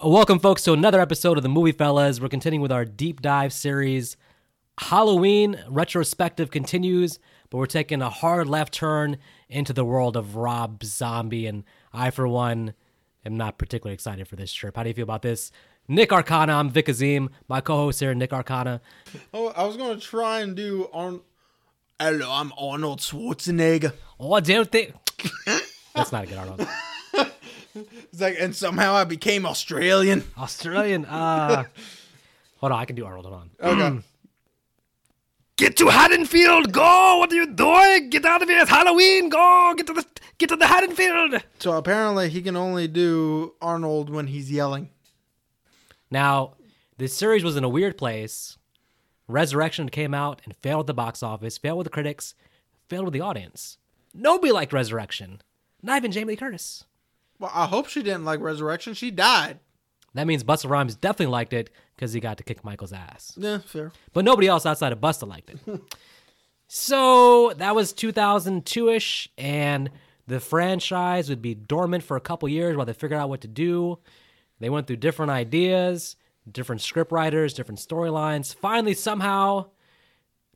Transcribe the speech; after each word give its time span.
Welcome, 0.00 0.38
folks, 0.38 0.62
to 0.62 0.72
another 0.72 1.00
episode 1.00 1.38
of 1.38 1.42
the 1.42 1.48
Movie 1.48 1.72
Fellas. 1.72 2.20
We're 2.20 2.28
continuing 2.28 2.62
with 2.62 2.70
our 2.70 2.84
deep 2.84 3.20
dive 3.20 3.52
series. 3.52 4.16
Halloween 4.78 5.60
retrospective 5.68 6.52
continues, 6.52 7.18
but 7.50 7.58
we're 7.58 7.66
taking 7.66 8.00
a 8.00 8.08
hard 8.08 8.46
left 8.46 8.72
turn 8.72 9.16
into 9.48 9.72
the 9.72 9.84
world 9.84 10.16
of 10.16 10.36
Rob 10.36 10.84
Zombie. 10.84 11.46
And 11.46 11.64
I, 11.92 12.10
for 12.10 12.28
one, 12.28 12.74
am 13.26 13.36
not 13.36 13.58
particularly 13.58 13.94
excited 13.94 14.28
for 14.28 14.36
this 14.36 14.52
trip. 14.52 14.76
How 14.76 14.84
do 14.84 14.88
you 14.88 14.94
feel 14.94 15.02
about 15.02 15.22
this? 15.22 15.50
Nick 15.88 16.12
Arcana, 16.12 16.52
I'm 16.52 16.70
Vic 16.70 16.88
Azim, 16.88 17.30
my 17.48 17.60
co 17.60 17.78
host 17.78 17.98
here, 17.98 18.14
Nick 18.14 18.32
Arcana. 18.32 18.80
Oh, 19.34 19.48
I 19.48 19.64
was 19.64 19.76
gonna 19.76 19.98
try 19.98 20.42
and 20.42 20.54
do 20.54 20.88
Arn. 20.92 21.22
Hello, 21.98 22.30
I'm 22.30 22.52
Arnold 22.56 23.00
Schwarzenegger. 23.00 23.94
Oh, 24.20 24.32
I 24.34 24.40
don't 24.40 24.70
think. 24.70 24.94
That's 25.92 26.12
not 26.12 26.22
a 26.22 26.26
good 26.28 26.38
Arnold. 26.38 26.68
It's 28.12 28.20
like, 28.20 28.36
and 28.38 28.54
somehow 28.54 28.94
I 28.94 29.04
became 29.04 29.46
Australian. 29.46 30.24
Australian. 30.38 31.04
Uh, 31.10 31.64
hold 32.58 32.72
on, 32.72 32.78
I 32.80 32.84
can 32.84 32.96
do 32.96 33.04
Arnold. 33.06 33.26
Hold 33.26 33.36
on. 33.36 33.50
Okay. 33.62 34.02
Get 35.56 35.76
to 35.78 35.88
Haddonfield. 35.88 36.72
Go. 36.72 37.18
What 37.18 37.32
are 37.32 37.34
you 37.34 37.46
doing? 37.46 38.10
Get 38.10 38.24
out 38.24 38.42
of 38.42 38.48
here. 38.48 38.60
It's 38.60 38.70
Halloween. 38.70 39.28
Go. 39.28 39.74
Get 39.76 39.88
to 39.88 39.92
the 39.92 40.06
get 40.38 40.48
to 40.50 40.56
the 40.56 40.66
Haddonfield. 40.66 41.42
So 41.58 41.72
apparently 41.76 42.28
he 42.28 42.40
can 42.42 42.56
only 42.56 42.86
do 42.86 43.54
Arnold 43.60 44.08
when 44.08 44.28
he's 44.28 44.52
yelling. 44.52 44.90
Now, 46.10 46.54
this 46.96 47.12
series 47.16 47.42
was 47.42 47.56
in 47.56 47.64
a 47.64 47.68
weird 47.68 47.98
place. 47.98 48.56
Resurrection 49.26 49.88
came 49.88 50.14
out 50.14 50.40
and 50.44 50.56
failed 50.56 50.80
at 50.80 50.86
the 50.86 50.94
box 50.94 51.22
office, 51.22 51.58
failed 51.58 51.78
with 51.78 51.84
the 51.86 51.90
critics, 51.90 52.34
failed 52.88 53.04
with 53.04 53.14
the 53.14 53.20
audience. 53.20 53.78
Nobody 54.14 54.52
liked 54.52 54.72
Resurrection. 54.72 55.42
Not 55.82 55.98
even 55.98 56.12
Jamie 56.12 56.32
Lee 56.32 56.36
Curtis. 56.36 56.84
Well, 57.38 57.50
I 57.54 57.66
hope 57.66 57.88
she 57.88 58.02
didn't 58.02 58.24
like 58.24 58.40
Resurrection. 58.40 58.94
She 58.94 59.10
died. 59.10 59.60
That 60.14 60.26
means 60.26 60.42
Busta 60.42 60.68
Rhymes 60.68 60.96
definitely 60.96 61.32
liked 61.32 61.52
it 61.52 61.70
because 61.94 62.12
he 62.12 62.20
got 62.20 62.38
to 62.38 62.44
kick 62.44 62.64
Michael's 62.64 62.92
ass. 62.92 63.34
Yeah, 63.36 63.58
fair. 63.58 63.92
But 64.12 64.24
nobody 64.24 64.48
else 64.48 64.66
outside 64.66 64.92
of 64.92 65.00
Busta 65.00 65.28
liked 65.28 65.50
it. 65.50 65.58
so 66.66 67.52
that 67.58 67.74
was 67.74 67.92
2002 67.92 68.88
ish, 68.88 69.28
and 69.36 69.90
the 70.26 70.40
franchise 70.40 71.28
would 71.28 71.42
be 71.42 71.54
dormant 71.54 72.02
for 72.02 72.16
a 72.16 72.20
couple 72.20 72.48
years 72.48 72.76
while 72.76 72.86
they 72.86 72.92
figured 72.92 73.20
out 73.20 73.28
what 73.28 73.42
to 73.42 73.48
do. 73.48 73.98
They 74.60 74.70
went 74.70 74.86
through 74.86 74.96
different 74.96 75.30
ideas, 75.30 76.16
different 76.50 76.80
script 76.80 77.12
writers, 77.12 77.54
different 77.54 77.80
storylines. 77.80 78.54
Finally, 78.54 78.94
somehow, 78.94 79.66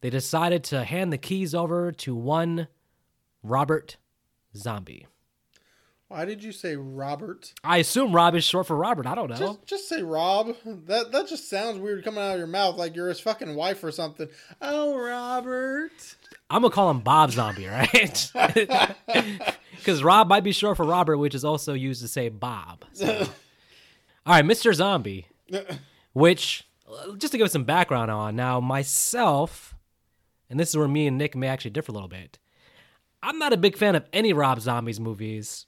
they 0.01 0.11
decided 0.11 0.65
to 0.65 0.85
hand 0.85 1.13
the 1.13 1.19
keys 1.19 1.55
over 1.55 1.93
to 1.93 2.15
one 2.15 2.69
Robert 3.43 3.97
Zombie. 4.57 5.07
Why 6.13 6.27
did 6.27 6.45
you 6.45 6.53
say 6.53 6.77
Robert? 6.77 7.55
I 7.65 7.79
assume 7.79 8.15
Rob 8.15 8.35
is 8.35 8.45
short 8.45 8.67
for 8.67 8.77
Robert. 8.77 9.07
I 9.07 9.15
don't 9.15 9.31
know. 9.31 9.37
Just, 9.37 9.67
just 9.67 9.89
say 9.89 10.03
Rob. 10.03 10.55
That 10.87 11.11
that 11.11 11.27
just 11.27 11.49
sounds 11.49 11.79
weird 11.79 12.05
coming 12.05 12.23
out 12.23 12.33
of 12.33 12.39
your 12.39 12.47
mouth, 12.47 12.77
like 12.77 12.95
you're 12.95 13.09
his 13.09 13.19
fucking 13.19 13.55
wife 13.55 13.83
or 13.83 13.91
something. 13.91 14.29
Oh, 14.61 14.95
Robert. 14.95 16.17
I'm 16.51 16.61
gonna 16.61 16.75
call 16.75 16.91
him 16.91 17.01
Bob 17.01 17.31
Zombie, 17.33 17.67
right? 17.67 18.31
Because 19.79 20.05
Rob 20.05 20.29
might 20.29 20.45
be 20.45 20.53
short 20.53 20.77
for 20.77 20.87
Robert, 20.87 21.17
which 21.17 21.35
is 21.35 21.45
also 21.45 21.73
used 21.73 22.03
to 22.03 22.09
say 22.09 22.29
Bob. 22.29 22.85
So. 22.93 23.07
All 24.27 24.35
right, 24.35 24.45
Mr. 24.45 24.73
Zombie, 24.73 25.27
which 26.13 26.69
just 27.19 27.33
to 27.33 27.39
give 27.39 27.51
some 27.51 27.65
background 27.65 28.09
on 28.09 28.37
now, 28.37 28.61
myself, 28.61 29.75
and 30.49 30.61
this 30.61 30.69
is 30.69 30.77
where 30.77 30.87
me 30.87 31.09
and 31.09 31.19
Nick 31.19 31.35
may 31.35 31.49
actually 31.49 31.73
differ 31.73 31.91
a 31.91 31.95
little 31.95 32.09
bit. 32.09 32.39
I'm 33.25 33.41
not 33.41 33.53
a 33.53 33.57
big 33.57 33.77
fan 33.77 33.97
of 33.97 34.05
any 34.13 34.33
Rob 34.33 34.61
Zombies 34.61 35.01
movies. 35.01 35.67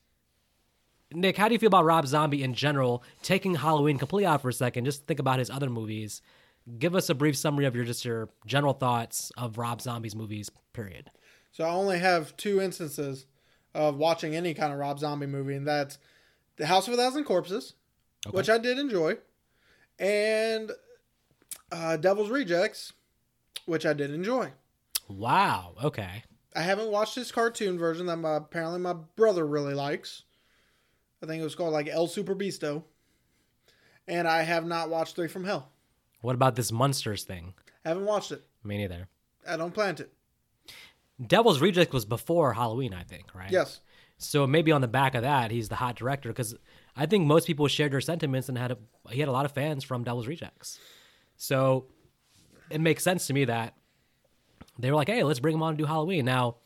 Nick, 1.14 1.36
how 1.36 1.48
do 1.48 1.54
you 1.54 1.58
feel 1.58 1.68
about 1.68 1.84
Rob 1.84 2.06
Zombie 2.06 2.42
in 2.42 2.54
general? 2.54 3.02
Taking 3.22 3.54
Halloween 3.54 3.98
completely 3.98 4.26
out 4.26 4.42
for 4.42 4.48
a 4.48 4.52
second, 4.52 4.84
just 4.84 5.06
think 5.06 5.20
about 5.20 5.38
his 5.38 5.50
other 5.50 5.70
movies. 5.70 6.22
Give 6.78 6.94
us 6.94 7.08
a 7.10 7.14
brief 7.14 7.36
summary 7.36 7.66
of 7.66 7.76
your 7.76 7.84
just 7.84 8.04
your 8.04 8.30
general 8.46 8.72
thoughts 8.72 9.30
of 9.36 9.58
Rob 9.58 9.80
Zombie's 9.80 10.16
movies. 10.16 10.50
Period. 10.72 11.10
So 11.52 11.64
I 11.64 11.70
only 11.70 11.98
have 11.98 12.36
two 12.36 12.60
instances 12.60 13.26
of 13.74 13.96
watching 13.96 14.34
any 14.34 14.54
kind 14.54 14.72
of 14.72 14.78
Rob 14.78 14.98
Zombie 14.98 15.26
movie, 15.26 15.54
and 15.54 15.66
that's 15.66 15.98
The 16.56 16.66
House 16.66 16.88
of 16.88 16.94
a 16.94 16.96
Thousand 16.96 17.24
Corpses, 17.24 17.74
Okay. 18.26 18.36
which 18.36 18.48
I 18.48 18.58
did 18.58 18.78
enjoy, 18.78 19.18
and 19.98 20.72
uh, 21.70 21.96
Devil's 21.96 22.30
Rejects, 22.30 22.92
which 23.66 23.84
I 23.86 23.92
did 23.92 24.10
enjoy. 24.10 24.52
Wow. 25.08 25.74
Okay. 25.82 26.24
I 26.56 26.62
haven't 26.62 26.90
watched 26.90 27.14
his 27.16 27.30
cartoon 27.32 27.78
version 27.78 28.06
that 28.06 28.16
my, 28.16 28.36
apparently 28.36 28.78
my 28.80 28.94
brother 29.16 29.46
really 29.46 29.74
likes. 29.74 30.22
I 31.24 31.26
think 31.26 31.40
it 31.40 31.44
was 31.44 31.54
called 31.54 31.72
like 31.72 31.88
El 31.88 32.06
Super 32.06 32.34
Beasto. 32.34 32.84
And 34.06 34.28
I 34.28 34.42
have 34.42 34.66
not 34.66 34.90
watched 34.90 35.16
Three 35.16 35.28
from 35.28 35.44
Hell. 35.44 35.70
What 36.20 36.34
about 36.34 36.54
this 36.54 36.70
Monsters 36.70 37.24
thing? 37.24 37.54
I 37.84 37.88
Haven't 37.88 38.04
watched 38.04 38.32
it. 38.32 38.42
Me 38.62 38.76
neither. 38.76 39.08
I 39.48 39.56
don't 39.56 39.72
plan 39.72 39.96
it. 39.98 40.12
Devil's 41.24 41.60
Reject 41.60 41.92
was 41.92 42.04
before 42.04 42.52
Halloween, 42.52 42.92
I 42.92 43.02
think, 43.02 43.34
right? 43.34 43.50
Yes. 43.50 43.80
So 44.18 44.46
maybe 44.46 44.72
on 44.72 44.80
the 44.80 44.88
back 44.88 45.14
of 45.14 45.22
that, 45.22 45.50
he's 45.50 45.68
the 45.68 45.76
hot 45.76 45.96
director 45.96 46.28
because 46.28 46.54
I 46.96 47.06
think 47.06 47.26
most 47.26 47.46
people 47.46 47.66
shared 47.68 47.92
their 47.92 48.00
sentiments 48.00 48.48
and 48.48 48.58
had 48.58 48.72
a, 48.72 48.78
he 49.10 49.20
had 49.20 49.28
a 49.28 49.32
lot 49.32 49.44
of 49.44 49.52
fans 49.52 49.84
from 49.84 50.04
Devil's 50.04 50.26
Rejects. 50.26 50.78
So 51.36 51.86
it 52.70 52.80
makes 52.80 53.02
sense 53.02 53.26
to 53.28 53.32
me 53.32 53.46
that 53.46 53.74
they 54.78 54.90
were 54.90 54.96
like, 54.96 55.08
"Hey, 55.08 55.22
let's 55.22 55.40
bring 55.40 55.54
him 55.54 55.62
on 55.62 55.74
to 55.74 55.78
do 55.78 55.86
Halloween." 55.86 56.24
Now, 56.24 56.56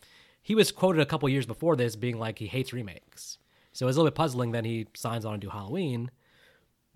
he 0.43 0.55
was 0.55 0.73
quoted 0.73 1.01
a 1.01 1.07
couple 1.07 1.29
years 1.29 1.47
before 1.47 1.77
this 1.77 1.97
being 1.97 2.19
like 2.19 2.39
he 2.39 2.47
hates 2.47 2.73
remakes, 2.73 3.39
so 3.79 3.87
it's 3.87 3.97
a 3.97 4.01
little 4.01 4.11
bit 4.11 4.17
puzzling 4.17 4.51
that 4.51 4.65
he 4.65 4.89
signs 4.95 5.25
on 5.25 5.35
to 5.35 5.39
do 5.39 5.51
Halloween. 5.51 6.11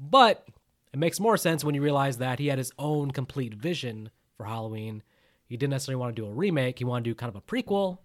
But 0.00 0.48
it 0.92 0.98
makes 0.98 1.20
more 1.20 1.36
sense 1.36 1.62
when 1.62 1.76
you 1.76 1.80
realize 1.80 2.18
that 2.18 2.40
he 2.40 2.48
had 2.48 2.58
his 2.58 2.72
own 2.76 3.12
complete 3.12 3.54
vision 3.54 4.10
for 4.36 4.46
Halloween. 4.46 5.04
He 5.46 5.56
didn't 5.56 5.70
necessarily 5.70 6.00
want 6.00 6.16
to 6.16 6.20
do 6.20 6.26
a 6.26 6.32
remake; 6.32 6.80
he 6.80 6.84
wanted 6.84 7.04
to 7.04 7.10
do 7.10 7.14
kind 7.14 7.28
of 7.28 7.36
a 7.36 7.40
prequel. 7.40 7.98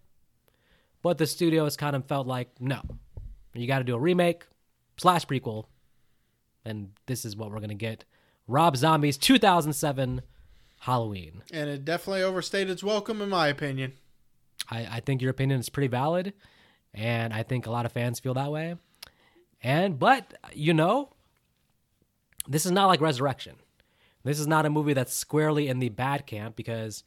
But 1.02 1.18
the 1.18 1.26
studios 1.26 1.76
kind 1.76 1.96
of 1.96 2.06
felt 2.06 2.28
like, 2.28 2.52
no, 2.60 2.84
you 3.56 3.66
got 3.66 3.80
to 3.80 3.84
do 3.84 3.96
a 3.96 4.00
remake 4.00 4.46
slash 4.98 5.26
prequel, 5.26 5.66
and 6.64 6.92
this 7.08 7.26
is 7.26 7.36
what 7.36 7.50
we're 7.50 7.62
gonna 7.62 7.74
get: 7.74 8.06
Rob 8.48 8.78
Zombie's 8.78 9.18
2007 9.18 10.22
Halloween. 10.82 11.42
And 11.52 11.68
it 11.68 11.84
definitely 11.84 12.22
overstayed 12.22 12.70
its 12.70 12.84
welcome, 12.84 13.24
in 13.24 13.30
my 13.30 13.48
opinion. 13.48 13.94
I, 14.70 14.98
I 14.98 15.00
think 15.00 15.24
your 15.24 15.32
opinion 15.32 15.62
is 15.62 15.70
pretty 15.70 15.88
valid, 15.88 16.34
and 16.94 17.34
I 17.34 17.44
think 17.44 17.66
a 17.66 17.72
lot 17.72 17.86
of 17.86 17.92
fans 17.92 18.20
feel 18.20 18.34
that 18.36 18.52
way. 18.52 18.76
And 19.62 19.98
but 19.98 20.34
you 20.54 20.74
know, 20.74 21.10
this 22.48 22.66
is 22.66 22.72
not 22.72 22.88
like 22.88 23.02
Resurrection. 23.02 23.56
This 24.24 24.40
is 24.40 24.48
not 24.48 24.66
a 24.66 24.70
movie 24.70 24.94
that's 24.94 25.14
squarely 25.14 25.68
in 25.68 25.80
the 25.80 25.90
bad 25.90 26.26
camp 26.26 26.56
because 26.56 27.04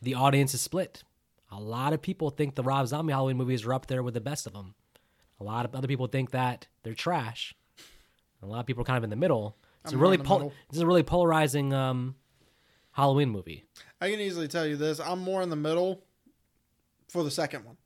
the 0.00 0.14
audience 0.14 0.54
is 0.54 0.60
split. 0.60 1.02
A 1.50 1.58
lot 1.60 1.92
of 1.92 2.00
people 2.00 2.30
think 2.30 2.54
the 2.54 2.62
Rob 2.62 2.86
Zombie 2.86 3.12
Halloween 3.12 3.36
movies 3.36 3.64
are 3.64 3.74
up 3.74 3.86
there 3.86 4.02
with 4.02 4.14
the 4.14 4.20
best 4.20 4.46
of 4.46 4.52
them. 4.52 4.74
A 5.40 5.44
lot 5.44 5.64
of 5.64 5.74
other 5.74 5.88
people 5.88 6.06
think 6.06 6.30
that 6.30 6.68
they're 6.82 6.94
trash. 6.94 7.54
A 8.42 8.46
lot 8.46 8.60
of 8.60 8.66
people 8.66 8.82
are 8.82 8.84
kind 8.84 8.98
of 8.98 9.04
in 9.04 9.10
the 9.10 9.16
middle. 9.16 9.56
It's 9.82 9.92
a 9.92 9.96
I'm 9.96 10.02
really 10.02 10.18
more 10.18 10.26
pol- 10.26 10.38
middle. 10.38 10.52
this 10.68 10.76
is 10.76 10.82
a 10.82 10.86
really 10.86 11.02
polarizing 11.02 11.72
um, 11.72 12.14
Halloween 12.92 13.30
movie. 13.30 13.64
I 14.00 14.10
can 14.10 14.20
easily 14.20 14.48
tell 14.48 14.66
you 14.66 14.76
this. 14.76 15.00
I'm 15.00 15.20
more 15.20 15.42
in 15.42 15.50
the 15.50 15.56
middle 15.56 16.04
for 17.08 17.24
the 17.24 17.30
second 17.30 17.64
one. 17.64 17.76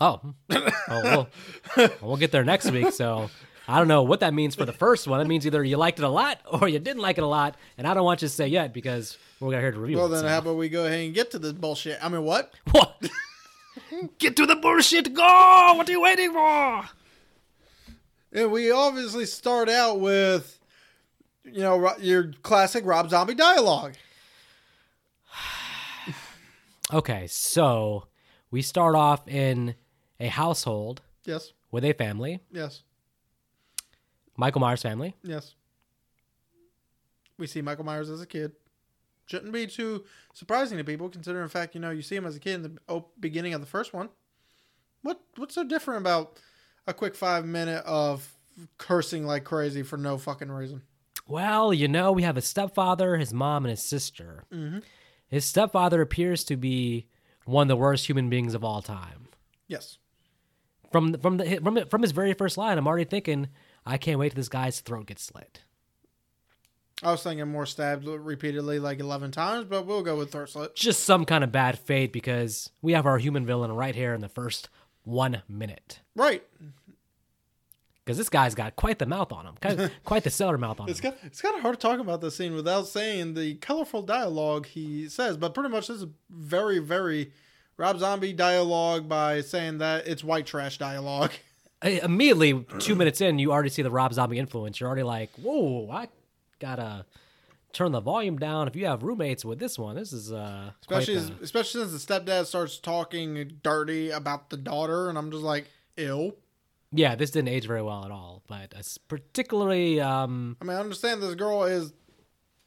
Oh, 0.00 0.16
hmm. 0.16 0.56
oh 0.88 1.28
we'll, 1.76 1.90
we'll 2.02 2.16
get 2.16 2.30
there 2.30 2.44
next 2.44 2.70
week. 2.70 2.92
So 2.92 3.30
I 3.68 3.78
don't 3.78 3.88
know 3.88 4.02
what 4.02 4.20
that 4.20 4.34
means 4.34 4.54
for 4.54 4.64
the 4.64 4.72
first 4.72 5.08
one. 5.08 5.20
It 5.20 5.26
means 5.26 5.46
either 5.46 5.64
you 5.64 5.76
liked 5.76 5.98
it 5.98 6.04
a 6.04 6.08
lot 6.08 6.40
or 6.50 6.68
you 6.68 6.78
didn't 6.78 7.02
like 7.02 7.18
it 7.18 7.24
a 7.24 7.28
lot, 7.28 7.56
and 7.78 7.86
I 7.86 7.94
don't 7.94 8.04
want 8.04 8.22
you 8.22 8.28
to 8.28 8.34
say 8.34 8.46
yet 8.46 8.72
because 8.72 9.16
we're 9.40 9.50
gonna 9.50 9.62
hear 9.62 9.72
the 9.72 9.80
review. 9.80 9.96
Well, 9.96 10.06
it, 10.06 10.10
then 10.10 10.20
so. 10.22 10.28
how 10.28 10.38
about 10.38 10.56
we 10.56 10.68
go 10.68 10.86
ahead 10.86 11.00
and 11.00 11.14
get 11.14 11.30
to 11.32 11.38
this 11.38 11.52
bullshit? 11.52 11.98
I 12.02 12.08
mean, 12.08 12.22
what? 12.22 12.54
what? 12.70 13.10
get 14.18 14.36
to 14.36 14.46
the 14.46 14.56
bullshit. 14.56 15.14
Go. 15.14 15.72
What 15.76 15.88
are 15.88 15.92
you 15.92 16.02
waiting 16.02 16.32
for? 16.32 16.84
And 18.32 18.52
we 18.52 18.70
obviously 18.70 19.24
start 19.24 19.68
out 19.70 19.98
with, 19.98 20.58
you 21.44 21.60
know, 21.60 21.96
your 21.98 22.32
classic 22.42 22.84
Rob 22.84 23.10
Zombie 23.10 23.34
dialogue. 23.34 23.94
Okay, 26.92 27.26
so 27.26 28.06
we 28.52 28.62
start 28.62 28.94
off 28.94 29.26
in 29.26 29.74
a 30.20 30.28
household 30.28 31.02
Yes, 31.24 31.52
with 31.70 31.84
a 31.84 31.92
family, 31.92 32.40
yes, 32.52 32.82
Michael 34.36 34.60
Myers 34.60 34.82
family. 34.82 35.14
yes. 35.22 35.54
We 37.38 37.46
see 37.46 37.60
Michael 37.60 37.84
Myers 37.84 38.08
as 38.10 38.20
a 38.22 38.26
kid. 38.26 38.52
Shouldn't 39.26 39.52
be 39.52 39.66
too 39.66 40.04
surprising 40.32 40.78
to 40.78 40.84
people, 40.84 41.08
considering 41.08 41.42
the 41.44 41.50
fact 41.50 41.74
you 41.74 41.80
know 41.80 41.90
you 41.90 42.00
see 42.02 42.16
him 42.16 42.24
as 42.26 42.36
a 42.36 42.40
kid 42.40 42.54
in 42.54 42.62
the 42.88 43.04
beginning 43.18 43.54
of 43.54 43.60
the 43.60 43.66
first 43.66 43.92
one. 43.92 44.08
What 45.02 45.20
what's 45.36 45.54
so 45.54 45.64
different 45.64 46.00
about 46.00 46.38
a 46.86 46.94
quick 46.94 47.14
five 47.14 47.44
minute 47.44 47.84
of 47.84 48.32
cursing 48.78 49.26
like 49.26 49.44
crazy 49.44 49.82
for 49.82 49.96
no 49.96 50.16
fucking 50.16 50.50
reason? 50.50 50.82
Well, 51.28 51.74
you 51.74 51.88
know, 51.88 52.12
we 52.12 52.22
have 52.22 52.36
a 52.36 52.40
stepfather, 52.42 53.16
his 53.16 53.34
mom, 53.34 53.64
and 53.64 53.70
his 53.70 53.82
sister. 53.82 54.44
Mhm. 54.52 54.82
His 55.26 55.44
stepfather 55.44 56.00
appears 56.00 56.44
to 56.44 56.56
be 56.56 57.08
one 57.44 57.62
of 57.64 57.68
the 57.68 57.76
worst 57.76 58.08
human 58.08 58.30
beings 58.30 58.54
of 58.54 58.62
all 58.64 58.80
time. 58.80 59.26
Yes, 59.66 59.98
From 60.92 61.14
from 61.18 61.36
the 61.38 61.60
from 61.62 61.84
from 61.88 62.02
his 62.02 62.12
very 62.12 62.32
first 62.32 62.56
line, 62.56 62.78
I'm 62.78 62.86
already 62.86 63.04
thinking, 63.04 63.48
I 63.84 63.98
can't 63.98 64.18
wait 64.18 64.30
till 64.30 64.36
this 64.36 64.48
guy's 64.48 64.80
throat 64.80 65.06
gets 65.06 65.22
slit. 65.24 65.62
I 67.02 67.10
was 67.10 67.22
thinking 67.22 67.46
more 67.48 67.66
stabbed 67.66 68.06
repeatedly, 68.06 68.78
like 68.78 69.00
eleven 69.00 69.30
times, 69.30 69.66
but 69.68 69.84
we'll 69.86 70.02
go 70.02 70.16
with 70.16 70.32
throat 70.32 70.50
slit. 70.50 70.74
Just 70.74 71.04
some 71.04 71.24
kind 71.24 71.44
of 71.44 71.52
bad 71.52 71.78
fate 71.78 72.12
because 72.12 72.70
we 72.80 72.92
have 72.92 73.04
our 73.06 73.18
human 73.18 73.44
villain 73.44 73.72
right 73.72 73.94
here 73.94 74.14
in 74.14 74.20
the 74.20 74.28
first 74.28 74.68
one 75.04 75.42
minute. 75.48 76.00
Right. 76.14 76.42
Because 78.04 78.18
this 78.18 78.28
guy's 78.28 78.54
got 78.54 78.76
quite 78.76 79.00
the 79.00 79.06
mouth 79.06 79.32
on 79.32 79.46
him, 79.46 79.54
quite, 79.60 79.90
quite 80.04 80.22
the 80.24 80.30
sailor 80.30 80.56
mouth 80.58 80.78
on 80.78 80.88
It's 80.88 81.00
him. 81.00 81.10
got 81.10 81.18
it's 81.24 81.42
kind 81.42 81.56
of 81.56 81.60
hard 81.62 81.74
to 81.74 81.80
talk 81.80 81.98
about 81.98 82.20
this 82.20 82.36
scene 82.36 82.54
without 82.54 82.86
saying 82.86 83.34
the 83.34 83.56
colorful 83.56 84.00
dialogue 84.02 84.66
he 84.66 85.08
says, 85.08 85.36
but 85.36 85.54
pretty 85.54 85.70
much 85.70 85.88
this 85.88 86.02
is 86.02 86.06
very 86.30 86.78
very 86.78 87.32
Rob 87.78 87.98
Zombie 87.98 88.32
dialogue 88.32 89.08
by 89.08 89.40
saying 89.42 89.78
that 89.78 90.06
it's 90.06 90.24
white 90.24 90.46
trash 90.46 90.78
dialogue. 90.78 91.32
I- 91.82 92.00
Immediately, 92.02 92.64
two 92.78 92.94
minutes 92.94 93.20
in, 93.20 93.38
you 93.38 93.52
already 93.52 93.68
see 93.68 93.82
the 93.82 93.90
Rob 93.90 94.12
Zombie 94.14 94.38
influence. 94.38 94.80
You're 94.80 94.88
already 94.88 95.02
like, 95.02 95.30
whoa, 95.36 95.90
I 95.90 96.08
gotta 96.58 97.04
turn 97.74 97.92
the 97.92 98.00
volume 98.00 98.38
down. 98.38 98.66
If 98.66 98.76
you 98.76 98.86
have 98.86 99.02
roommates 99.02 99.44
with 99.44 99.58
this 99.58 99.78
one, 99.78 99.94
this 99.96 100.12
is 100.12 100.32
uh, 100.32 100.70
Especially 100.80 101.18
the- 101.18 101.34
especially 101.42 101.84
since 101.84 102.04
the 102.06 102.14
stepdad 102.14 102.46
starts 102.46 102.78
talking 102.78 103.58
dirty 103.62 104.10
about 104.10 104.48
the 104.48 104.56
daughter, 104.56 105.10
and 105.10 105.18
I'm 105.18 105.30
just 105.30 105.42
like, 105.42 105.66
ill. 105.98 106.32
yeah, 106.92 107.14
this 107.14 107.30
didn't 107.30 107.48
age 107.48 107.66
very 107.66 107.82
well 107.82 108.04
at 108.06 108.10
all. 108.10 108.42
But 108.48 108.72
it's 108.74 108.96
particularly, 108.96 110.00
um, 110.00 110.56
I 110.62 110.64
mean, 110.64 110.76
I 110.76 110.80
understand 110.80 111.22
this 111.22 111.34
girl 111.34 111.64
is, 111.64 111.92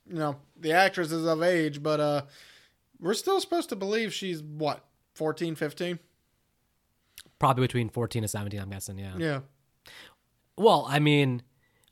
you 0.08 0.20
know, 0.20 0.36
the 0.60 0.74
actress 0.74 1.12
is 1.12 1.26
of 1.26 1.42
age, 1.42 1.82
but 1.82 2.00
uh, 2.00 2.22
we're 3.00 3.16
still 3.16 3.42
supposed 3.42 3.70
to 3.70 3.76
believe 3.76 4.14
she's 4.14 4.44
what 4.44 4.84
14, 5.20 5.54
15? 5.54 6.00
probably 7.40 7.64
between 7.64 7.90
14 7.90 8.24
and 8.24 8.30
17. 8.30 8.60
I'm 8.60 8.70
guessing. 8.70 9.00
Yeah. 9.00 9.14
Yeah. 9.18 9.40
Well, 10.58 10.86
I 10.88 11.00
mean, 11.00 11.42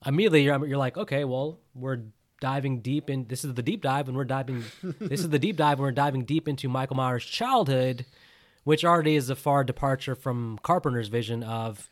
immediately 0.05 0.43
you're, 0.43 0.65
you're 0.67 0.77
like, 0.77 0.97
okay, 0.97 1.23
well, 1.23 1.59
we're 1.73 2.03
diving 2.41 2.81
deep 2.81 3.09
in. 3.09 3.27
This 3.27 3.45
is 3.45 3.53
the 3.53 3.63
deep 3.63 3.81
dive, 3.81 4.09
and 4.09 4.17
we're 4.17 4.25
diving. 4.25 4.65
this 4.99 5.21
is 5.21 5.29
the 5.29 5.39
deep 5.39 5.55
dive, 5.55 5.79
and 5.79 5.83
we're 5.83 5.91
diving 5.91 6.25
deep 6.25 6.47
into 6.47 6.67
Michael 6.67 6.97
Myers' 6.97 7.25
childhood, 7.25 8.05
which 8.65 8.83
already 8.83 9.15
is 9.15 9.29
a 9.29 9.35
far 9.35 9.63
departure 9.63 10.15
from 10.15 10.59
Carpenter's 10.63 11.07
vision 11.07 11.43
of, 11.43 11.89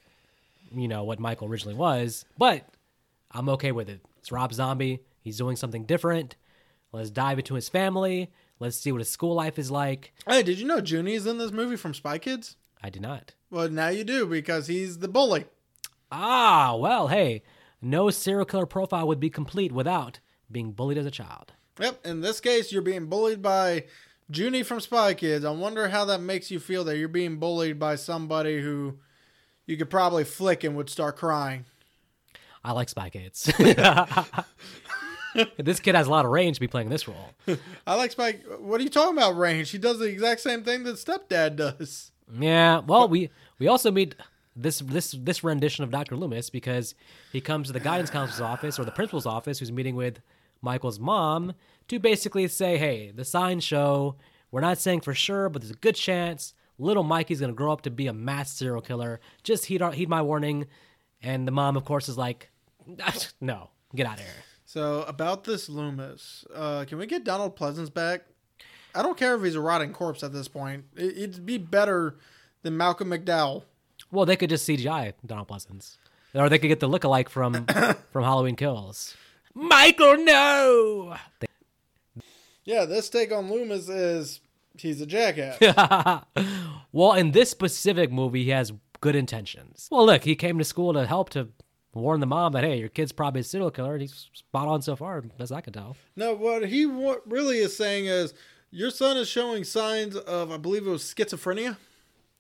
you 0.76 0.90
know, 0.90 1.06
what 1.06 1.20
Michael 1.20 1.48
originally 1.48 1.76
was. 1.76 2.26
But 2.38 2.68
I'm 3.32 3.48
okay 3.50 3.72
with 3.72 3.90
it. 3.90 4.02
It's 4.20 4.32
Rob 4.32 4.54
Zombie. 4.54 5.00
He's 5.22 5.38
doing 5.38 5.56
something 5.56 5.86
different. 5.86 6.36
Let's 6.92 7.10
dive 7.10 7.40
into 7.40 7.56
his 7.56 7.70
family. 7.70 8.32
Let's 8.60 8.78
see 8.78 8.92
what 8.92 9.02
his 9.02 9.10
school 9.10 9.36
life 9.36 9.60
is 9.60 9.70
like. 9.70 10.14
Hey, 10.28 10.44
did 10.44 10.60
you 10.60 10.66
know 10.66 10.82
Juni's 10.82 11.26
in 11.26 11.38
this 11.38 11.52
movie 11.52 11.76
from 11.76 11.94
Spy 11.94 12.18
Kids? 12.18 12.56
I 12.82 12.90
did 12.90 13.02
not. 13.02 13.34
Well, 13.50 13.70
now 13.70 13.90
you 13.90 14.04
do 14.04 14.26
because 14.26 14.68
he's 14.68 15.00
the 15.00 15.08
bully. 15.08 15.46
Ah, 16.12 16.76
well, 16.76 17.08
hey, 17.08 17.44
no 17.82 18.10
serial 18.10 18.46
killer 18.46 18.66
profile 18.66 19.08
would 19.08 19.20
be 19.20 19.30
complete 19.30 19.72
without 19.72 20.20
being 20.52 20.72
bullied 20.72 20.98
as 20.98 21.06
a 21.06 21.12
child. 21.12 21.54
Yep. 21.80 22.06
In 22.06 22.22
this 22.22 22.40
case, 22.40 22.72
you're 22.72 22.82
being 22.82 23.08
bullied 23.08 23.42
by 23.42 23.86
Juni 24.32 24.66
from 24.66 24.80
Spy 24.80 25.14
Kids. 25.14 25.44
I 25.44 25.52
wonder 25.52 25.90
how 25.90 26.06
that 26.06 26.22
makes 26.22 26.50
you 26.50 26.60
feel 26.60 26.84
that 26.86 26.98
you're 26.98 27.08
being 27.08 27.38
bullied 27.38 27.78
by 27.78 27.96
somebody 27.96 28.62
who 28.62 29.00
you 29.66 29.76
could 29.78 29.90
probably 29.90 30.24
flick 30.24 30.64
and 30.64 30.76
would 30.78 30.90
start 30.90 31.18
crying. 31.18 31.66
I 32.64 32.72
like 32.72 32.90
Spy 32.90 33.10
Kids. 33.10 33.52
this 35.58 35.80
kid 35.80 35.96
has 35.96 36.08
a 36.08 36.10
lot 36.10 36.26
of 36.26 36.32
range 36.32 36.58
to 36.58 36.62
be 36.62 36.68
playing 36.68 36.90
this 36.90 37.08
role. 37.08 37.32
I 37.88 37.96
like 37.96 38.12
Spike. 38.12 38.44
What 38.60 38.80
are 38.80 38.84
you 38.84 38.90
talking 38.90 39.18
about, 39.18 39.38
Range? 39.38 39.70
He 39.70 39.78
does 39.78 40.00
the 40.00 40.06
exact 40.06 40.42
same 40.42 40.64
thing 40.64 40.84
that 40.84 40.96
stepdad 40.96 41.56
does. 41.56 42.12
Yeah, 42.40 42.80
well, 42.80 43.08
we 43.10 43.30
we 43.60 43.68
also 43.68 43.92
meet 43.92 44.16
this 44.56 44.80
this 44.80 45.12
this 45.12 45.44
rendition 45.44 45.84
of 45.84 45.92
Dr. 45.92 46.16
Loomis 46.16 46.50
because 46.50 46.96
he 47.32 47.42
comes 47.42 47.68
to 47.68 47.74
the 47.74 47.80
guidance 47.80 48.10
counselor's 48.10 48.42
office 48.42 48.80
or 48.80 48.86
the 48.86 48.92
principal's 48.92 49.26
office 49.26 49.60
who's 49.60 49.72
meeting 49.72 49.96
with 49.96 50.22
Michael's 50.62 51.00
mom 51.00 51.54
to 51.88 52.00
basically 52.00 52.48
say, 52.48 52.78
"Hey, 52.78 53.12
the 53.12 53.26
signs 53.26 53.64
show 53.64 54.16
we're 54.52 54.62
not 54.62 54.78
saying 54.78 55.02
for 55.02 55.14
sure, 55.14 55.50
but 55.50 55.62
there's 55.62 55.72
a 55.72 55.76
good 55.76 55.96
chance 55.96 56.54
little 56.78 57.04
Mikey's 57.04 57.40
going 57.40 57.52
to 57.52 57.56
grow 57.56 57.72
up 57.72 57.82
to 57.82 57.90
be 57.90 58.08
a 58.08 58.14
mass 58.14 58.52
serial 58.52 58.82
killer. 58.82 59.22
Just 59.44 59.66
heed 59.66 59.82
our, 59.82 59.92
heed 59.92 60.10
my 60.10 60.22
warning." 60.22 60.68
And 61.22 61.48
the 61.48 61.52
mom, 61.52 61.76
of 61.76 61.86
course, 61.86 62.08
is 62.08 62.18
like, 62.18 62.52
"No, 63.42 63.70
get 63.96 64.06
out 64.06 64.20
of 64.20 64.26
here." 64.26 64.34
So 64.76 65.04
about 65.04 65.46
this 65.46 65.70
Loomis, 65.70 66.44
uh, 66.54 66.84
can 66.84 66.98
we 66.98 67.06
get 67.08 67.24
Donald 67.24 67.56
Pleasence 67.56 67.94
back? 67.94 68.26
I 68.94 69.04
don't 69.04 69.18
care 69.18 69.34
if 69.34 69.42
he's 69.42 69.56
a 69.56 69.62
rotting 69.62 69.94
corpse 69.94 70.22
at 70.22 70.34
this 70.34 70.50
point. 70.50 70.84
It, 70.98 71.18
it'd 71.18 71.46
be 71.46 71.58
better 71.58 72.18
than 72.62 72.76
Malcolm 72.76 73.12
McDowell. 73.12 73.64
Well, 74.12 74.26
they 74.26 74.36
could 74.36 74.50
just 74.50 74.68
CGI 74.68 75.14
Donald 75.26 75.48
Pleasence, 75.48 75.96
or 76.34 76.50
they 76.50 76.60
could 76.60 76.68
get 76.68 76.82
the 76.82 76.90
lookalike 76.90 77.30
from 77.30 77.66
from 78.12 78.24
Halloween 78.26 78.58
Kills. 78.58 79.16
Michael, 79.54 80.18
no. 80.18 81.16
Yeah, 82.66 82.84
this 82.84 83.08
take 83.08 83.32
on 83.32 83.50
Loomis 83.50 83.88
is 83.88 84.42
he's 84.78 85.00
a 85.00 85.06
jackass. 85.06 85.58
well, 86.92 87.14
in 87.14 87.32
this 87.32 87.50
specific 87.50 88.12
movie, 88.12 88.44
he 88.44 88.50
has 88.50 88.74
good 89.00 89.16
intentions. 89.16 89.88
Well, 89.90 90.06
look, 90.06 90.26
he 90.26 90.36
came 90.36 90.58
to 90.58 90.66
school 90.66 90.92
to 90.92 91.06
help 91.08 91.30
to 91.30 91.48
warn 92.02 92.20
the 92.20 92.26
mom 92.28 92.52
that 92.54 92.64
hey, 92.64 92.78
your 92.78 92.90
kid's 92.90 93.12
probably 93.12 93.42
a 93.42 93.44
serial 93.44 93.72
killer, 93.72 93.94
and 93.94 94.02
he's 94.02 94.30
spot 94.34 94.68
on 94.68 94.82
so 94.82 94.96
far, 94.96 95.24
as 95.40 95.52
I 95.52 95.62
can 95.62 95.74
tell. 95.74 95.96
no, 96.16 96.34
what 96.34 96.68
he 96.68 96.86
wa- 96.86 97.18
really 97.26 97.58
is 97.60 97.76
saying 97.76 98.06
is 98.06 98.34
your 98.72 98.92
son 98.92 99.18
is 99.18 99.28
showing 99.30 99.64
signs 99.64 100.16
of, 100.16 100.52
I 100.52 100.58
believe 100.58 100.86
it 100.86 100.90
was 100.90 101.02
schizophrenia 101.04 101.78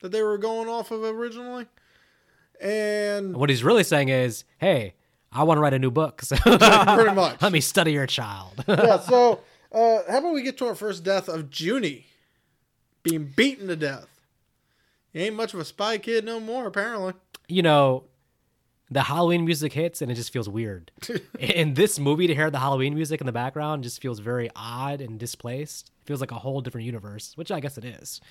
that 0.02 0.12
they 0.12 0.22
were 0.22 0.38
going 0.38 0.68
off 0.68 0.92
of 0.92 1.02
originally. 1.04 1.66
And 2.62 3.36
What 3.36 3.50
he's 3.50 3.64
really 3.64 3.84
saying 3.84 4.10
is, 4.10 4.44
hey, 4.60 4.94
I 5.32 5.44
want 5.44 5.58
to 5.58 5.62
write 5.62 5.74
a 5.74 5.80
new 5.80 5.92
book, 5.92 6.22
so 6.24 6.36
pretty 6.42 7.14
much. 7.14 7.42
let 7.42 7.52
me 7.52 7.62
study 7.62 7.92
your 7.94 8.08
child. 8.08 8.64
yeah, 8.68 9.00
so 9.00 9.42
uh, 9.72 10.00
how 10.10 10.20
about 10.20 10.34
we 10.34 10.42
get 10.42 10.58
to 10.60 10.68
our 10.68 10.76
first 10.76 11.04
death 11.04 11.28
of 11.28 11.50
Juni 11.50 12.04
being 13.04 13.32
beaten 13.36 13.68
to 13.68 13.76
death? 13.76 14.08
He 15.14 15.22
ain't 15.22 15.36
much 15.36 15.54
of 15.54 15.60
a 15.60 15.66
spy 15.66 15.98
kid 15.98 16.26
no 16.26 16.40
more, 16.40 16.68
apparently. 16.68 17.14
you 17.48 17.62
know, 17.62 18.04
the 18.90 19.04
Halloween 19.04 19.46
music 19.46 19.74
hits 19.74 20.02
and 20.02 20.12
it 20.12 20.16
just 20.16 20.32
feels 20.32 20.48
weird. 20.48 20.92
in 21.40 21.74
this 21.74 22.00
movie, 22.00 22.28
to 22.28 22.36
hear 22.36 22.52
the 22.52 22.60
Halloween 22.60 22.96
music 22.96 23.22
in 23.22 23.26
the 23.26 23.32
background 23.32 23.84
just 23.84 24.02
feels 24.02 24.20
very 24.20 24.50
odd 24.56 25.02
and 25.02 25.20
displaced. 25.20 25.92
feels 26.06 26.22
like 26.22 26.32
a 26.32 26.36
whole 26.36 26.62
different 26.62 26.86
universe, 26.86 27.34
which 27.36 27.52
I 27.52 27.60
guess 27.60 27.78
it 27.78 27.86
is. 27.86 28.22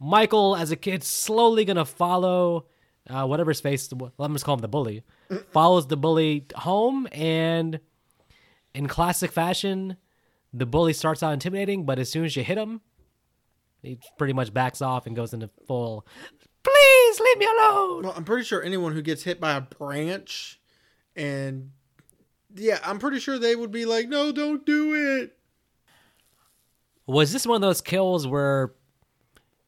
Michael, 0.00 0.56
as 0.56 0.70
a 0.70 0.76
kid, 0.76 1.02
slowly 1.02 1.64
gonna 1.64 1.84
follow 1.84 2.66
uh, 3.08 3.26
whatever 3.26 3.52
face. 3.54 3.92
Well, 3.92 4.12
I'm 4.18 4.32
just 4.32 4.44
call 4.44 4.54
him 4.54 4.60
the 4.60 4.68
bully. 4.68 5.02
follows 5.52 5.86
the 5.86 5.96
bully 5.96 6.46
home, 6.56 7.06
and 7.12 7.80
in 8.74 8.88
classic 8.88 9.32
fashion, 9.32 9.96
the 10.52 10.66
bully 10.66 10.92
starts 10.92 11.22
out 11.22 11.32
intimidating, 11.32 11.84
but 11.84 11.98
as 11.98 12.10
soon 12.10 12.24
as 12.24 12.36
you 12.36 12.42
hit 12.42 12.58
him, 12.58 12.80
he 13.82 13.98
pretty 14.18 14.32
much 14.32 14.52
backs 14.54 14.80
off 14.80 15.06
and 15.06 15.14
goes 15.14 15.34
into 15.34 15.50
full. 15.66 16.06
Please 16.64 17.20
leave 17.20 17.38
me 17.38 17.46
alone. 17.46 18.02
Well, 18.04 18.14
I'm 18.16 18.24
pretty 18.24 18.44
sure 18.44 18.62
anyone 18.62 18.92
who 18.92 19.02
gets 19.02 19.22
hit 19.22 19.38
by 19.40 19.52
a 19.52 19.60
branch 19.60 20.58
and 21.14 21.70
yeah, 22.54 22.78
I'm 22.84 22.98
pretty 22.98 23.18
sure 23.20 23.38
they 23.38 23.54
would 23.54 23.70
be 23.70 23.84
like, 23.84 24.08
no, 24.08 24.32
don't 24.32 24.64
do 24.64 24.94
it. 25.22 25.36
Was 27.06 27.32
this 27.32 27.46
one 27.46 27.56
of 27.56 27.60
those 27.62 27.80
kills 27.80 28.26
where 28.26 28.72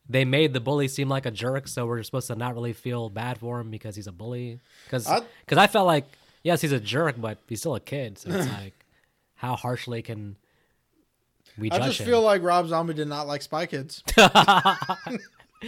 they 0.09 0.25
made 0.25 0.53
the 0.55 0.61
bully 0.61 0.89
seem 0.89 1.09
like 1.09 1.27
a 1.27 1.31
jerk, 1.31 1.69
so 1.69 1.85
we're 1.87 2.03
supposed 2.03 2.29
to 2.29 2.35
not 2.37 2.55
really 2.55 2.73
feel 2.73 3.11
bad 3.11 3.39
for 3.39 3.61
him 3.61 3.71
because 3.71 3.95
he's 3.97 4.07
a 4.07 4.13
bully? 4.13 4.61
Because 4.85 5.07
I- 5.07 5.23
I 5.51 5.67
felt 5.67 5.87
like 5.87 6.07
yes, 6.43 6.61
he's 6.63 6.73
a 6.73 6.81
jerk, 6.81 7.17
but 7.19 7.39
he's 7.49 7.61
still 7.61 7.75
a 7.75 7.81
kid, 7.81 8.19
so 8.19 8.31
it's 8.31 8.49
like 8.63 8.73
how 9.35 9.55
harshly 9.57 10.01
can 10.01 10.37
we 11.59 11.71
I 11.71 11.79
just 11.81 12.01
him? 12.01 12.07
feel 12.07 12.23
like 12.23 12.43
Rob 12.43 12.69
Zombie 12.69 12.95
did 12.95 13.09
not 13.09 13.27
like 13.27 13.43
Spy 13.43 13.67
Kids. 13.67 14.03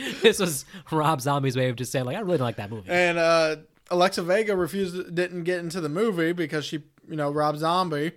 this 0.22 0.38
was 0.38 0.64
Rob 0.90 1.20
Zombie's 1.20 1.56
way 1.56 1.68
of 1.68 1.76
just 1.76 1.92
saying 1.92 2.04
like 2.04 2.16
I 2.16 2.20
really 2.20 2.38
don't 2.38 2.46
like 2.46 2.56
that 2.56 2.70
movie. 2.70 2.90
And 2.90 3.18
uh, 3.18 3.56
Alexa 3.90 4.22
Vega 4.22 4.56
refused, 4.56 5.14
didn't 5.14 5.44
get 5.44 5.60
into 5.60 5.80
the 5.80 5.88
movie 5.88 6.32
because 6.32 6.64
she, 6.64 6.82
you 7.08 7.16
know, 7.16 7.30
Rob 7.30 7.56
Zombie 7.56 8.12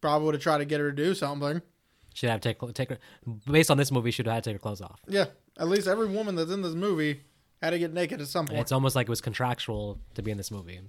probably 0.00 0.26
would 0.26 0.34
have 0.34 0.42
tried 0.42 0.58
to 0.58 0.64
get 0.64 0.80
her 0.80 0.90
to 0.90 0.96
do 0.96 1.14
something. 1.14 1.62
Should 2.14 2.30
have 2.30 2.40
to 2.40 2.54
take 2.54 2.74
take 2.74 2.90
her 2.90 2.98
based 3.50 3.70
on 3.70 3.76
this 3.76 3.92
movie. 3.92 4.10
She'd 4.10 4.26
have 4.26 4.36
had 4.36 4.44
to 4.44 4.50
take 4.50 4.54
her 4.56 4.60
clothes 4.62 4.80
off. 4.80 5.00
Yeah, 5.06 5.26
at 5.58 5.68
least 5.68 5.86
every 5.86 6.08
woman 6.08 6.34
that's 6.34 6.50
in 6.50 6.62
this 6.62 6.74
movie 6.74 7.20
had 7.62 7.70
to 7.70 7.78
get 7.78 7.92
naked 7.92 8.20
at 8.20 8.28
some 8.28 8.46
point, 8.46 8.60
It's 8.60 8.72
almost 8.72 8.96
like 8.96 9.06
it 9.06 9.10
was 9.10 9.20
contractual 9.20 9.98
to 10.14 10.22
be 10.22 10.30
in 10.30 10.36
this 10.36 10.50
movie. 10.50 10.80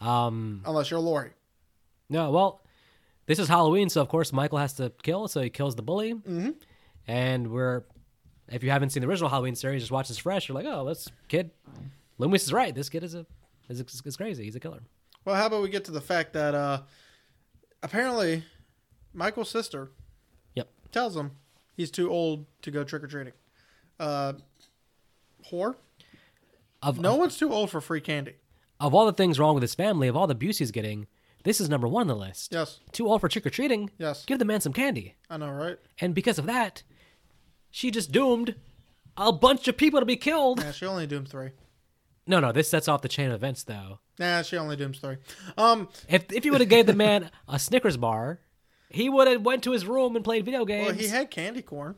Um, 0.00 0.62
unless 0.64 0.90
you're 0.90 1.00
Laurie. 1.00 1.32
No, 2.08 2.30
well, 2.30 2.62
this 3.26 3.38
is 3.38 3.48
Halloween, 3.48 3.88
so 3.88 4.00
of 4.00 4.08
course 4.08 4.32
Michael 4.32 4.58
has 4.58 4.74
to 4.74 4.92
kill, 5.02 5.28
so 5.28 5.40
he 5.40 5.50
kills 5.50 5.76
the 5.76 5.82
bully. 5.82 6.14
Mm-hmm. 6.14 6.50
And 7.06 7.50
we're, 7.50 7.84
if 8.50 8.62
you 8.62 8.70
haven't 8.70 8.90
seen 8.90 9.02
the 9.02 9.08
original 9.08 9.28
Halloween 9.30 9.54
series, 9.54 9.82
just 9.82 9.92
watch 9.92 10.08
this 10.08 10.18
fresh. 10.18 10.48
You're 10.48 10.54
like, 10.54 10.66
oh, 10.66 10.84
this 10.86 11.08
kid, 11.28 11.50
Loomis 12.18 12.44
is 12.44 12.52
right. 12.52 12.74
This 12.74 12.88
kid 12.88 13.02
is 13.04 13.14
a 13.14 13.26
is, 13.68 13.80
is 14.04 14.16
crazy. 14.16 14.44
He's 14.44 14.56
a 14.56 14.60
killer. 14.60 14.80
Well, 15.24 15.36
how 15.36 15.46
about 15.46 15.62
we 15.62 15.68
get 15.68 15.84
to 15.84 15.92
the 15.92 16.00
fact 16.00 16.32
that 16.32 16.54
uh, 16.54 16.80
apparently 17.82 18.44
Michael's 19.12 19.50
sister 19.50 19.90
Yep. 20.54 20.68
tells 20.92 21.16
him 21.16 21.32
he's 21.76 21.90
too 21.90 22.10
old 22.10 22.46
to 22.62 22.70
go 22.70 22.84
trick 22.84 23.02
or 23.04 23.06
treating. 23.06 23.32
Uh, 23.98 24.32
whore. 25.50 25.76
Of 26.82 26.98
No 26.98 27.14
one's 27.16 27.36
too 27.36 27.52
old 27.52 27.70
for 27.70 27.80
free 27.80 28.00
candy. 28.00 28.34
of 28.80 28.94
all 28.94 29.04
the 29.06 29.12
things 29.12 29.38
wrong 29.38 29.54
with 29.54 29.62
his 29.62 29.74
family, 29.74 30.08
of 30.08 30.16
all 30.16 30.26
the 30.26 30.32
abuse 30.32 30.58
he's 30.58 30.70
getting, 30.70 31.06
this 31.44 31.60
is 31.60 31.68
number 31.68 31.86
one 31.86 32.02
on 32.02 32.06
the 32.08 32.16
list. 32.16 32.52
Yes. 32.52 32.80
Too 32.92 33.06
old 33.06 33.20
for 33.20 33.28
trick 33.28 33.44
or 33.46 33.50
treating. 33.50 33.90
Yes. 33.98 34.24
Give 34.24 34.38
the 34.38 34.44
man 34.46 34.60
some 34.62 34.72
candy. 34.72 35.16
I 35.28 35.36
know, 35.36 35.50
right? 35.50 35.76
And 36.00 36.14
because 36.14 36.38
of 36.38 36.46
that, 36.46 36.82
she 37.70 37.90
just 37.90 38.12
doomed 38.12 38.54
a 39.16 39.32
bunch 39.32 39.68
of 39.68 39.76
people 39.76 40.00
to 40.00 40.06
be 40.06 40.16
killed. 40.16 40.60
Yeah, 40.60 40.72
she 40.72 40.86
only 40.86 41.06
doomed 41.06 41.28
three. 41.28 41.50
No, 42.26 42.38
no, 42.40 42.52
this 42.52 42.68
sets 42.68 42.86
off 42.88 43.02
the 43.02 43.08
chain 43.08 43.26
of 43.30 43.34
events 43.34 43.64
though. 43.64 43.98
Nah, 44.18 44.42
she 44.42 44.56
only 44.56 44.76
dooms 44.76 44.98
three. 44.98 45.16
Um, 45.56 45.88
If 46.08 46.30
if 46.32 46.44
you 46.44 46.52
would 46.52 46.60
have 46.60 46.70
gave 46.70 46.86
the 46.86 46.94
man 46.94 47.30
a 47.48 47.58
Snickers 47.58 47.96
bar, 47.96 48.40
he 48.88 49.08
would 49.08 49.26
have 49.28 49.42
went 49.42 49.64
to 49.64 49.72
his 49.72 49.86
room 49.86 50.14
and 50.16 50.24
played 50.24 50.44
video 50.44 50.64
games. 50.64 50.86
well, 50.88 50.96
he 50.96 51.08
had 51.08 51.30
candy 51.30 51.62
corn. 51.62 51.96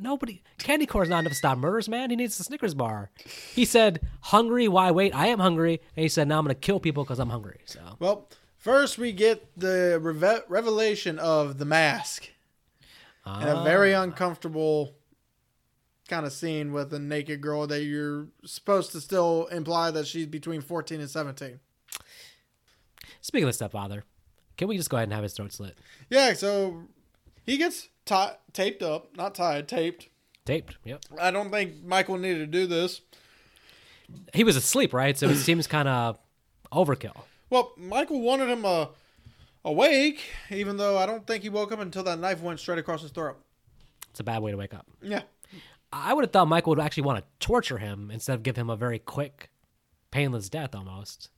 Nobody 0.00 0.42
candy 0.58 0.86
corn's 0.86 1.10
not 1.10 1.18
enough 1.20 1.32
to 1.32 1.36
stop 1.36 1.58
murders, 1.58 1.88
man. 1.88 2.10
He 2.10 2.16
needs 2.16 2.38
a 2.38 2.44
Snickers 2.44 2.74
bar. 2.74 3.10
He 3.52 3.64
said, 3.64 4.00
"Hungry? 4.20 4.68
Why 4.68 4.90
wait? 4.92 5.12
I 5.14 5.26
am 5.26 5.40
hungry." 5.40 5.80
And 5.96 6.02
he 6.04 6.08
said, 6.08 6.28
"Now 6.28 6.38
I'm 6.38 6.44
gonna 6.44 6.54
kill 6.54 6.78
people 6.78 7.02
because 7.02 7.18
I'm 7.18 7.30
hungry." 7.30 7.58
So 7.64 7.80
Well, 7.98 8.28
first 8.56 8.96
we 8.96 9.10
get 9.12 9.44
the 9.56 9.98
reve- 10.00 10.44
revelation 10.48 11.18
of 11.18 11.58
the 11.58 11.64
mask 11.64 12.30
and 13.26 13.48
a 13.48 13.62
very 13.64 13.92
Ah. 13.94 14.02
uncomfortable 14.04 14.94
kind 16.08 16.26
of 16.26 16.32
scene 16.32 16.72
with 16.72 16.92
a 16.92 16.98
naked 16.98 17.40
girl 17.40 17.66
that 17.66 17.82
you're 17.84 18.28
supposed 18.44 18.92
to 18.92 19.00
still 19.00 19.46
imply 19.46 19.90
that 19.90 20.06
she's 20.06 20.26
between 20.26 20.60
14 20.60 21.00
and 21.00 21.08
17. 21.10 21.60
Speaking 23.20 23.44
of 23.44 23.48
the 23.50 23.52
stepfather, 23.52 24.04
can 24.56 24.68
we 24.68 24.76
just 24.76 24.90
go 24.90 24.96
ahead 24.96 25.08
and 25.08 25.12
have 25.12 25.22
his 25.22 25.34
throat 25.34 25.52
slit? 25.52 25.78
Yeah, 26.10 26.32
so 26.32 26.82
he 27.44 27.56
gets 27.56 27.88
ti 28.04 28.26
taped 28.52 28.82
up, 28.82 29.16
not 29.16 29.34
tied, 29.34 29.68
taped. 29.68 30.08
Taped. 30.44 30.76
Yep. 30.84 31.04
I 31.20 31.30
don't 31.30 31.50
think 31.50 31.84
Michael 31.84 32.16
needed 32.16 32.38
to 32.38 32.46
do 32.46 32.66
this. 32.66 33.02
He 34.32 34.44
was 34.44 34.56
asleep, 34.56 34.94
right? 34.94 35.16
So 35.16 35.28
it 35.28 35.36
seems 35.36 35.66
kind 35.66 35.86
of 35.86 36.18
overkill. 36.72 37.16
Well, 37.50 37.72
Michael 37.76 38.20
wanted 38.22 38.48
him 38.48 38.64
uh, 38.64 38.86
awake, 39.64 40.20
even 40.50 40.78
though 40.78 40.96
I 40.96 41.04
don't 41.06 41.26
think 41.26 41.42
he 41.42 41.50
woke 41.50 41.72
up 41.72 41.80
until 41.80 42.02
that 42.04 42.18
knife 42.18 42.40
went 42.40 42.60
straight 42.60 42.78
across 42.78 43.02
his 43.02 43.10
throat. 43.10 43.36
It's 44.10 44.20
a 44.20 44.24
bad 44.24 44.42
way 44.42 44.50
to 44.50 44.56
wake 44.56 44.74
up. 44.74 44.86
Yeah. 45.02 45.22
I 45.92 46.12
would 46.12 46.24
have 46.24 46.32
thought 46.32 46.48
Michael 46.48 46.70
would 46.70 46.80
actually 46.80 47.04
want 47.04 47.18
to 47.18 47.24
torture 47.46 47.78
him 47.78 48.10
instead 48.10 48.34
of 48.34 48.42
give 48.42 48.56
him 48.56 48.68
a 48.68 48.76
very 48.76 48.98
quick, 48.98 49.50
painless 50.10 50.48
death 50.48 50.74
almost, 50.74 51.30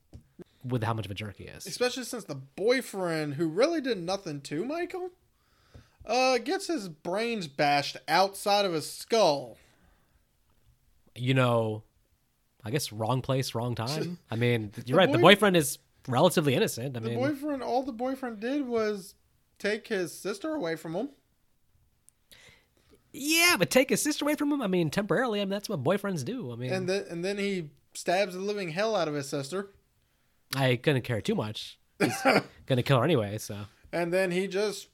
with 0.65 0.83
how 0.83 0.93
much 0.95 1.05
of 1.05 1.11
a 1.11 1.15
jerk 1.15 1.37
he 1.37 1.45
is. 1.45 1.67
especially 1.67 2.05
since 2.05 2.25
the 2.25 2.35
boyfriend 2.35 3.35
who 3.35 3.47
really 3.49 3.81
did 3.81 3.99
nothing 3.99 4.41
to 4.43 4.65
Michael 4.65 5.11
uh 6.07 6.39
gets 6.39 6.67
his 6.67 6.89
brains 6.89 7.47
bashed 7.47 7.97
outside 8.09 8.65
of 8.65 8.73
his 8.73 8.91
skull. 8.91 9.57
You 11.15 11.35
know, 11.35 11.83
I 12.65 12.71
guess 12.71 12.93
wrong 12.93 13.23
place, 13.23 13.55
wrong 13.55 13.75
time. 13.75 14.19
I 14.31 14.37
mean, 14.37 14.73
you're 14.87 14.95
The 14.97 15.07
right. 15.07 15.13
the 15.13 15.19
boyfriend 15.19 15.57
is 15.57 15.79
relatively 16.09 16.55
innocent. 16.55 16.97
I 16.97 17.01
mean 17.01 17.15
The 17.15 17.19
mean, 17.21 17.29
boyfriend 17.29 17.63
all 17.63 17.83
the 17.83 17.93
boyfriend 17.93 18.41
did 18.41 18.67
was 18.67 19.15
take 19.59 19.89
his 19.89 20.13
sister 20.13 20.55
away 20.55 20.77
from 20.77 20.95
him. 20.95 21.11
Yeah, 23.13 23.57
but 23.59 23.71
take 23.71 23.91
his 23.91 24.03
sister 24.03 24.25
away 24.25 24.37
from 24.37 24.53
him. 24.53 24.63
I 24.63 24.67
mean, 24.69 24.91
temporarily. 24.91 25.41
I 25.41 25.45
mean, 25.45 25.51
that's 25.51 25.69
what 25.69 25.83
boyfriends 25.83 26.25
do. 26.25 26.53
I 26.53 26.57
mean, 26.57 26.73
And 26.73 26.89
then 26.89 27.05
and 27.11 27.25
then 27.25 27.39
he 27.39 27.71
stabs 27.95 28.35
the 28.35 28.41
living 28.41 28.69
hell 28.71 28.95
out 28.95 29.09
of 29.09 29.15
his 29.15 29.29
sister. 29.29 29.71
I 30.55 30.77
couldn't 30.77 31.03
care 31.03 31.21
too 31.21 31.35
much. 31.35 31.79
He's 31.99 32.17
gonna 32.67 32.83
kill 32.83 32.99
her 32.99 33.05
anyway. 33.05 33.39
So 33.39 33.57
And 33.93 34.13
then 34.13 34.31
he 34.31 34.47
just 34.47 34.89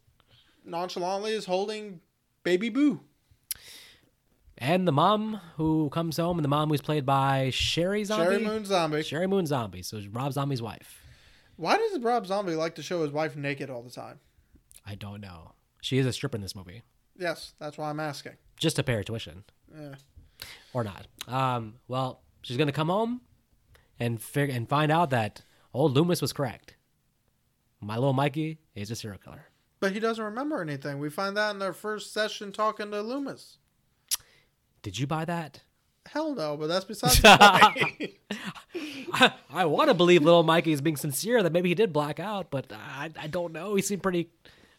nonchalantly 0.65 1.33
is 1.33 1.45
holding 1.45 2.01
baby 2.43 2.69
boo. 2.71 3.01
and 4.59 4.89
the 4.89 4.93
mom 4.93 5.41
who 5.57 5.91
comes 5.91 6.17
home, 6.17 6.39
and 6.39 6.45
the 6.45 6.49
mom 6.49 6.69
who's 6.71 6.81
played 6.81 7.05
by 7.05 7.49
Sheri 7.53 8.05
Zombie. 8.05 8.37
Sheri 8.39 8.43
Moon 8.45 8.65
Zombie. 8.65 8.97
Sheri 8.99 9.29
Moon 9.29 9.47
Zombie. 9.47 9.83
So 9.83 10.01
Rob 10.11 10.33
Zombie's 10.33 10.63
wife. 10.63 11.03
Why 11.57 11.77
does 11.77 11.99
Rob 12.01 12.27
Zombie 12.27 12.55
like 12.55 12.75
to 12.77 12.83
show 12.83 13.03
his 13.03 13.11
wife 13.13 13.37
naked 13.37 13.71
all 13.71 13.83
the 13.83 13.91
time? 13.91 14.21
I 14.87 14.95
don't 14.95 15.21
know. 15.21 15.53
She 15.83 15.99
is 15.99 16.07
a 16.07 16.13
stripper 16.13 16.37
in 16.37 16.43
this 16.43 16.55
movie. 16.57 16.83
Yes, 17.19 17.55
that's 17.59 17.79
why 17.79 17.91
I'm 17.91 18.01
asking. 18.01 18.33
Just 18.57 18.77
to 18.77 18.83
pay 18.83 18.95
her 18.95 19.03
tuition. 19.03 19.45
Yeah. 19.77 19.95
or 20.73 20.85
not. 20.85 21.07
Um, 21.27 21.75
well, 21.89 22.21
she's 22.43 22.57
gonna 22.57 22.73
come 22.73 22.89
home 22.89 23.21
and 23.99 24.21
fig- 24.21 24.51
and 24.51 24.69
find 24.69 24.93
out 24.93 25.11
that 25.11 25.43
old 25.75 25.95
Loomis 25.95 26.21
was 26.23 26.33
correct. 26.33 26.77
My 27.81 27.95
little 27.97 28.13
Mikey 28.13 28.59
is 28.75 28.91
a 28.91 28.97
serial 28.97 29.19
killer. 29.19 29.47
But 29.81 29.93
he 29.93 30.01
doesn't 30.01 30.25
remember 30.25 30.63
anything. 30.63 30.99
We 30.99 31.11
find 31.11 31.37
that 31.37 31.55
in 31.55 31.61
our 31.63 31.73
first 31.75 32.13
session 32.13 32.51
talking 32.53 32.91
to 32.91 33.03
Loomis. 33.03 33.59
Did 34.83 34.99
you 34.99 35.07
buy 35.07 35.25
that? 35.27 35.63
Hell 36.07 36.35
no, 36.35 36.57
but 36.57 36.69
that's 36.69 36.85
besides 36.85 37.21
the 37.21 37.37
point. 37.89 38.13
I, 39.13 39.33
I 39.51 39.65
want 39.67 39.89
to 39.89 39.95
believe 39.95 40.23
little 40.23 40.45
Mikey 40.45 40.73
is 40.73 40.81
being 40.81 40.97
sincere 40.97 41.43
that 41.43 41.53
maybe 41.53 41.69
he 41.69 41.75
did 41.75 41.93
black 41.93 42.21
out, 42.21 42.51
but 42.51 42.73
I, 42.73 43.11
I 43.21 43.27
don't 43.27 43.53
know. 43.53 43.75
He 43.75 43.83
seemed 43.83 44.03
pretty 44.03 44.31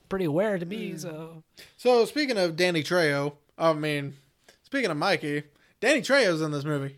pretty 0.09 0.25
aware 0.25 0.57
to 0.57 0.65
me. 0.65 0.97
So 0.97 1.43
so 1.77 2.05
speaking 2.05 2.37
of 2.37 2.55
Danny 2.55 2.83
Trejo, 2.83 3.33
I 3.57 3.73
mean, 3.73 4.15
speaking 4.63 4.89
of 4.91 4.97
Mikey, 4.97 5.43
Danny 5.79 6.01
Trejo's 6.01 6.41
in 6.41 6.51
this 6.51 6.65
movie. 6.65 6.97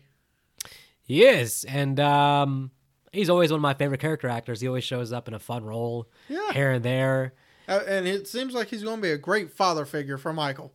he 1.02 1.24
is, 1.24 1.64
and 1.68 1.98
um, 2.00 2.70
he's 3.12 3.30
always 3.30 3.50
one 3.50 3.58
of 3.58 3.62
my 3.62 3.74
favorite 3.74 4.00
character 4.00 4.28
actors. 4.28 4.60
He 4.60 4.68
always 4.68 4.84
shows 4.84 5.12
up 5.12 5.28
in 5.28 5.34
a 5.34 5.38
fun 5.38 5.64
role 5.64 6.08
Yeah. 6.28 6.52
here 6.52 6.70
and 6.70 6.84
there. 6.84 7.34
Uh, 7.68 7.80
and 7.86 8.06
it 8.08 8.26
seems 8.26 8.52
like 8.54 8.68
he's 8.68 8.82
going 8.82 8.96
to 8.96 9.02
be 9.02 9.10
a 9.12 9.18
great 9.18 9.52
father 9.52 9.84
figure 9.84 10.18
for 10.18 10.32
Michael. 10.32 10.72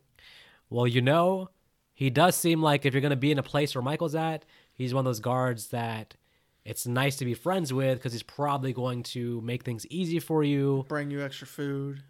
Well, 0.70 0.88
you 0.88 1.02
know, 1.02 1.50
he 1.94 2.10
does 2.10 2.36
seem 2.36 2.62
like 2.62 2.86
if 2.86 2.94
you're 2.94 3.02
going 3.02 3.10
to 3.12 3.16
be 3.18 3.32
in 3.32 3.40
a 3.40 3.44
place 3.44 3.76
where 3.76 3.82
Michael's 3.82 4.16
at, 4.16 4.46
he's 4.74 4.94
one 4.94 5.02
of 5.02 5.06
those 5.06 5.20
guards 5.20 5.68
that 5.68 6.16
it's 6.64 6.88
nice 6.88 7.18
to 7.18 7.26
be 7.26 7.34
friends 7.34 7.72
with 7.74 7.98
because 7.98 8.12
he's 8.14 8.24
probably 8.24 8.72
going 8.74 9.04
to 9.04 9.42
make 9.42 9.64
things 9.64 9.86
easy 9.88 10.20
for 10.20 10.44
you, 10.44 10.86
Bring 10.88 11.12
you 11.12 11.22
extra 11.24 11.48
food. 11.48 12.02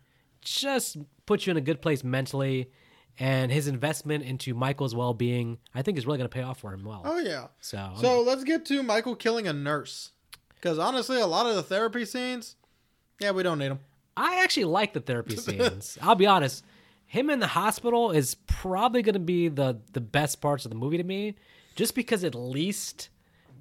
Just 0.46 0.98
put 1.26 1.46
you 1.46 1.52
in 1.52 1.58
a 1.58 1.62
good 1.62 1.82
place 1.82 2.04
mentally. 2.04 2.72
And 3.18 3.50
his 3.52 3.68
investment 3.68 4.24
into 4.26 4.54
Michael's 4.54 4.94
well 4.94 5.14
being, 5.14 5.58
I 5.74 5.82
think, 5.82 5.98
is 5.98 6.06
really 6.06 6.18
going 6.18 6.30
to 6.30 6.34
pay 6.34 6.42
off 6.42 6.60
for 6.60 6.74
him 6.74 6.84
well. 6.84 7.02
Oh, 7.06 7.20
yeah. 7.20 7.48
So, 7.62 7.92
So 8.02 8.22
let's 8.22 8.44
get 8.44 8.66
to 8.66 8.84
Michael 8.84 9.16
killing 9.16 9.48
a 9.48 9.54
nurse. 9.54 10.12
Because 10.56 10.78
honestly, 10.80 11.22
a 11.22 11.28
lot 11.28 11.46
of 11.46 11.56
the 11.56 11.64
therapy 11.64 12.04
scenes, 12.04 12.56
yeah, 13.22 13.32
we 13.32 13.42
don't 13.44 13.60
need 13.60 13.70
them. 13.70 13.80
I 14.18 14.42
actually 14.44 14.66
like 14.66 14.94
the 14.94 15.00
therapy 15.00 15.36
scenes. 15.38 15.98
I'll 16.02 16.16
be 16.16 16.28
honest. 16.28 16.64
Him 17.06 17.30
in 17.30 17.40
the 17.40 17.48
hospital 17.48 18.12
is 18.12 18.36
probably 18.48 19.02
going 19.02 19.14
to 19.14 19.20
be 19.20 19.48
the 19.48 19.80
the 19.94 20.02
best 20.02 20.42
parts 20.42 20.66
of 20.66 20.72
the 20.72 20.76
movie 20.76 20.98
to 20.98 21.04
me, 21.04 21.36
just 21.76 21.96
because 21.96 22.24
at 22.24 22.34
least 22.36 23.10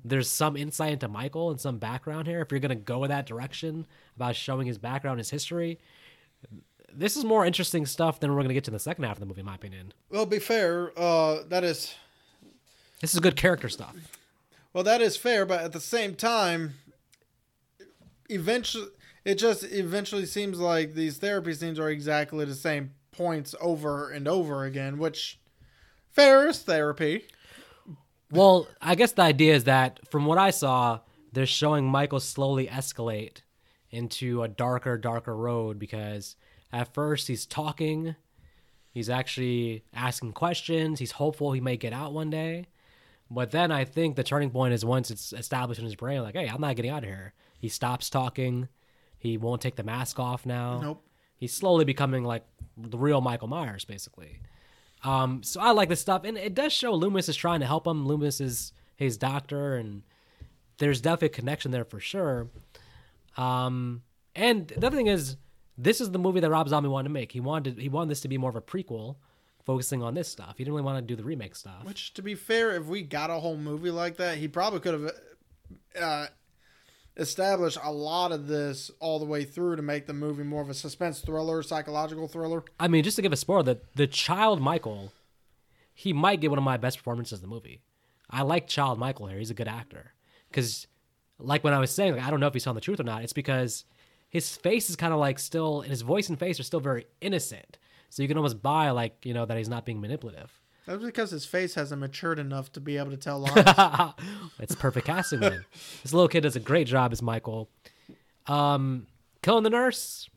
there's 0.05 0.29
some 0.31 0.57
insight 0.57 0.95
into 0.95 1.09
Michael 1.09 1.51
and 1.51 1.61
some 1.61 1.79
background 1.79 2.27
here. 2.27 2.41
If 2.41 2.51
you're 2.51 2.61
going 2.61 2.71
to 2.71 2.75
go 2.75 3.05
in 3.05 3.11
that 3.11 3.27
direction 3.27 3.87
about 4.17 4.35
showing 4.35 4.67
his 4.67 4.79
background, 4.79 5.19
his 5.19 5.31
history, 5.31 5.79
this 6.97 7.17
is 7.17 7.25
more 7.25 7.45
interesting 7.45 7.87
stuff 7.87 8.21
than 8.21 8.31
we're 8.31 8.39
going 8.39 8.49
to 8.49 8.55
get 8.55 8.65
to 8.65 8.71
in 8.71 8.75
the 8.75 8.79
second 8.79 9.05
half 9.05 9.17
of 9.17 9.21
the 9.21 9.27
movie, 9.27 9.41
in 9.41 9.47
my 9.47 9.55
opinion. 9.55 9.93
Well, 10.11 10.27
be 10.27 10.39
fair, 10.39 10.93
uh, 10.97 11.43
that 11.49 11.65
is 11.65 11.95
This 13.01 13.15
is 13.15 13.21
good 13.21 13.37
character 13.37 13.69
stuff. 13.69 13.95
Well, 14.73 14.85
that 14.85 15.01
is 15.01 15.17
fair, 15.17 15.47
but 15.47 15.61
at 15.61 15.73
the 15.73 15.81
same 15.81 16.15
time, 16.15 16.75
eventually, 18.29 18.89
it 19.25 19.37
just 19.37 19.63
eventually 19.65 20.27
seems 20.27 20.59
like 20.59 20.95
these 20.95 21.19
therapy 21.19 21.55
scenes 21.55 21.79
are 21.79 21.89
exactly 21.91 22.45
the 22.45 22.55
same 22.55 22.93
points 23.13 23.55
over 23.61 24.11
and 24.11 24.27
over 24.27 24.65
again, 24.65 24.99
which 24.99 25.39
fair 26.11 26.49
is 26.49 26.61
therapy. 26.61 27.25
Well, 28.31 28.67
I 28.83 28.97
guess 28.97 29.13
the 29.13 29.23
idea 29.23 29.55
is 29.55 29.65
that 29.65 30.01
from 30.11 30.27
what 30.27 30.39
I 30.39 30.51
saw, 30.51 31.01
they're 31.33 31.47
showing 31.47 31.85
Michael 31.85 32.21
slowly 32.21 32.67
escalate 32.67 33.39
into 33.91 34.43
a 34.43 34.49
darker, 34.49 34.99
darker 34.99 35.37
road 35.37 35.79
because 35.79 36.35
at 36.75 36.93
first 36.93 37.29
he's 37.29 37.47
talking, 37.47 38.17
he's 38.91 39.09
actually 39.09 39.85
asking 39.95 40.33
questions, 40.33 40.99
he's 40.99 41.13
hopeful 41.13 41.53
he 41.53 41.61
may 41.61 41.77
get 41.77 41.93
out 41.93 42.13
one 42.13 42.31
day. 42.31 42.67
But 43.31 43.53
then 43.53 43.73
I 43.73 43.85
think 43.85 44.17
the 44.17 44.25
turning 44.25 44.51
point 44.51 44.75
is 44.75 44.85
once 44.85 45.11
it's 45.11 45.33
established 45.33 45.79
in 45.79 45.87
his 45.87 45.95
brain, 45.95 46.23
like, 46.23 46.35
hey, 46.35 46.49
I'm 46.49 46.61
not 46.61 46.77
getting 46.77 46.91
out 46.91 47.05
of 47.05 47.09
here. 47.09 47.33
He 47.59 47.69
stops 47.69 48.11
talking. 48.11 48.69
He 49.19 49.39
won't 49.39 49.63
take 49.63 49.77
the 49.77 49.83
mask 49.83 50.19
off 50.19 50.45
now. 50.45 50.81
Nope. 50.81 51.05
He's 51.37 51.55
slowly 51.55 51.85
becoming 51.85 52.25
like 52.25 52.45
the 52.77 52.99
real 52.99 53.21
Michael 53.21 53.49
Myers, 53.49 53.85
basically. 53.85 54.41
Um, 55.05 55.43
so 55.43 55.61
I 55.61 55.71
like 55.71 55.89
this 55.89 56.01
stuff, 56.01 56.25
and 56.25 56.37
it 56.37 56.55
does 56.55 56.73
show 56.73 56.93
Loomis 56.93 57.29
is 57.29 57.37
trying 57.37 57.61
to 57.61 57.67
help 57.67 57.87
him. 57.87 58.07
Loomis 58.07 58.41
is 58.41 58.73
his 58.97 59.17
doctor, 59.17 59.77
and 59.77 60.03
there's 60.79 61.01
definitely 61.01 61.27
a 61.27 61.31
connection 61.31 61.71
there 61.71 61.85
for 61.85 62.01
sure. 62.01 62.49
Um, 63.37 64.03
and 64.35 64.69
the 64.69 64.87
other 64.87 64.97
thing 64.97 65.07
is, 65.07 65.37
this 65.77 66.01
is 66.01 66.11
the 66.11 66.19
movie 66.19 66.41
that 66.41 66.51
Rob 66.51 66.69
Zombie 66.69 66.89
wanted 66.89 67.09
to 67.09 67.13
make. 67.13 67.33
He 67.33 67.41
wanted 67.41 67.79
he 67.79 67.89
wanted 67.89 68.11
this 68.11 68.21
to 68.23 68.29
be 68.29 68.39
more 68.39 68.51
of 68.51 68.57
a 68.57 68.61
prequel, 68.61 69.17
focusing 69.65 70.03
on 70.03 70.15
this 70.15 70.29
stuff. 70.29 70.55
He 70.57 70.65
didn't 70.65 70.75
really 70.75 70.85
want 70.85 70.99
to 70.99 71.03
do 71.03 71.17
the 71.17 71.25
remake 71.25 71.57
stuff. 71.57 71.85
Which, 71.85 72.15
to 72.15 72.23
be 72.23 72.35
fair, 72.35 72.73
if 72.73 72.87
we 72.87 73.03
got 73.03 73.31
a 73.31 73.35
whole 73.35 73.57
movie 73.57 73.91
like 73.91 74.17
that, 74.19 74.39
he 74.39 74.49
probably 74.49 74.81
could 74.81 74.95
have 74.95 75.11
uh, 76.01 76.27
established 77.17 77.79
a 77.83 77.93
lot 77.93 78.33
of 78.33 78.47
this 78.47 78.91
all 79.01 79.19
the 79.19 79.25
way 79.25 79.45
through 79.45 79.77
to 79.77 79.83
make 79.83 80.07
the 80.07 80.13
movie 80.13 80.43
more 80.43 80.63
of 80.63 80.71
a 80.71 80.75
suspense 80.75 81.21
thriller, 81.21 81.63
psychological 81.63 82.29
thriller. 82.29 82.65
I 82.79 82.89
mean, 82.89 83.05
just 83.05 83.17
to 83.17 83.23
give 83.23 83.33
a 83.33 83.37
spoiler, 83.37 83.63
the 83.63 83.81
the 83.95 84.07
child 84.07 84.61
Michael, 84.61 85.13
he 85.93 86.13
might 86.13 86.41
get 86.41 86.51
one 86.51 86.59
of 86.59 86.65
my 86.65 86.77
best 86.77 86.99
performances 86.99 87.41
in 87.41 87.43
the 87.43 87.55
movie. 87.55 87.81
I 88.31 88.43
like 88.43 88.67
child 88.67 88.99
Michael 88.99 89.27
here. 89.27 89.39
He's 89.39 89.51
a 89.51 89.55
good 89.55 89.69
actor 89.69 90.13
because 90.49 90.87
like 91.39 91.65
when 91.65 91.75
I 91.75 91.79
was 91.79 91.91
saying, 91.91 92.15
like, 92.15 92.25
I 92.25 92.31
don't 92.31 92.41
know 92.41 92.47
if 92.47 92.53
he's 92.55 92.65
telling 92.65 92.77
the 92.77 92.81
truth 92.81 93.01
or 93.01 93.05
not. 93.05 93.23
It's 93.23 93.33
because 93.33 93.85
his 94.35 94.57
face 94.57 94.91
is 94.91 94.97
kind 94.97 95.15
of 95.15 95.21
like 95.21 95.39
still, 95.39 95.81
and 95.83 95.91
his 95.91 96.03
voice 96.03 96.29
and 96.29 96.37
face 96.37 96.59
are 96.59 96.65
still 96.65 96.81
very 96.81 97.07
innocent. 97.21 97.79
So 98.11 98.21
you 98.21 98.29
can 98.29 98.37
almost 98.37 98.61
buy 98.61 98.91
like 98.91 99.25
you 99.25 99.33
know 99.33 99.47
that 99.47 99.57
he's 99.57 99.69
not 99.69 99.87
being 99.87 100.01
manipulative. 100.01 100.51
That's 100.87 101.03
because 101.03 101.31
his 101.31 101.47
face 101.47 101.75
hasn't 101.77 102.01
matured 102.01 102.41
enough 102.41 102.73
to 102.73 102.81
be 102.81 102.99
able 102.99 103.13
to 103.13 103.17
tell 103.17 103.39
lines. 103.41 104.13
it's 104.59 104.75
perfect 104.75 105.07
casting. 105.07 105.39
Then 105.39 105.65
this 106.03 106.13
little 106.13 106.29
kid 106.29 106.41
does 106.41 106.57
a 106.57 106.61
great 106.61 106.89
job 106.89 107.13
as 107.13 107.23
Michael. 107.23 107.71
Um, 108.49 109.07
killing 109.41 109.63
the 109.63 109.71
nurse. 109.71 110.29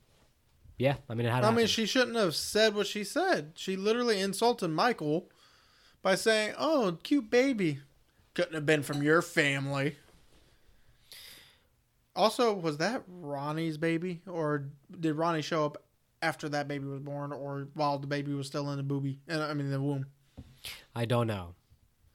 Yeah, 0.78 0.98
I 1.10 1.16
mean, 1.16 1.26
it 1.26 1.32
had. 1.32 1.44
I 1.44 1.48
mean, 1.48 1.56
happen. 1.56 1.68
she 1.68 1.88
shouldn't 1.88 2.18
have 2.18 2.36
said 2.36 2.76
what 2.76 2.86
she 2.86 3.04
said. 3.04 3.54
She 3.56 3.76
literally 3.76 4.22
insulted 4.22 4.68
Michael 4.68 5.28
by 6.04 6.14
saying, 6.14 6.54
"Oh, 6.58 7.00
cute 7.02 7.32
baby." 7.32 7.80
Couldn't 8.36 8.54
have 8.54 8.68
been 8.68 8.84
from 8.84 9.02
your 9.02 9.24
family. 9.24 9.96
Also, 12.18 12.54
was 12.54 12.78
that 12.78 13.04
Ronnie's 13.08 13.78
baby, 13.78 14.22
or 14.28 14.66
did 15.00 15.16
Ronnie 15.16 15.42
show 15.42 15.66
up 15.66 15.84
after 16.22 16.50
that 16.50 16.68
baby 16.68 16.86
was 16.86 17.00
born, 17.00 17.32
or 17.32 17.68
while 17.76 18.00
the 18.00 18.08
baby 18.08 18.34
was 18.34 18.48
still 18.48 18.70
in 18.72 18.78
the 18.78 18.84
booby? 18.84 19.20
And 19.28 19.42
I 19.42 19.54
mean, 19.54 19.70
the 19.70 19.80
womb. 19.80 20.08
I 20.96 21.06
don't 21.06 21.28
know. 21.28 21.54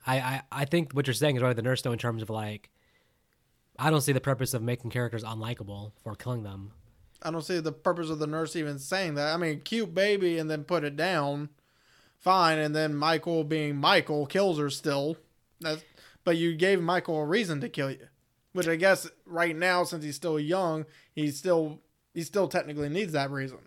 I, 0.04 0.18
I, 0.18 0.42
I 0.50 0.64
think 0.64 0.92
what 0.92 1.06
you're 1.06 1.14
saying 1.14 1.36
is 1.36 1.42
right. 1.42 1.54
The 1.54 1.62
nurse, 1.62 1.82
though, 1.82 1.92
in 1.92 1.98
terms 1.98 2.20
of 2.22 2.30
like, 2.30 2.68
I 3.78 3.90
don't 3.90 4.00
see 4.00 4.12
the 4.12 4.20
purpose 4.20 4.54
of 4.54 4.62
making 4.62 4.90
characters 4.90 5.22
unlikable 5.22 5.92
for 6.02 6.16
killing 6.16 6.42
them. 6.42 6.72
I 7.22 7.30
don't 7.30 7.44
see 7.44 7.60
the 7.60 7.70
purpose 7.70 8.10
of 8.10 8.18
the 8.18 8.26
nurse 8.26 8.56
even 8.56 8.80
saying 8.80 9.14
that. 9.14 9.32
I 9.32 9.36
mean, 9.36 9.60
cute 9.60 9.94
baby, 9.94 10.38
and 10.38 10.50
then 10.50 10.64
put 10.64 10.82
it 10.82 10.96
down, 10.96 11.50
fine. 12.18 12.58
And 12.58 12.74
then 12.74 12.96
Michael, 12.96 13.44
being 13.44 13.76
Michael, 13.76 14.26
kills 14.26 14.58
her 14.58 14.68
still. 14.68 15.16
That's, 15.60 15.84
but 16.24 16.36
you 16.36 16.56
gave 16.56 16.80
Michael 16.80 17.20
a 17.20 17.24
reason 17.24 17.60
to 17.60 17.68
kill 17.68 17.92
you, 17.92 18.08
which 18.52 18.68
I 18.68 18.76
guess 18.76 19.08
right 19.26 19.56
now, 19.56 19.84
since 19.84 20.04
he's 20.04 20.16
still 20.16 20.38
young, 20.38 20.84
he's 21.14 21.38
still 21.38 21.80
he 22.14 22.22
still 22.22 22.48
technically 22.48 22.88
needs 22.88 23.12
that 23.12 23.30
reason. 23.30 23.58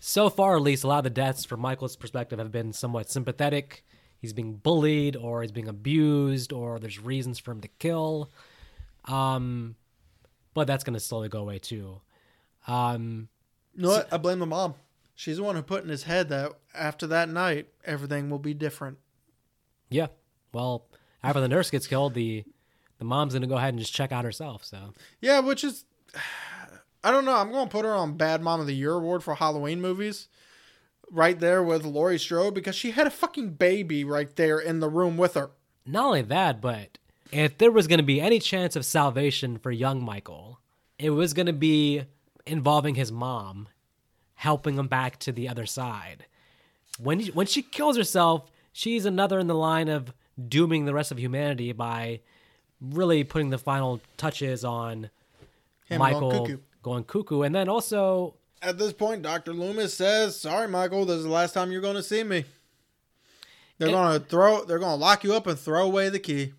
So 0.00 0.28
far, 0.30 0.56
at 0.56 0.62
least, 0.62 0.82
a 0.84 0.88
lot 0.88 0.98
of 0.98 1.04
the 1.04 1.10
deaths 1.10 1.44
from 1.44 1.60
Michael's 1.60 1.94
perspective 1.96 2.38
have 2.38 2.50
been 2.50 2.72
somewhat 2.72 3.10
sympathetic. 3.10 3.84
He's 4.18 4.32
being 4.32 4.54
bullied, 4.54 5.14
or 5.16 5.42
he's 5.42 5.52
being 5.52 5.68
abused, 5.68 6.52
or 6.52 6.78
there's 6.78 6.98
reasons 7.00 7.38
for 7.38 7.52
him 7.52 7.60
to 7.60 7.68
kill. 7.68 8.30
Um, 9.04 9.76
but 10.54 10.66
that's 10.66 10.84
gonna 10.84 11.00
slowly 11.00 11.28
go 11.28 11.40
away 11.40 11.58
too. 11.58 12.00
Um, 12.66 13.28
You 13.74 13.82
know 13.82 13.88
what? 13.90 14.12
I 14.12 14.16
blame 14.16 14.38
the 14.38 14.46
mom. 14.46 14.74
She's 15.14 15.36
the 15.36 15.42
one 15.42 15.56
who 15.56 15.62
put 15.62 15.82
in 15.84 15.88
his 15.90 16.04
head 16.04 16.28
that 16.30 16.52
after 16.74 17.06
that 17.08 17.28
night, 17.28 17.68
everything 17.84 18.30
will 18.30 18.38
be 18.38 18.54
different. 18.54 18.98
yeah. 19.90 20.06
Well, 20.52 20.86
after 21.22 21.40
the 21.40 21.48
nurse 21.48 21.70
gets 21.70 21.86
killed, 21.86 22.12
the 22.14 22.44
the 23.02 23.08
mom's 23.08 23.34
gonna 23.34 23.48
go 23.48 23.56
ahead 23.56 23.70
and 23.70 23.80
just 23.80 23.92
check 23.92 24.12
out 24.12 24.24
herself. 24.24 24.64
So 24.64 24.94
Yeah, 25.20 25.40
which 25.40 25.64
is, 25.64 25.84
I 27.04 27.10
don't 27.10 27.24
know. 27.24 27.34
I'm 27.34 27.52
to 27.52 27.66
put 27.66 27.84
her 27.84 27.92
on 27.92 28.16
Bad 28.16 28.42
Mom 28.42 28.60
of 28.60 28.68
the 28.68 28.76
Year 28.76 28.92
award 28.92 29.24
for 29.24 29.34
Halloween 29.34 29.80
movies, 29.80 30.28
right 31.10 31.38
there 31.40 31.64
with 31.64 31.84
Laurie 31.84 32.18
Strode 32.18 32.54
because 32.54 32.76
she 32.76 32.92
had 32.92 33.08
a 33.08 33.10
fucking 33.10 33.54
baby 33.54 34.04
right 34.04 34.34
there 34.36 34.60
in 34.60 34.78
the 34.78 34.88
room 34.88 35.16
with 35.16 35.34
her. 35.34 35.50
not 35.84 36.06
only 36.06 36.22
that, 36.22 36.60
but 36.60 36.98
if 37.32 37.58
there 37.58 37.72
was 37.72 37.88
gonna 37.88 38.04
be 38.04 38.20
any 38.20 38.38
chance 38.38 38.76
of 38.76 38.86
salvation 38.86 39.58
for 39.58 39.72
young 39.72 40.00
Michael, 40.00 40.60
it 40.96 41.10
was 41.10 41.34
gonna 41.34 41.52
be 41.52 42.04
involving 42.46 42.94
his 42.94 43.10
mom, 43.10 43.66
helping 44.36 44.76
him 44.76 44.86
back 44.86 45.18
to 45.18 45.32
the 45.32 45.48
other 45.48 45.66
side. 45.66 46.26
When 47.00 47.18
he, 47.18 47.32
when 47.32 47.46
she 47.46 47.62
kills 47.62 47.96
herself, 47.96 48.48
she's 48.72 49.04
another 49.04 49.40
in 49.40 49.48
the 49.48 49.54
line 49.56 49.88
of 49.88 50.14
dooming 50.48 50.84
the 50.84 50.94
rest 50.94 51.10
of 51.10 51.18
humanity 51.18 51.72
by 51.72 52.20
really 52.90 53.24
putting 53.24 53.50
the 53.50 53.58
final 53.58 54.00
touches 54.16 54.64
on 54.64 55.10
Him 55.86 55.98
Michael 55.98 56.30
going 56.30 56.44
cuckoo. 56.46 56.58
going 56.82 57.04
cuckoo, 57.04 57.42
and 57.42 57.54
then 57.54 57.68
also 57.68 58.34
At 58.60 58.78
this 58.78 58.92
point, 58.92 59.22
Dr. 59.22 59.52
Loomis 59.52 59.94
says, 59.94 60.38
"Sorry, 60.38 60.68
Michael, 60.68 61.04
this 61.04 61.18
is 61.18 61.24
the 61.24 61.30
last 61.30 61.52
time 61.52 61.70
you're 61.72 61.80
going 61.80 61.96
to 61.96 62.02
see 62.02 62.22
me." 62.24 62.44
They're 63.78 63.88
And- 63.88 63.96
going 63.96 64.20
to 64.20 64.26
throw. 64.26 64.64
They're 64.64 64.78
going 64.78 64.92
to 64.98 65.04
lock 65.04 65.24
you 65.24 65.34
up 65.34 65.46
and 65.46 65.58
throw 65.58 65.84
away 65.84 66.08
the 66.08 66.18
key. 66.20 66.52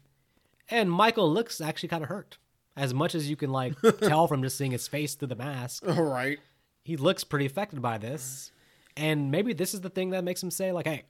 and 0.69 0.89
Michael 0.91 1.31
looks 1.31 1.62
actually 1.62 1.89
kind 1.89 2.03
of 2.03 2.09
hurt. 2.09 2.38
As 2.75 2.93
much 2.93 3.13
as 3.13 3.29
you 3.29 3.36
can 3.36 3.51
like 3.51 3.73
tell 4.01 4.27
from 4.27 4.41
just 4.41 4.57
seeing 4.57 4.71
his 4.71 4.88
face 4.88 5.13
through 5.13 5.27
the 5.27 5.36
mask, 5.36 5.88
All 5.88 6.03
right. 6.03 6.39
he 6.83 6.97
looks 6.97 7.23
pretty 7.23 7.45
affected 7.45 7.81
by 7.81 7.97
this. 7.99 8.51
And 8.97 9.29
maybe 9.31 9.53
this 9.53 9.73
is 9.73 9.81
the 9.81 9.89
thing 9.89 10.09
that 10.12 10.23
makes 10.23 10.41
him 10.41 10.49
say, 10.51 10.71
like, 10.71 10.88
hey, 10.88 11.03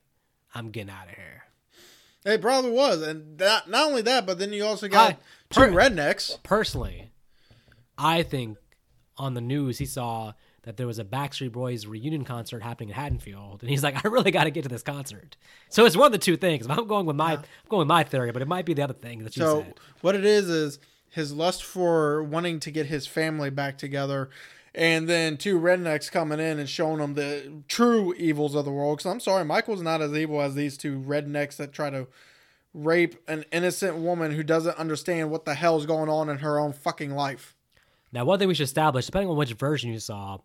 I'm 0.54 0.72
getting 0.72 0.90
out 0.90 1.08
of 1.08 1.16
here. 1.16 1.44
It 2.26 2.42
probably 2.42 2.72
was, 2.72 3.02
and 3.02 3.38
that, 3.40 3.70
not 3.70 3.88
only 3.90 4.02
that, 4.04 4.26
but 4.26 4.40
then 4.40 4.54
you 4.54 4.66
also 4.66 4.88
got 4.88 5.14
I- 5.14 5.18
two 5.50 5.60
rednecks. 5.74 6.42
Personally, 6.44 7.12
I 7.98 8.24
think 8.24 8.58
on 9.18 9.34
the 9.34 9.42
news 9.42 9.78
he 9.78 9.86
saw 9.86 10.34
that 10.64 10.78
there 10.78 10.88
was 10.88 10.98
a 10.98 11.04
Backstreet 11.04 11.52
Boys 11.52 11.86
reunion 11.86 12.24
concert 12.24 12.64
happening 12.64 12.90
in 12.90 12.96
Haddonfield, 12.96 13.62
and 13.62 13.70
he's 13.70 13.84
like, 13.84 14.04
I 14.06 14.08
really 14.08 14.32
got 14.32 14.46
to 14.46 14.52
get 14.52 14.64
to 14.64 14.70
this 14.70 14.82
concert. 14.84 15.36
So 15.70 15.86
it's 15.86 15.98
one 15.98 16.06
of 16.06 16.12
the 16.14 16.18
two 16.18 16.38
things. 16.38 16.66
I'm 16.70 16.88
going 16.88 17.06
with 17.06 17.18
my, 17.18 17.34
I'm 17.34 17.44
going 17.68 17.80
with 17.80 17.88
my 17.90 18.04
theory, 18.04 18.32
but 18.32 18.42
it 18.42 18.48
might 18.48 18.66
be 18.66 18.74
the 18.74 18.84
other 18.84 18.94
thing 18.94 19.24
that 19.26 19.36
you 19.36 19.44
So 19.44 19.60
said. 19.64 19.74
what 20.02 20.16
it 20.16 20.24
is 20.24 20.50
is 20.50 20.80
his 21.10 21.34
lust 21.34 21.64
for 21.64 22.24
wanting 22.24 22.62
to 22.62 22.72
get 22.72 22.86
his 22.86 23.06
family 23.06 23.50
back 23.50 23.78
together, 23.78 24.30
and 24.76 25.08
then 25.08 25.38
two 25.38 25.60
rednecks 25.60 26.12
coming 26.12 26.40
in 26.40 26.60
and 26.60 26.70
showing 26.70 26.98
them 26.98 27.14
the 27.14 27.64
true 27.68 28.14
evils 28.16 28.56
of 28.56 28.66
the 28.66 28.72
world. 28.72 28.98
Because 28.98 29.12
I'm 29.12 29.20
sorry, 29.20 29.46
Michael's 29.46 29.82
not 29.82 30.02
as 30.02 30.14
evil 30.14 30.42
as 30.42 30.56
these 30.56 30.78
two 30.78 31.00
rednecks 31.00 31.58
that 31.58 31.74
try 31.74 31.90
to 31.90 32.08
rape 32.74 33.16
an 33.28 33.46
innocent 33.52 33.98
woman 33.98 34.32
who 34.32 34.44
doesn't 34.44 34.78
understand 34.78 35.30
what 35.30 35.46
the 35.46 35.54
hell's 35.54 35.86
going 35.86 36.10
on 36.10 36.30
in 36.30 36.40
her 36.40 36.60
own 36.60 36.74
fucking 36.74 37.12
life. 37.12 37.56
Now, 38.12 38.26
one 38.26 38.40
thing 38.40 38.48
we 38.48 38.54
should 38.56 38.64
establish, 38.66 39.06
depending 39.06 39.30
on 39.30 39.38
which 39.38 39.54
version 39.54 39.92
you 39.92 40.00
saw, 40.00 40.40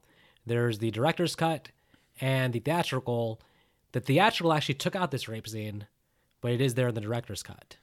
there's 0.46 0.78
the 0.78 0.90
director's 0.90 1.34
cut 1.34 1.68
and 2.20 2.52
the 2.52 2.60
theatrical. 2.60 3.40
The 3.92 4.00
theatrical 4.00 4.52
actually 4.52 4.74
took 4.74 4.96
out 4.96 5.10
this 5.10 5.28
rape 5.28 5.48
scene, 5.48 5.86
but 6.40 6.52
it 6.52 6.60
is 6.60 6.74
there 6.74 6.88
in 6.88 6.94
the 6.94 7.00
director's 7.00 7.42
cut. 7.42 7.76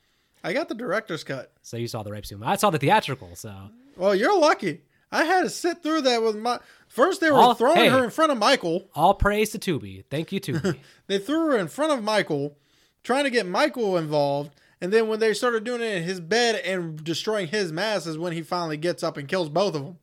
I 0.43 0.53
got 0.53 0.69
the 0.69 0.75
director's 0.75 1.23
cut. 1.23 1.51
So 1.63 1.77
you 1.77 1.87
saw 1.87 2.03
the 2.03 2.11
rape 2.11 2.25
scene. 2.25 2.41
I 2.43 2.55
saw 2.55 2.69
the 2.69 2.77
theatrical, 2.77 3.35
so 3.35 3.53
Well, 3.97 4.13
you're 4.13 4.37
lucky. 4.39 4.81
I 5.15 5.23
had 5.25 5.41
to 5.43 5.49
sit 5.49 5.81
through 5.83 6.01
that 6.01 6.21
with 6.23 6.35
my. 6.35 6.59
First, 6.87 7.19
they 7.21 7.29
were 7.31 7.37
Oh, 7.39 7.53
throwing 7.53 7.77
hey. 7.77 7.89
her 7.89 8.03
in 8.03 8.09
front 8.09 8.31
of 8.31 8.37
Michael. 8.37 8.89
all 8.95 9.13
praise 9.13 9.49
to 9.51 9.59
Tubi. 9.59 10.03
Thank 10.09 10.31
you, 10.31 10.39
Tubi. 10.39 10.77
They 11.07 11.17
threw 11.19 11.47
her 11.51 11.57
in 11.57 11.67
front 11.67 11.91
of 11.91 12.03
Michael, 12.03 12.57
trying 13.03 13.25
to 13.25 13.29
get 13.29 13.45
Michael 13.45 13.97
involved. 13.97 14.51
And 14.81 14.91
then 14.93 15.07
when 15.07 15.19
they 15.19 15.33
started 15.33 15.63
doing 15.63 15.81
it 15.81 15.95
in 15.97 16.03
his 16.03 16.19
bed 16.19 16.55
and 16.55 17.01
destroying 17.03 17.47
his 17.47 17.71
mask, 17.71 18.07
is 18.07 18.17
when 18.17 18.33
he 18.33 18.41
finally 18.41 18.77
gets 18.77 19.03
up 19.03 19.17
and 19.17 19.27
kills 19.27 19.49
both 19.49 19.75
of 19.75 19.83
them. 19.83 19.97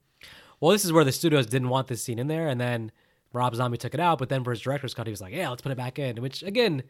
well, 0.60 0.72
this 0.72 0.84
is 0.84 0.92
where 0.92 1.04
the 1.04 1.12
studios 1.12 1.46
didn't 1.46 1.68
want 1.68 1.88
this 1.88 2.02
scene 2.02 2.18
in 2.18 2.26
there, 2.28 2.48
and 2.48 2.60
then 2.60 2.90
Rob 3.32 3.54
Zombie 3.54 3.78
took 3.78 3.94
it 3.94 4.00
out. 4.00 4.18
But 4.18 4.28
then 4.28 4.44
for 4.44 4.50
his 4.50 4.60
director's 4.60 4.94
cut, 4.94 5.06
he 5.06 5.10
was 5.10 5.20
like, 5.20 5.34
"Yeah, 5.34 5.48
let's 5.50 5.62
put 5.62 5.72
it 5.72 5.78
back 5.78 5.98
in." 5.98 6.20
Which 6.22 6.42
again, 6.42 6.82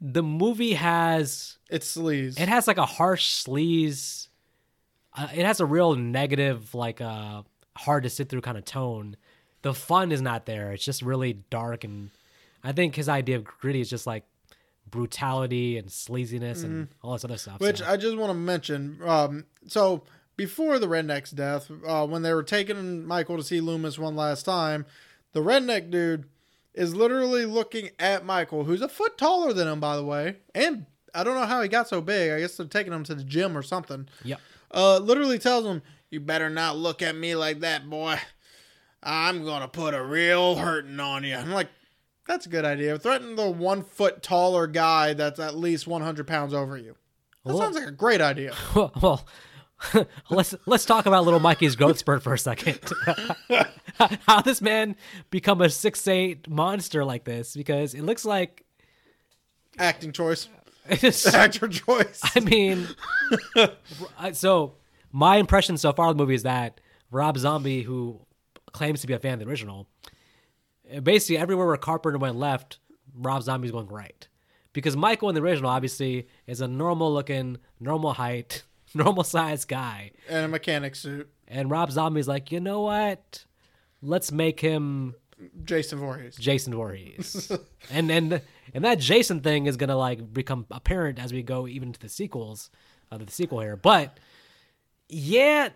the 0.00 0.22
movie 0.22 0.74
has 0.74 1.58
It's 1.70 1.96
sleaze. 1.96 2.38
it 2.40 2.48
has 2.48 2.66
like 2.66 2.78
a 2.78 2.86
harsh 2.86 3.28
sleaze. 3.44 4.28
Uh, 5.16 5.28
it 5.34 5.46
has 5.46 5.60
a 5.60 5.66
real 5.66 5.94
negative, 5.94 6.74
like 6.74 7.00
uh, 7.00 7.42
hard 7.76 8.02
to 8.02 8.10
sit 8.10 8.28
through 8.28 8.42
kind 8.42 8.58
of 8.58 8.64
tone. 8.64 9.16
The 9.62 9.72
fun 9.74 10.12
is 10.12 10.20
not 10.20 10.46
there. 10.46 10.72
It's 10.72 10.84
just 10.84 11.02
really 11.02 11.34
dark, 11.50 11.84
and 11.84 12.10
I 12.62 12.72
think 12.72 12.94
his 12.94 13.08
idea 13.08 13.36
of 13.36 13.44
gritty 13.44 13.80
is 13.80 13.90
just 13.90 14.06
like 14.06 14.24
brutality 14.88 15.78
and 15.78 15.88
sleaziness 15.88 16.62
and 16.62 16.88
all 17.02 17.12
this 17.14 17.24
other 17.24 17.36
stuff. 17.36 17.54
Mm-hmm. 17.54 17.64
Which 17.64 17.78
so. 17.78 17.86
I 17.86 17.96
just 17.96 18.16
want 18.16 18.30
to 18.30 18.34
mention. 18.34 18.98
Um, 19.04 19.44
so 19.66 20.02
before 20.36 20.78
the 20.78 20.86
redneck's 20.86 21.30
death, 21.30 21.70
uh, 21.86 22.06
when 22.06 22.22
they 22.22 22.32
were 22.32 22.42
taking 22.42 23.04
Michael 23.06 23.36
to 23.36 23.42
see 23.42 23.60
Loomis 23.60 23.98
one 23.98 24.16
last 24.16 24.44
time, 24.44 24.86
the 25.32 25.40
redneck 25.40 25.90
dude 25.90 26.26
is 26.74 26.94
literally 26.94 27.46
looking 27.46 27.90
at 27.98 28.24
Michael, 28.24 28.64
who's 28.64 28.82
a 28.82 28.88
foot 28.88 29.16
taller 29.16 29.52
than 29.52 29.66
him, 29.66 29.80
by 29.80 29.96
the 29.96 30.04
way. 30.04 30.36
And 30.54 30.86
I 31.14 31.24
don't 31.24 31.34
know 31.34 31.46
how 31.46 31.62
he 31.62 31.68
got 31.68 31.88
so 31.88 32.02
big. 32.02 32.30
I 32.30 32.40
guess 32.40 32.56
they're 32.56 32.66
taking 32.66 32.92
him 32.92 33.02
to 33.04 33.14
the 33.14 33.24
gym 33.24 33.56
or 33.56 33.62
something. 33.62 34.08
yep. 34.22 34.40
Uh, 34.72 34.98
literally 34.98 35.38
tells 35.38 35.64
him, 35.64 35.82
"You 36.10 36.20
better 36.20 36.50
not 36.50 36.76
look 36.76 37.02
at 37.02 37.16
me 37.16 37.34
like 37.34 37.60
that, 37.60 37.88
boy. 37.88 38.18
I'm 39.02 39.44
gonna 39.44 39.68
put 39.68 39.94
a 39.94 40.02
real 40.04 40.56
hurting 40.56 40.98
on 41.00 41.24
you." 41.24 41.34
I'm 41.36 41.52
like, 41.52 41.68
"That's 42.26 42.46
a 42.46 42.48
good 42.48 42.64
idea. 42.64 42.98
Threaten 42.98 43.36
the 43.36 43.48
one 43.50 43.82
foot 43.82 44.22
taller 44.22 44.66
guy 44.66 45.12
that's 45.14 45.38
at 45.40 45.54
least 45.56 45.86
100 45.86 46.26
pounds 46.26 46.52
over 46.54 46.76
you. 46.76 46.96
That 47.44 47.54
Well- 47.54 47.58
sounds 47.62 47.76
like 47.76 47.88
a 47.88 47.92
great 47.92 48.20
idea." 48.20 48.54
Well, 48.74 48.92
well 49.00 49.26
let's 50.30 50.54
let's 50.64 50.86
talk 50.86 51.04
about 51.06 51.24
little 51.24 51.38
Mikey's 51.40 51.76
growth 51.76 51.98
spurt 51.98 52.22
for 52.22 52.32
a 52.32 52.38
second. 52.38 52.80
How 54.26 54.40
this 54.40 54.62
man 54.62 54.96
become 55.30 55.60
a 55.60 55.68
six 55.68 56.06
eight 56.08 56.48
monster 56.48 57.04
like 57.04 57.24
this? 57.24 57.54
Because 57.54 57.92
it 57.94 58.02
looks 58.02 58.24
like 58.24 58.64
Acting 59.78 60.12
choice, 60.12 60.48
it's, 60.88 61.26
actor 61.32 61.68
choice. 61.68 62.20
I 62.34 62.40
mean, 62.40 62.86
so 64.32 64.74
my 65.12 65.36
impression 65.36 65.76
so 65.76 65.92
far 65.92 66.10
of 66.10 66.16
the 66.16 66.22
movie 66.22 66.34
is 66.34 66.42
that 66.42 66.80
Rob 67.10 67.38
Zombie, 67.38 67.82
who 67.82 68.20
claims 68.72 69.00
to 69.00 69.06
be 69.06 69.14
a 69.14 69.18
fan 69.18 69.34
of 69.34 69.40
the 69.40 69.46
original, 69.46 69.88
basically 71.02 71.38
everywhere 71.38 71.66
where 71.66 71.76
Carpenter 71.76 72.18
went 72.18 72.36
left, 72.36 72.78
Rob 73.14 73.42
Zombie's 73.42 73.72
going 73.72 73.88
right. 73.88 74.28
Because 74.72 74.96
Michael 74.96 75.30
in 75.30 75.34
the 75.34 75.40
original 75.40 75.70
obviously 75.70 76.28
is 76.46 76.60
a 76.60 76.68
normal 76.68 77.12
looking, 77.12 77.58
normal 77.80 78.12
height, 78.12 78.62
normal 78.94 79.24
sized 79.24 79.68
guy. 79.68 80.12
and 80.28 80.44
a 80.44 80.48
mechanic 80.48 80.94
suit. 80.94 81.30
And 81.48 81.70
Rob 81.70 81.90
Zombie's 81.90 82.28
like, 82.28 82.52
you 82.52 82.60
know 82.60 82.82
what? 82.82 83.44
Let's 84.02 84.30
make 84.30 84.60
him 84.60 85.14
Jason 85.64 85.98
Voorhees. 85.98 86.36
Jason 86.36 86.74
Voorhees. 86.74 87.50
and 87.90 88.10
and 88.10 88.40
and 88.72 88.84
that 88.84 88.98
Jason 88.98 89.40
thing 89.40 89.66
is 89.66 89.76
gonna 89.76 89.96
like 89.96 90.32
become 90.32 90.66
apparent 90.70 91.18
as 91.18 91.32
we 91.32 91.42
go 91.42 91.66
even 91.66 91.92
to 91.92 92.00
the 92.00 92.08
sequels, 92.08 92.70
uh, 93.10 93.18
the 93.18 93.30
sequel 93.30 93.60
here. 93.60 93.76
But 93.76 94.18
yeah, 95.08 95.68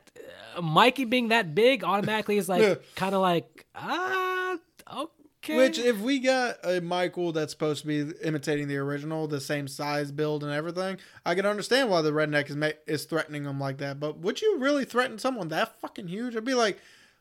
uh, 0.56 0.62
Mikey 0.62 1.04
being 1.04 1.28
that 1.28 1.54
big 1.54 1.84
automatically 1.84 2.38
is 2.38 2.48
like 2.48 2.82
kind 2.96 3.14
of 3.14 3.20
like 3.20 3.66
ah 3.74 4.56
okay. 4.92 5.56
Which, 5.56 5.78
if 5.78 5.98
we 6.00 6.18
got 6.20 6.56
a 6.64 6.80
Michael 6.80 7.32
that's 7.32 7.52
supposed 7.52 7.82
to 7.82 7.86
be 7.86 8.14
imitating 8.22 8.68
the 8.68 8.76
original, 8.76 9.26
the 9.26 9.40
same 9.40 9.68
size, 9.68 10.12
build, 10.12 10.44
and 10.44 10.52
everything, 10.52 10.98
I 11.24 11.34
can 11.34 11.46
understand 11.46 11.88
why 11.88 12.02
the 12.02 12.12
redneck 12.12 12.50
is 12.50 12.56
ma- 12.56 12.70
is 12.86 13.04
threatening 13.04 13.44
him 13.44 13.58
like 13.58 13.78
that. 13.78 14.00
But 14.00 14.18
would 14.18 14.42
you 14.42 14.58
really 14.58 14.84
threaten 14.84 15.18
someone 15.18 15.48
that 15.48 15.80
fucking 15.80 16.08
huge? 16.08 16.36
I'd 16.36 16.44
be 16.44 16.54
like, 16.54 16.78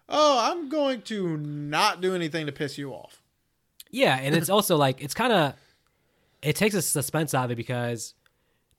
oh, 0.10 0.40
I'm 0.42 0.68
going 0.70 1.04
to 1.04 1.38
not 1.38 2.02
do 2.02 2.16
anything 2.16 2.48
to 2.48 2.52
piss 2.52 2.78
you 2.78 2.92
off. 2.92 3.22
Yeah, 3.92 4.18
and 4.18 4.36
it's 4.36 4.50
also 4.50 4.76
like 4.78 5.02
it's 5.02 5.14
kind 5.14 5.34
of 5.34 5.54
it 6.42 6.56
takes 6.56 6.76
a 6.76 6.82
suspense 6.82 7.34
out 7.34 7.46
of 7.46 7.52
it 7.52 7.56
because 7.56 8.14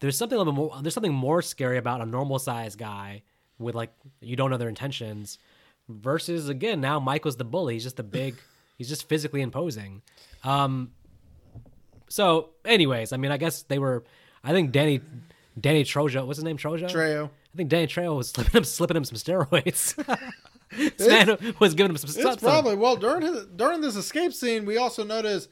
there's 0.00 0.16
something 0.16 0.36
a 0.36 0.38
little 0.38 0.52
more 0.52 0.76
there's 0.82 0.94
something 0.94 1.12
more 1.12 1.42
scary 1.42 1.78
about 1.78 2.00
a 2.00 2.06
normal 2.06 2.38
sized 2.38 2.78
guy 2.78 3.22
with 3.58 3.74
like 3.74 3.92
you 4.20 4.36
don't 4.36 4.50
know 4.50 4.56
their 4.56 4.68
intentions 4.68 5.38
versus 5.88 6.48
again 6.48 6.80
now 6.80 7.00
Michael's 7.00 7.36
the 7.36 7.44
bully. 7.44 7.74
He's 7.74 7.84
just 7.84 7.96
the 7.96 8.02
big 8.02 8.36
he's 8.78 8.88
just 8.88 9.08
physically 9.08 9.40
imposing. 9.40 10.02
Um 10.44 10.92
so 12.08 12.50
anyways, 12.64 13.12
I 13.12 13.16
mean 13.16 13.32
I 13.32 13.36
guess 13.36 13.62
they 13.62 13.78
were 13.78 14.04
I 14.44 14.52
think 14.52 14.72
Danny 14.72 15.00
Danny 15.60 15.84
Troja, 15.84 16.24
what's 16.24 16.38
his 16.38 16.44
name? 16.44 16.56
Troja? 16.56 16.88
Trejo. 16.88 17.26
I 17.52 17.56
think 17.56 17.68
Danny 17.68 17.88
Trejo 17.88 18.16
was 18.16 18.30
slipping 18.30 18.52
him 18.52 18.64
slipping 18.64 18.96
him 18.96 19.04
some 19.04 19.16
steroids. 19.16 19.96
this 20.96 21.06
man 21.08 21.54
was 21.58 21.74
giving 21.74 21.90
him 21.90 21.96
some 21.96 22.10
It's 22.30 22.42
probably 22.42 22.76
well 22.76 22.96
during 22.96 23.22
his, 23.22 23.46
during 23.46 23.80
this 23.80 23.96
escape 23.96 24.32
scene. 24.32 24.64
We 24.64 24.76
also 24.76 25.02
notice 25.04 25.48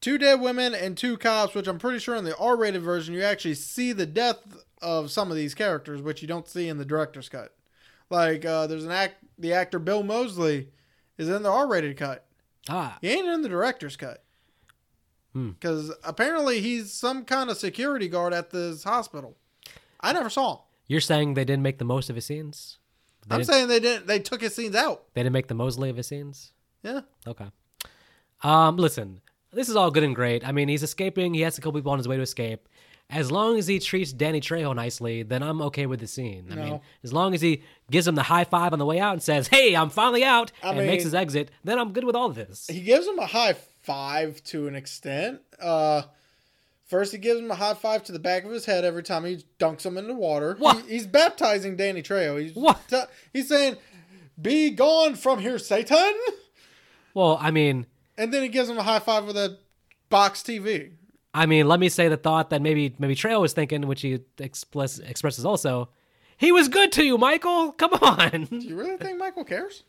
two 0.00 0.18
dead 0.18 0.40
women 0.40 0.74
and 0.74 0.96
two 0.96 1.16
cops, 1.16 1.54
which 1.54 1.66
I'm 1.68 1.78
pretty 1.78 1.98
sure 1.98 2.16
in 2.16 2.24
the 2.24 2.36
R-rated 2.36 2.82
version 2.82 3.14
you 3.14 3.22
actually 3.22 3.54
see 3.54 3.92
the 3.92 4.06
death 4.06 4.38
of 4.82 5.10
some 5.10 5.30
of 5.30 5.36
these 5.36 5.54
characters, 5.54 6.02
which 6.02 6.22
you 6.22 6.28
don't 6.28 6.48
see 6.48 6.68
in 6.68 6.78
the 6.78 6.84
director's 6.84 7.28
cut. 7.28 7.54
Like 8.10 8.44
uh, 8.44 8.66
there's 8.66 8.84
an 8.84 8.90
act, 8.90 9.16
the 9.38 9.52
actor 9.52 9.78
Bill 9.78 10.02
Moseley 10.02 10.68
is 11.18 11.28
in 11.28 11.42
the 11.42 11.50
R-rated 11.50 11.96
cut. 11.96 12.26
ah 12.68 12.98
He 13.00 13.10
ain't 13.10 13.28
in 13.28 13.42
the 13.42 13.48
director's 13.48 13.96
cut 13.96 14.22
Hmm. 15.34 15.50
because 15.50 15.92
apparently 16.04 16.60
he's 16.62 16.90
some 16.92 17.24
kind 17.26 17.50
of 17.50 17.58
security 17.58 18.08
guard 18.08 18.32
at 18.32 18.50
this 18.50 18.82
hospital. 18.84 19.36
I 20.00 20.12
never 20.14 20.30
saw 20.30 20.52
him. 20.54 20.58
You're 20.86 21.00
saying 21.02 21.34
they 21.34 21.44
didn't 21.44 21.62
make 21.62 21.76
the 21.78 21.84
most 21.84 22.08
of 22.08 22.16
his 22.16 22.24
scenes? 22.24 22.78
They, 23.28 23.36
I'm 23.36 23.44
saying 23.44 23.68
they 23.68 23.80
didn't. 23.80 24.06
They 24.06 24.18
took 24.18 24.40
his 24.40 24.54
scenes 24.54 24.74
out. 24.74 25.04
they 25.14 25.22
didn't 25.22 25.32
make 25.32 25.48
the 25.48 25.54
Moseley 25.54 25.90
of 25.90 25.96
his 25.96 26.06
scenes? 26.06 26.52
Yeah. 26.82 27.00
Okay. 27.26 27.46
Um, 28.42 28.76
listen, 28.76 29.20
this 29.52 29.68
is 29.68 29.76
all 29.76 29.90
good 29.90 30.02
and 30.04 30.14
great. 30.14 30.46
I 30.46 30.52
mean, 30.52 30.68
he's 30.68 30.82
escaping. 30.82 31.34
He 31.34 31.40
has 31.42 31.54
to 31.56 31.60
kill 31.60 31.72
people 31.72 31.92
on 31.92 31.98
his 31.98 32.06
way 32.08 32.16
to 32.16 32.22
escape. 32.22 32.68
As 33.10 33.30
long 33.32 33.58
as 33.58 33.66
he 33.66 33.78
treats 33.78 34.12
Danny 34.12 34.38
Trejo 34.38 34.74
nicely, 34.76 35.22
then 35.22 35.42
I'm 35.42 35.62
okay 35.62 35.86
with 35.86 36.00
the 36.00 36.06
scene. 36.06 36.48
I 36.52 36.54
mean, 36.56 36.80
as 37.02 37.10
long 37.10 37.34
as 37.34 37.40
he 37.40 37.62
gives 37.90 38.06
him 38.06 38.16
the 38.16 38.22
high 38.24 38.44
five 38.44 38.74
on 38.74 38.78
the 38.78 38.84
way 38.84 39.00
out 39.00 39.14
and 39.14 39.22
says, 39.22 39.48
"Hey, 39.48 39.74
I'm 39.74 39.88
finally 39.88 40.24
out," 40.24 40.52
I 40.62 40.70
and 40.70 40.78
makes 40.86 41.04
his 41.04 41.14
exit, 41.14 41.50
then 41.64 41.78
I'm 41.78 41.92
good 41.94 42.04
with 42.04 42.14
all 42.14 42.28
of 42.28 42.34
this. 42.34 42.66
he 42.70 42.80
gives 42.82 43.06
him 43.06 43.18
a 43.18 43.24
high 43.26 43.54
five 43.54 44.42
to 44.44 44.68
an 44.68 44.74
extent. 44.74 45.40
Uh, 45.58 46.02
first, 46.88 47.12
he 47.12 47.18
gives 47.18 47.40
him 47.40 47.50
a 47.50 47.54
high 47.54 47.74
five 47.74 48.02
to 48.04 48.12
the 48.12 48.18
back 48.18 48.44
of 48.44 48.50
his 48.50 48.64
head 48.66 48.84
every 48.84 49.02
time 49.02 49.24
he 49.24 49.44
dunks 49.58 49.86
him 49.86 49.96
in 49.96 50.06
the 50.08 50.14
water. 50.14 50.56
What? 50.58 50.84
He- 50.86 50.94
he's 50.94 51.06
baptizing 51.06 51.76
Danny 51.76 52.02
Trejo. 52.02 52.40
He's 52.42 52.54
What? 52.54 52.80
te- 52.88 53.02
he's 53.32 53.48
saying, 53.48 53.76
"Be 54.40 54.70
gone 54.70 55.14
from 55.14 55.38
here, 55.38 55.58
Satan!" 55.58 56.14
Well, 57.14 57.38
I 57.40 57.50
mean, 57.50 57.86
And 58.16 58.34
then 58.34 58.42
he 58.42 58.48
gives 58.48 58.68
him 58.68 58.78
a 58.78 58.82
high 58.82 58.98
five 58.98 59.24
with 59.26 59.36
a 59.36 59.58
box 60.10 60.42
TV. 60.42 60.90
I 61.34 61.46
mean, 61.46 61.68
let 61.68 61.78
me 61.78 61.88
say 61.88 62.08
the 62.08 62.16
thought 62.16 62.50
that 62.50 62.60
maybe 62.62 62.94
maybe 62.98 63.14
Trejo 63.14 63.40
was 63.40 63.52
thinking, 63.52 63.86
which 63.86 64.00
he 64.02 64.20
express, 64.38 64.98
expresses 64.98 65.44
also. 65.44 65.88
He 66.36 66.50
was 66.52 66.68
good 66.68 66.90
to 66.92 67.04
you, 67.04 67.16
Michael. 67.18 67.72
Come 67.72 67.92
on. 68.02 68.44
Do 68.50 68.56
you 68.58 68.76
really 68.76 68.96
think 68.96 69.18
Michael 69.18 69.44
cares? 69.44 69.84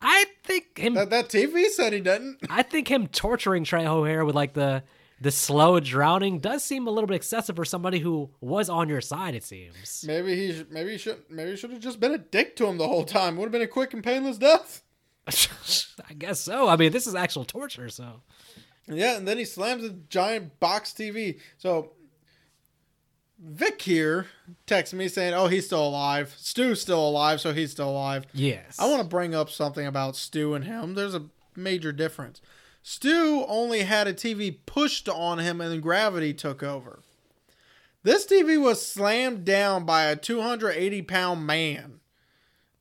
I 0.00 0.26
think 0.44 0.78
him. 0.78 0.94
That 0.94 1.10
that 1.10 1.28
TV 1.28 1.66
said 1.68 1.92
he 1.92 2.00
doesn't. 2.00 2.38
I 2.48 2.62
think 2.62 2.88
him 2.88 3.08
torturing 3.08 3.64
Trejo 3.64 4.06
here 4.08 4.24
with 4.24 4.34
like 4.34 4.54
the 4.54 4.84
the 5.20 5.30
slow 5.30 5.80
drowning 5.80 6.38
does 6.38 6.64
seem 6.64 6.86
a 6.86 6.90
little 6.90 7.06
bit 7.08 7.16
excessive 7.16 7.56
for 7.56 7.64
somebody 7.64 7.98
who 7.98 8.30
was 8.40 8.68
on 8.68 8.88
your 8.88 9.00
side. 9.00 9.34
It 9.34 9.44
seems. 9.44 10.04
Maybe 10.06 10.34
he 10.36 10.64
maybe 10.70 10.92
he 10.92 10.98
should 10.98 11.24
maybe 11.28 11.50
he 11.50 11.56
should 11.56 11.70
have 11.70 11.80
just 11.80 12.00
been 12.00 12.14
a 12.14 12.18
dick 12.18 12.56
to 12.56 12.66
him 12.66 12.78
the 12.78 12.86
whole 12.88 13.04
time. 13.04 13.36
Would 13.36 13.44
have 13.44 13.52
been 13.52 13.62
a 13.62 13.66
quick 13.66 13.92
and 13.94 14.04
painless 14.04 14.38
death. 14.38 14.82
I 16.08 16.14
guess 16.14 16.40
so. 16.40 16.68
I 16.68 16.76
mean, 16.76 16.92
this 16.92 17.06
is 17.06 17.14
actual 17.14 17.44
torture. 17.44 17.88
So 17.88 18.22
Yeah, 18.86 19.16
and 19.16 19.26
then 19.26 19.38
he 19.38 19.44
slams 19.44 19.84
a 19.84 19.90
giant 19.90 20.60
box 20.60 20.92
TV. 20.92 21.40
So 21.58 21.92
Vic 23.40 23.82
here 23.82 24.26
texts 24.66 24.94
me 24.94 25.08
saying, 25.08 25.34
"Oh, 25.34 25.48
he's 25.48 25.66
still 25.66 25.86
alive. 25.86 26.34
Stu's 26.38 26.80
still 26.80 27.06
alive, 27.06 27.40
so 27.40 27.52
he's 27.52 27.70
still 27.70 27.90
alive." 27.90 28.26
yes, 28.32 28.78
I 28.78 28.88
want 28.88 29.02
to 29.02 29.08
bring 29.08 29.34
up 29.34 29.50
something 29.50 29.86
about 29.86 30.16
Stu 30.16 30.54
and 30.54 30.64
him. 30.64 30.94
There's 30.94 31.14
a 31.14 31.26
major 31.54 31.92
difference. 31.92 32.40
Stu 32.90 33.44
only 33.46 33.82
had 33.82 34.06
a 34.06 34.14
TV 34.14 34.56
pushed 34.64 35.10
on 35.10 35.38
him 35.38 35.60
and 35.60 35.70
then 35.70 35.80
gravity 35.82 36.32
took 36.32 36.62
over. 36.62 37.00
This 38.02 38.24
TV 38.24 38.58
was 38.58 38.84
slammed 38.84 39.44
down 39.44 39.84
by 39.84 40.04
a 40.04 40.16
280 40.16 41.02
pound 41.02 41.46
man 41.46 42.00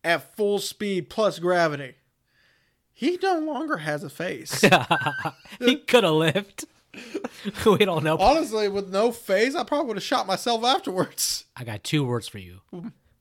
at 0.05 0.33
full 0.37 0.59
speed 0.59 1.09
plus 1.09 1.39
gravity. 1.39 1.95
He 2.93 3.19
no 3.21 3.39
longer 3.39 3.79
has 3.79 4.01
a 4.01 4.09
face. 4.09 4.61
he 5.59 5.75
could 5.75 6.05
have 6.05 6.13
lived. 6.13 6.63
we 7.65 7.79
don't 7.79 8.05
know. 8.05 8.17
Honestly, 8.17 8.69
with 8.69 8.87
no 8.87 9.11
face, 9.11 9.55
I 9.55 9.65
probably 9.65 9.87
would 9.87 9.97
have 9.97 10.03
shot 10.05 10.25
myself 10.25 10.63
afterwards. 10.63 11.43
I 11.53 11.65
got 11.65 11.83
two 11.83 12.05
words 12.05 12.29
for 12.29 12.39
you: 12.39 12.61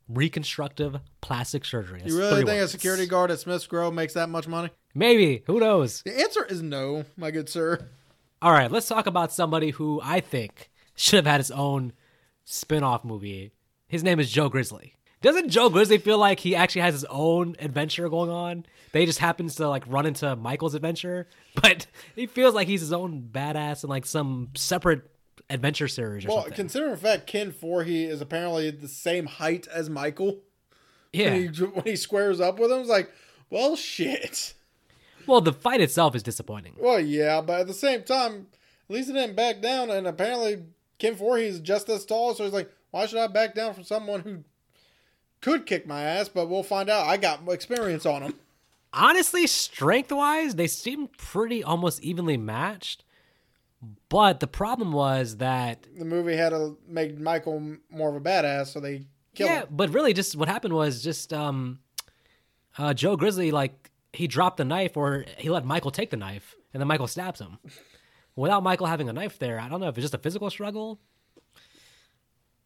reconstructive 0.09 0.99
plastic 1.21 1.64
surgery. 1.64 2.01
That's 2.01 2.12
You 2.12 2.19
really 2.19 2.45
think 2.45 2.62
a 2.62 2.69
security 2.69 3.07
guard 3.07 3.31
at 3.31 3.40
Smith's 3.40 3.66
Grove 3.66 3.95
makes 3.95 4.14
that 4.14 4.29
much 4.29 4.47
money? 4.47 4.71
Maybe. 4.95 5.42
Who 5.47 5.61
knows? 5.61 6.03
The 6.03 6.19
answer 6.19 6.45
is 6.45 6.62
no, 6.62 7.05
my 7.16 7.31
good 7.31 7.49
sir. 7.49 7.87
All 8.40 8.53
right, 8.53 8.71
let's 8.71 8.88
talk 8.88 9.07
about 9.07 9.33
somebody 9.33 9.71
who 9.71 10.01
I 10.03 10.21
think 10.21 10.71
should 10.95 11.16
have 11.16 11.27
had 11.27 11.40
his 11.40 11.51
own 11.51 11.92
spin-off 12.45 13.05
movie. 13.05 13.53
His 13.88 14.03
name 14.03 14.21
is 14.21 14.31
Joe 14.31 14.49
Grizzly. 14.49 14.95
Doesn't 15.23 15.49
Joe 15.49 15.71
Grizzly 15.71 15.99
feel 15.99 16.19
like 16.19 16.38
he 16.38 16.55
actually 16.55 16.83
has 16.83 16.95
his 16.95 17.05
own 17.07 17.57
adventure 17.59 18.09
going 18.09 18.31
on? 18.31 18.66
They 18.92 19.07
just 19.07 19.19
happens 19.19 19.57
to 19.57 19.69
like 19.69 19.85
run 19.87 20.07
into 20.07 20.37
Michael's 20.37 20.75
adventure, 20.75 21.27
but 21.55 21.87
he 22.14 22.27
feels 22.27 22.55
like 22.55 22.69
he's 22.69 22.81
his 22.81 22.92
own 22.92 23.29
badass 23.33 23.83
in 23.83 23.90
like 23.90 24.07
some 24.07 24.51
separate 24.55 25.03
adventure 25.50 25.88
series 25.88 26.24
or 26.24 26.28
Well, 26.28 26.37
something. 26.38 26.54
considering 26.54 26.92
the 26.92 26.96
fact 26.98 27.26
Ken 27.26 27.52
Foree 27.52 28.09
is 28.09 28.20
apparently 28.20 28.70
the 28.70 28.88
same 28.88 29.26
height 29.26 29.66
as 29.68 29.88
Michael, 29.88 30.38
yeah. 31.12 31.30
when, 31.32 31.52
he, 31.54 31.64
when 31.64 31.85
he 31.85 31.96
squares 31.96 32.40
up 32.40 32.59
with 32.59 32.70
him, 32.70 32.80
it's 32.80 32.88
like, 32.88 33.11
well, 33.50 33.76
shit. 33.76 34.54
Well, 35.26 35.40
the 35.40 35.52
fight 35.52 35.80
itself 35.80 36.14
is 36.14 36.22
disappointing. 36.22 36.74
Well, 36.78 37.00
yeah, 37.00 37.40
but 37.40 37.61
at 37.61 37.66
the 37.66 37.74
same 37.74 38.02
time, 38.02 38.46
at 38.88 38.94
least 38.94 39.09
he 39.09 39.14
didn't 39.14 39.37
back 39.37 39.61
down, 39.61 39.90
and 39.90 40.06
apparently 40.06 40.64
Ken 40.98 41.16
Foree 41.16 41.42
is 41.46 41.61
just 41.61 41.88
as 41.88 42.04
tall, 42.04 42.35
so 42.35 42.44
he's 42.44 42.52
like, 42.52 42.70
why 42.92 43.06
should 43.06 43.18
I 43.18 43.26
back 43.26 43.54
down 43.54 43.74
from 43.74 43.85
someone 43.85 44.20
who 44.20 44.44
could 45.40 45.66
kick 45.66 45.87
my 45.87 46.02
ass? 46.02 46.28
But 46.28 46.48
we'll 46.48 46.62
find 46.62 46.88
out. 46.88 47.06
I 47.06 47.16
got 47.16 47.40
experience 47.48 48.06
on 48.06 48.22
him. 48.22 48.35
honestly, 48.92 49.46
strength 49.46 50.11
wise, 50.12 50.54
they 50.54 50.66
seem 50.68 51.09
pretty 51.18 51.62
almost 51.62 52.02
evenly 52.02 52.37
matched. 52.37 53.04
But 54.09 54.40
the 54.40 54.46
problem 54.46 54.92
was 54.92 55.38
that 55.38 55.87
The 55.99 56.05
movie 56.05 56.37
had 56.37 56.51
to 56.51 56.77
make 56.88 57.18
Michael 57.18 57.77
more 57.90 58.09
of 58.09 58.16
a 58.16 58.20
badass, 58.20 58.68
so 58.68 58.81
they 58.81 59.07
killed 59.35 59.51
yeah, 59.51 59.61
him. 59.62 59.68
but 59.70 59.90
really, 59.92 60.12
just 60.12 60.37
what 60.37 60.49
happened 60.49 60.75
was 60.75 61.03
just 61.03 61.33
um, 61.33 61.81
uh, 62.79 62.94
Joe 62.94 63.16
Grizzly 63.16 63.51
like 63.51 63.90
he 64.12 64.27
dropped 64.27 64.57
the 64.57 64.64
knife 64.64 64.96
or 64.96 65.25
he 65.38 65.51
let 65.51 65.64
Michael 65.64 65.90
take 65.90 66.11
the 66.11 66.16
knife, 66.16 66.55
and 66.72 66.81
then 66.81 66.88
Michael 66.88 67.07
stabs 67.09 67.40
him. 67.40 67.59
Without 68.37 68.62
Michael 68.62 68.87
having 68.87 69.09
a 69.09 69.12
knife 69.12 69.38
there, 69.38 69.59
I 69.59 69.68
don't 69.68 69.81
know 69.81 69.88
if 69.88 69.96
it's 69.96 70.05
just 70.05 70.14
a 70.14 70.18
physical 70.18 70.51
struggle. 70.51 71.01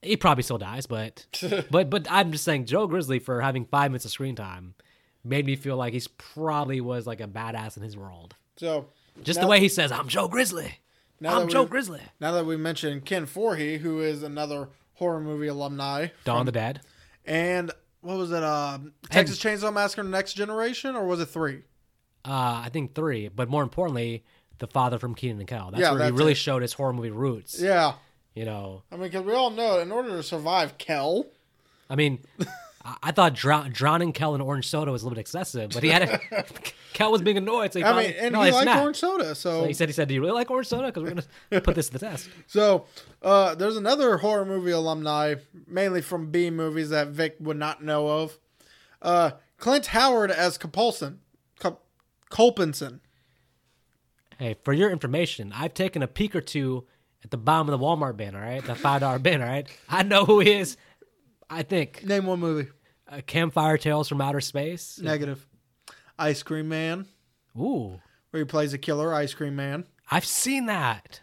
He 0.02 0.16
probably 0.16 0.42
still 0.42 0.58
dies, 0.58 0.86
but 0.86 1.26
but 1.70 1.90
but 1.90 2.06
I'm 2.10 2.32
just 2.32 2.44
saying 2.44 2.66
Joe 2.66 2.86
Grizzly 2.86 3.18
for 3.18 3.40
having 3.40 3.64
five 3.66 3.90
minutes 3.90 4.04
of 4.04 4.10
screen 4.10 4.34
time 4.34 4.74
made 5.22 5.44
me 5.44 5.56
feel 5.56 5.76
like 5.76 5.92
he's 5.92 6.08
probably 6.08 6.80
was 6.80 7.06
like 7.06 7.20
a 7.20 7.26
badass 7.26 7.76
in 7.76 7.82
his 7.82 7.96
world. 7.96 8.34
So 8.56 8.86
Just 9.22 9.38
now- 9.38 9.44
the 9.46 9.50
way 9.50 9.60
he 9.60 9.68
says, 9.68 9.92
"I'm 9.92 10.08
Joe 10.08 10.28
Grizzly. 10.28 10.78
Now 11.20 11.36
I'm 11.40 11.46
that 11.46 11.52
Joe 11.52 11.62
we- 11.64 11.68
Grizzly." 11.68 12.00
Now 12.20 12.32
that 12.32 12.46
we 12.46 12.56
mentioned 12.56 13.04
Ken 13.04 13.26
Foree, 13.26 13.78
who 13.78 14.00
is 14.00 14.22
another 14.22 14.68
horror 14.94 15.20
movie 15.20 15.46
alumni, 15.48 16.08
Dawn 16.24 16.40
of 16.40 16.46
the 16.46 16.52
Dead, 16.52 16.80
and 17.24 17.70
what 18.00 18.16
was 18.16 18.30
it? 18.32 18.42
Uh, 18.42 18.78
Texas 19.10 19.38
Chainsaw 19.38 19.72
Massacre: 19.72 20.02
Next 20.02 20.34
Generation, 20.34 20.96
or 20.96 21.06
was 21.06 21.20
it 21.20 21.26
three? 21.26 21.62
Uh, 22.24 22.62
I 22.64 22.70
think 22.72 22.94
three, 22.94 23.28
but 23.28 23.48
more 23.48 23.62
importantly, 23.62 24.24
the 24.58 24.66
father 24.66 24.98
from 24.98 25.14
Kenan 25.14 25.38
and 25.38 25.48
Kel. 25.48 25.70
That's 25.70 25.80
Yeah, 25.80 25.92
where 25.92 26.04
he 26.04 26.10
really 26.10 26.32
it. 26.32 26.36
showed 26.36 26.62
his 26.62 26.72
horror 26.74 26.92
movie 26.92 27.10
roots. 27.10 27.58
Yeah, 27.60 27.94
You 28.34 28.44
know, 28.44 28.82
I 28.92 28.96
mean, 28.96 29.04
because 29.04 29.24
we 29.24 29.32
all 29.32 29.50
know 29.50 29.78
in 29.78 29.90
order 29.90 30.10
to 30.10 30.22
survive 30.22 30.76
Kel, 30.76 31.24
I 31.88 31.96
mean, 31.96 32.18
I, 32.84 32.96
I 33.04 33.12
thought 33.12 33.34
drow- 33.34 33.68
drowning 33.70 34.12
Kel 34.12 34.34
in 34.34 34.40
orange 34.40 34.68
soda 34.68 34.90
was 34.92 35.02
a 35.02 35.04
little 35.06 35.14
bit 35.16 35.20
excessive, 35.20 35.70
but 35.70 35.82
he 35.82 35.90
had 35.90 36.02
a, 36.02 36.44
Kel 36.92 37.12
was 37.12 37.22
being 37.22 37.36
annoyed. 37.36 37.72
So 37.72 37.78
he 37.80 37.84
I 37.84 37.88
finally- 37.88 38.06
mean, 38.08 38.16
and 38.18 38.32
no, 38.32 38.42
he 38.42 38.50
liked 38.52 38.68
orange 38.80 38.96
soda, 38.96 39.34
so 39.34 39.60
So 39.62 39.66
he 39.66 39.74
said, 39.74 39.88
"He 39.88 39.92
said, 39.92 40.08
do 40.08 40.14
you 40.14 40.20
really 40.20 40.32
like 40.32 40.50
orange 40.50 40.68
soda? 40.68 40.86
Because 40.86 41.02
we're 41.02 41.10
gonna 41.10 41.60
put 41.62 41.74
this 41.74 41.86
to 41.88 41.92
the 41.92 41.98
test." 41.98 42.28
So, 42.46 42.86
uh, 43.22 43.54
there's 43.54 43.76
another 43.76 44.16
horror 44.18 44.44
movie 44.44 44.70
alumni, 44.70 45.34
mainly 45.66 46.00
from 46.02 46.30
B 46.30 46.50
movies 46.50 46.90
that 46.90 47.08
Vic 47.08 47.36
would 47.40 47.56
not 47.58 47.82
know 47.82 48.08
of. 48.08 48.38
Uh, 49.02 49.32
Clint 49.58 49.86
Howard 49.86 50.30
as 50.30 50.56
Compulson, 50.58 51.18
Cul-. 51.58 51.80
Hey, 54.38 54.56
for 54.64 54.72
your 54.72 54.90
information, 54.90 55.52
I've 55.54 55.74
taken 55.74 56.02
a 56.02 56.06
peek 56.08 56.34
or 56.34 56.40
two 56.40 56.86
at 57.22 57.30
the 57.30 57.36
bottom 57.36 57.68
of 57.68 57.78
the 57.78 57.84
Walmart 57.84 58.16
bin. 58.16 58.34
All 58.34 58.40
right, 58.40 58.64
the 58.64 58.74
five 58.74 59.00
dollar 59.00 59.18
bin. 59.18 59.42
All 59.42 59.48
right, 59.48 59.66
I 59.88 60.02
know 60.02 60.24
who 60.24 60.40
he 60.40 60.52
is. 60.52 60.76
I 61.50 61.62
think 61.64 62.04
Name 62.04 62.26
one 62.26 62.38
movie. 62.40 62.70
uh, 63.10 63.20
Campfire 63.26 63.76
Tales 63.76 64.08
from 64.08 64.20
Outer 64.20 64.40
Space. 64.40 64.98
Negative. 65.00 65.44
Ice 66.18 66.42
Cream 66.42 66.68
Man, 66.68 67.06
Ooh, 67.58 67.98
where 68.30 68.40
he 68.42 68.44
plays 68.44 68.72
a 68.74 68.78
killer 68.78 69.12
ice 69.14 69.34
cream 69.34 69.56
man. 69.56 69.84
I've 70.10 70.24
seen 70.26 70.66
that. 70.66 71.20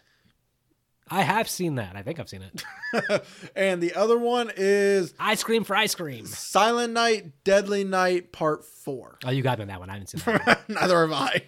I 1.10 1.22
have 1.22 1.48
seen 1.48 1.76
that. 1.76 1.96
I 1.96 2.02
think 2.02 2.20
I've 2.20 2.28
seen 2.28 2.42
it. 2.42 3.22
and 3.56 3.80
the 3.82 3.94
other 3.94 4.18
one 4.18 4.50
is 4.56 5.14
Ice 5.18 5.42
cream 5.42 5.64
for 5.64 5.74
ice 5.74 5.94
cream. 5.94 6.26
Silent 6.26 6.92
Night, 6.92 7.44
Deadly 7.44 7.82
Night, 7.84 8.30
Part 8.32 8.64
4. 8.64 9.18
Oh, 9.24 9.30
you 9.30 9.42
got 9.42 9.56
me 9.58 9.62
on 9.62 9.68
that 9.68 9.80
one. 9.80 9.88
I 9.88 9.94
haven't 9.94 10.08
seen 10.08 10.20
that. 10.26 10.46
one. 10.46 10.56
Neither 10.80 11.00
have 11.00 11.12
I. 11.12 11.44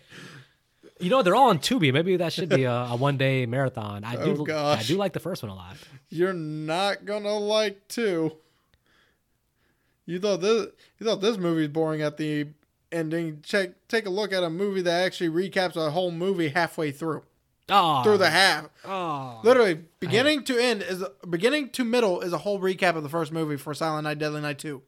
you 0.99 1.11
know, 1.11 1.23
they're 1.23 1.35
all 1.37 1.51
on 1.51 1.59
Tubi. 1.59 1.93
Maybe 1.93 2.17
that 2.17 2.33
should 2.33 2.49
be 2.49 2.65
a, 2.65 2.73
a 2.73 2.97
one 2.97 3.19
day 3.19 3.45
marathon. 3.45 4.03
I 4.05 4.17
do. 4.25 4.37
Oh, 4.39 4.45
gosh. 4.45 4.81
I 4.81 4.87
do 4.87 4.97
like 4.97 5.13
the 5.13 5.21
first 5.21 5.43
one 5.43 5.51
a 5.51 5.55
lot. 5.55 5.77
You're 6.09 6.33
not 6.33 7.05
gonna 7.05 7.37
like 7.37 7.87
two. 7.89 8.37
You 10.07 10.19
thought 10.19 10.41
this 10.41 10.67
you 10.99 11.07
thought 11.07 11.21
this 11.21 11.37
movie's 11.39 11.69
boring 11.69 12.03
at 12.03 12.17
the 12.17 12.49
ending. 12.91 13.41
Check 13.43 13.87
take 13.89 14.07
a 14.07 14.11
look 14.11 14.33
at 14.33 14.43
a 14.43 14.51
movie 14.51 14.83
that 14.83 15.05
actually 15.05 15.29
recaps 15.29 15.77
a 15.77 15.91
whole 15.91 16.11
movie 16.11 16.49
halfway 16.49 16.91
through. 16.91 17.23
Oh, 17.73 18.03
Through 18.03 18.19
the 18.19 18.31
half. 18.31 18.69
oh. 18.85 19.41
Literally 19.45 19.79
beginning 20.01 20.43
to 20.45 20.59
end 20.59 20.83
is 20.83 21.05
beginning 21.29 21.71
to 21.71 21.85
middle 21.85 22.21
is 22.21 22.33
a 22.33 22.39
whole 22.39 22.59
recap 22.59 22.97
of 22.97 23.05
the 23.05 23.09
first 23.09 23.31
movie 23.31 23.57
for 23.57 23.75
Silent 23.75 24.05
Night 24.05 24.19
Deadly 24.19 24.41
Night 24.41 24.59
2. 24.59 24.83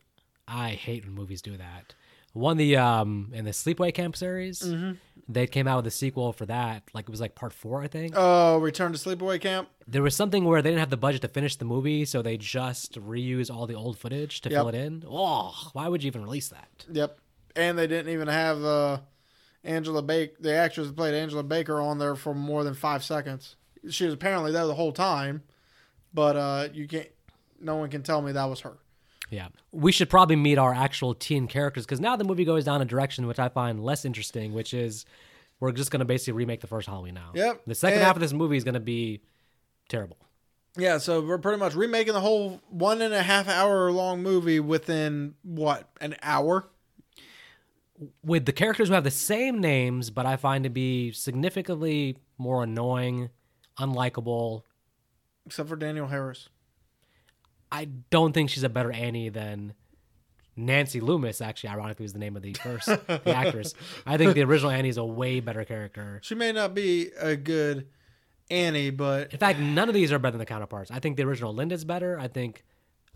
I 0.49 0.71
hate 0.71 1.05
when 1.05 1.15
movies 1.15 1.41
do 1.43 1.57
that. 1.57 1.95
One 2.33 2.57
the 2.57 2.77
um 2.77 3.31
in 3.35 3.45
the 3.45 3.51
Sleepaway 3.51 3.93
Camp 3.95 4.17
series, 4.17 4.61
Mm-hmm. 4.63 4.93
they 5.29 5.47
came 5.47 5.69
out 5.69 5.77
with 5.77 5.87
a 5.87 5.91
sequel 5.91 6.33
for 6.33 6.47
that. 6.47 6.83
Like 6.95 7.05
it 7.05 7.11
was 7.11 7.21
like 7.21 7.35
part 7.35 7.53
four, 7.53 7.83
I 7.83 7.89
think. 7.89 8.15
Oh, 8.17 8.59
Return 8.59 8.93
to 8.93 8.99
Sleepaway 8.99 9.41
Camp. 9.41 9.69
there 9.87 10.03
was 10.03 10.17
something 10.17 10.45
where 10.45 10.63
they 10.63 10.71
didn't 10.71 10.81
have 10.81 10.91
the 10.91 10.97
budget 10.97 11.21
to 11.23 11.29
finish 11.29 11.57
the 11.57 11.65
movie, 11.67 12.05
so 12.07 12.23
they 12.23 12.37
just 12.39 12.95
reuse 13.01 13.55
all 13.55 13.67
the 13.67 13.75
old 13.75 13.99
footage 13.99 14.41
to 14.43 14.51
fill 14.51 14.69
it 14.69 14.75
in. 14.75 15.05
Oh, 15.07 15.55
why 15.75 15.89
would 15.89 16.03
you 16.03 16.07
even 16.09 16.23
release 16.23 16.49
that? 16.49 16.87
Yep. 16.91 17.19
And 17.55 17.79
they 17.79 17.87
didn't 17.87 18.11
even 18.13 18.29
have 18.29 18.65
uh, 18.65 19.01
Angela 19.63 20.01
Baker, 20.03 20.35
the 20.41 20.55
actress 20.55 20.87
that 20.87 20.97
played 20.97 21.15
Angela 21.15 21.43
Baker, 21.43 21.81
on 21.81 21.99
there 21.99 22.17
for 22.17 22.35
more 22.35 22.65
than 22.65 22.73
five 22.75 23.05
seconds. 23.05 23.57
She 23.91 24.07
was 24.07 24.15
apparently 24.15 24.53
there 24.53 24.67
the 24.67 24.75
whole 24.75 24.93
time, 24.93 25.43
but 26.15 26.37
uh, 26.37 26.69
you 26.73 26.89
can't. 26.89 27.09
No 27.61 27.77
one 27.77 27.91
can 27.91 28.03
tell 28.03 28.23
me 28.23 28.33
that 28.33 28.45
was 28.47 28.61
her. 28.61 28.79
Yeah, 29.33 29.49
we 29.73 29.93
should 29.93 30.11
probably 30.11 30.37
meet 30.37 30.59
our 30.59 30.75
actual 30.75 31.15
teen 31.15 31.49
characters 31.49 31.87
because 31.87 32.01
now 32.01 32.17
the 32.17 32.25
movie 32.25 32.45
goes 32.45 32.65
down 32.67 32.83
a 32.83 32.85
direction 32.85 33.27
which 33.27 33.39
I 33.39 33.49
find 33.49 33.83
less 33.83 34.05
interesting, 34.05 34.53
which 34.53 34.75
is 34.75 35.07
we're 35.59 35.73
just 35.73 35.91
going 35.91 36.01
to 36.01 36.05
basically 36.05 36.35
remake 36.35 36.61
the 36.61 36.67
first 36.67 36.87
Halloween 36.87 37.15
now. 37.15 37.31
Yep. 37.35 37.63
The 37.67 37.75
second 37.75 37.99
And- 38.01 38.07
half 38.07 38.15
of 38.17 38.21
this 38.21 38.35
movie 38.35 38.59
is 38.59 38.65
going 38.65 38.75
to 38.75 38.81
be 38.81 39.23
terrible. 39.89 40.19
Yeah, 40.77 40.99
so 40.99 41.21
we're 41.23 41.39
pretty 41.39 41.59
much 41.59 41.75
remaking 41.75 42.13
the 42.13 42.21
whole 42.21 42.61
one 42.69 43.01
and 43.01 43.13
a 43.15 43.23
half 43.23 43.49
hour 43.49 43.91
long 43.91 44.23
movie 44.23 44.61
within 44.61 45.35
what 45.43 45.89
an 46.01 46.15
hour. 46.23 46.69
with 48.25 48.45
the 48.47 48.53
characters 48.53 48.89
who 48.89 48.95
have 48.95 49.05
the 49.05 49.11
same 49.11 49.61
names, 49.61 50.11
but 50.11 50.27
I 50.27 50.37
find 50.37 50.65
to 50.65 50.71
be 50.71 51.13
significantly 51.13 52.17
more 52.37 52.65
annoying, 52.65 53.31
unlikable. 53.79 54.63
Except 55.47 55.69
for 55.69 55.77
Danielle 55.77 56.09
Harris. 56.09 56.49
I 57.73 57.87
don't 58.11 58.33
think 58.33 58.51
she's 58.51 58.63
a 58.63 58.69
better 58.69 58.93
Annie 58.93 59.31
than 59.31 59.73
Nancy 60.57 61.01
Loomis. 61.01 61.41
Actually, 61.41 61.71
ironically, 61.71 62.05
was 62.05 62.13
the 62.13 62.19
name 62.19 62.37
of 62.37 62.43
the 62.43 62.53
first 62.55 62.87
the 62.87 63.23
actress. 63.35 63.75
I 64.07 64.17
think 64.19 64.35
the 64.35 64.43
original 64.43 64.71
Annie 64.71 64.91
is 64.91 64.99
a 64.99 65.05
way 65.05 65.41
better 65.41 65.65
character. 65.65 66.21
She 66.23 66.35
may 66.35 66.53
not 66.53 66.75
be 66.75 67.11
a 67.19 67.35
good 67.35 67.89
Annie, 68.51 68.91
but 68.91 69.33
In 69.33 69.39
fact, 69.39 69.59
none 69.59 69.89
of 69.89 69.95
these 69.95 70.13
are 70.13 70.19
better 70.19 70.33
than 70.33 70.39
the 70.41 70.47
counterparts. 70.47 70.91
I 70.91 70.99
think 70.99 71.17
the 71.17 71.23
original 71.25 71.55
Linda's 71.55 71.85
better. 71.85 72.19
I 72.21 72.29
think 72.29 72.65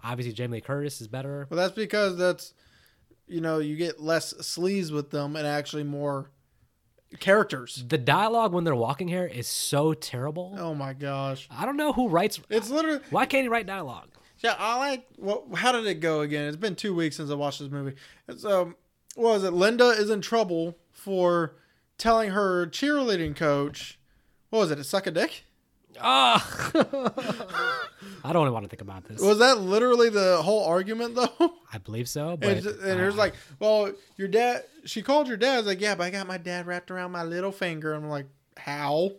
obviously 0.02 0.32
Jamie 0.32 0.54
Lee 0.56 0.60
Curtis 0.62 1.00
is 1.02 1.08
better. 1.08 1.46
well, 1.50 1.58
that's 1.58 1.74
because 1.74 2.16
that's 2.16 2.54
you 3.28 3.42
know 3.42 3.58
you 3.58 3.76
get 3.76 4.00
less 4.00 4.32
sleaze 4.34 4.90
with 4.90 5.10
them 5.10 5.36
and 5.36 5.46
actually 5.46 5.84
more 5.84 6.30
characters. 7.20 7.84
The 7.86 7.98
dialogue 7.98 8.52
when 8.52 8.64
they're 8.64 8.74
walking 8.74 9.08
here 9.08 9.26
is 9.26 9.46
so 9.46 9.92
terrible. 9.92 10.56
Oh 10.58 10.74
my 10.74 10.94
gosh, 10.94 11.46
I 11.50 11.66
don't 11.66 11.76
know 11.76 11.92
who 11.92 12.08
writes. 12.08 12.40
it's 12.48 12.70
literally 12.70 13.00
Why 13.10 13.26
can't 13.26 13.42
he 13.42 13.48
write 13.48 13.66
dialogue? 13.66 14.08
Yeah, 14.38 14.54
I 14.58 14.78
like. 14.78 15.06
Well, 15.18 15.44
how 15.54 15.72
did 15.72 15.86
it 15.86 16.00
go 16.00 16.20
again? 16.20 16.46
It's 16.48 16.56
been 16.56 16.76
two 16.76 16.94
weeks 16.94 17.16
since 17.16 17.30
I 17.30 17.34
watched 17.34 17.60
this 17.60 17.70
movie. 17.70 17.96
It's 18.28 18.44
um, 18.44 18.76
what 19.14 19.34
was 19.34 19.44
it? 19.44 19.52
Linda 19.52 19.88
is 19.88 20.10
in 20.10 20.20
trouble 20.20 20.76
for 20.92 21.56
telling 21.98 22.30
her 22.30 22.66
cheerleading 22.66 23.34
coach. 23.34 23.98
What 24.50 24.60
was 24.60 24.70
it? 24.70 24.76
To 24.76 24.84
suck 24.84 25.06
a 25.06 25.10
dick? 25.10 25.44
Ah, 25.98 26.70
I 28.24 28.32
don't 28.34 28.52
want 28.52 28.64
to 28.64 28.68
think 28.68 28.82
about 28.82 29.04
this. 29.06 29.20
Was 29.22 29.38
that 29.38 29.58
literally 29.58 30.10
the 30.10 30.42
whole 30.42 30.66
argument 30.66 31.14
though? 31.14 31.52
I 31.72 31.78
believe 31.78 32.06
so, 32.06 32.36
but 32.36 32.50
And, 32.50 32.66
and 32.66 33.00
it 33.00 33.06
was 33.06 33.14
uh, 33.14 33.18
like, 33.18 33.34
well, 33.58 33.92
your 34.16 34.28
dad. 34.28 34.64
She 34.84 35.00
called 35.00 35.26
your 35.26 35.38
dad. 35.38 35.54
I 35.54 35.56
was 35.58 35.66
like, 35.66 35.80
yeah, 35.80 35.94
but 35.94 36.04
I 36.04 36.10
got 36.10 36.26
my 36.26 36.36
dad 36.38 36.66
wrapped 36.66 36.90
around 36.90 37.12
my 37.12 37.24
little 37.24 37.52
finger. 37.52 37.94
I'm 37.94 38.08
like, 38.08 38.26
how? 38.58 39.12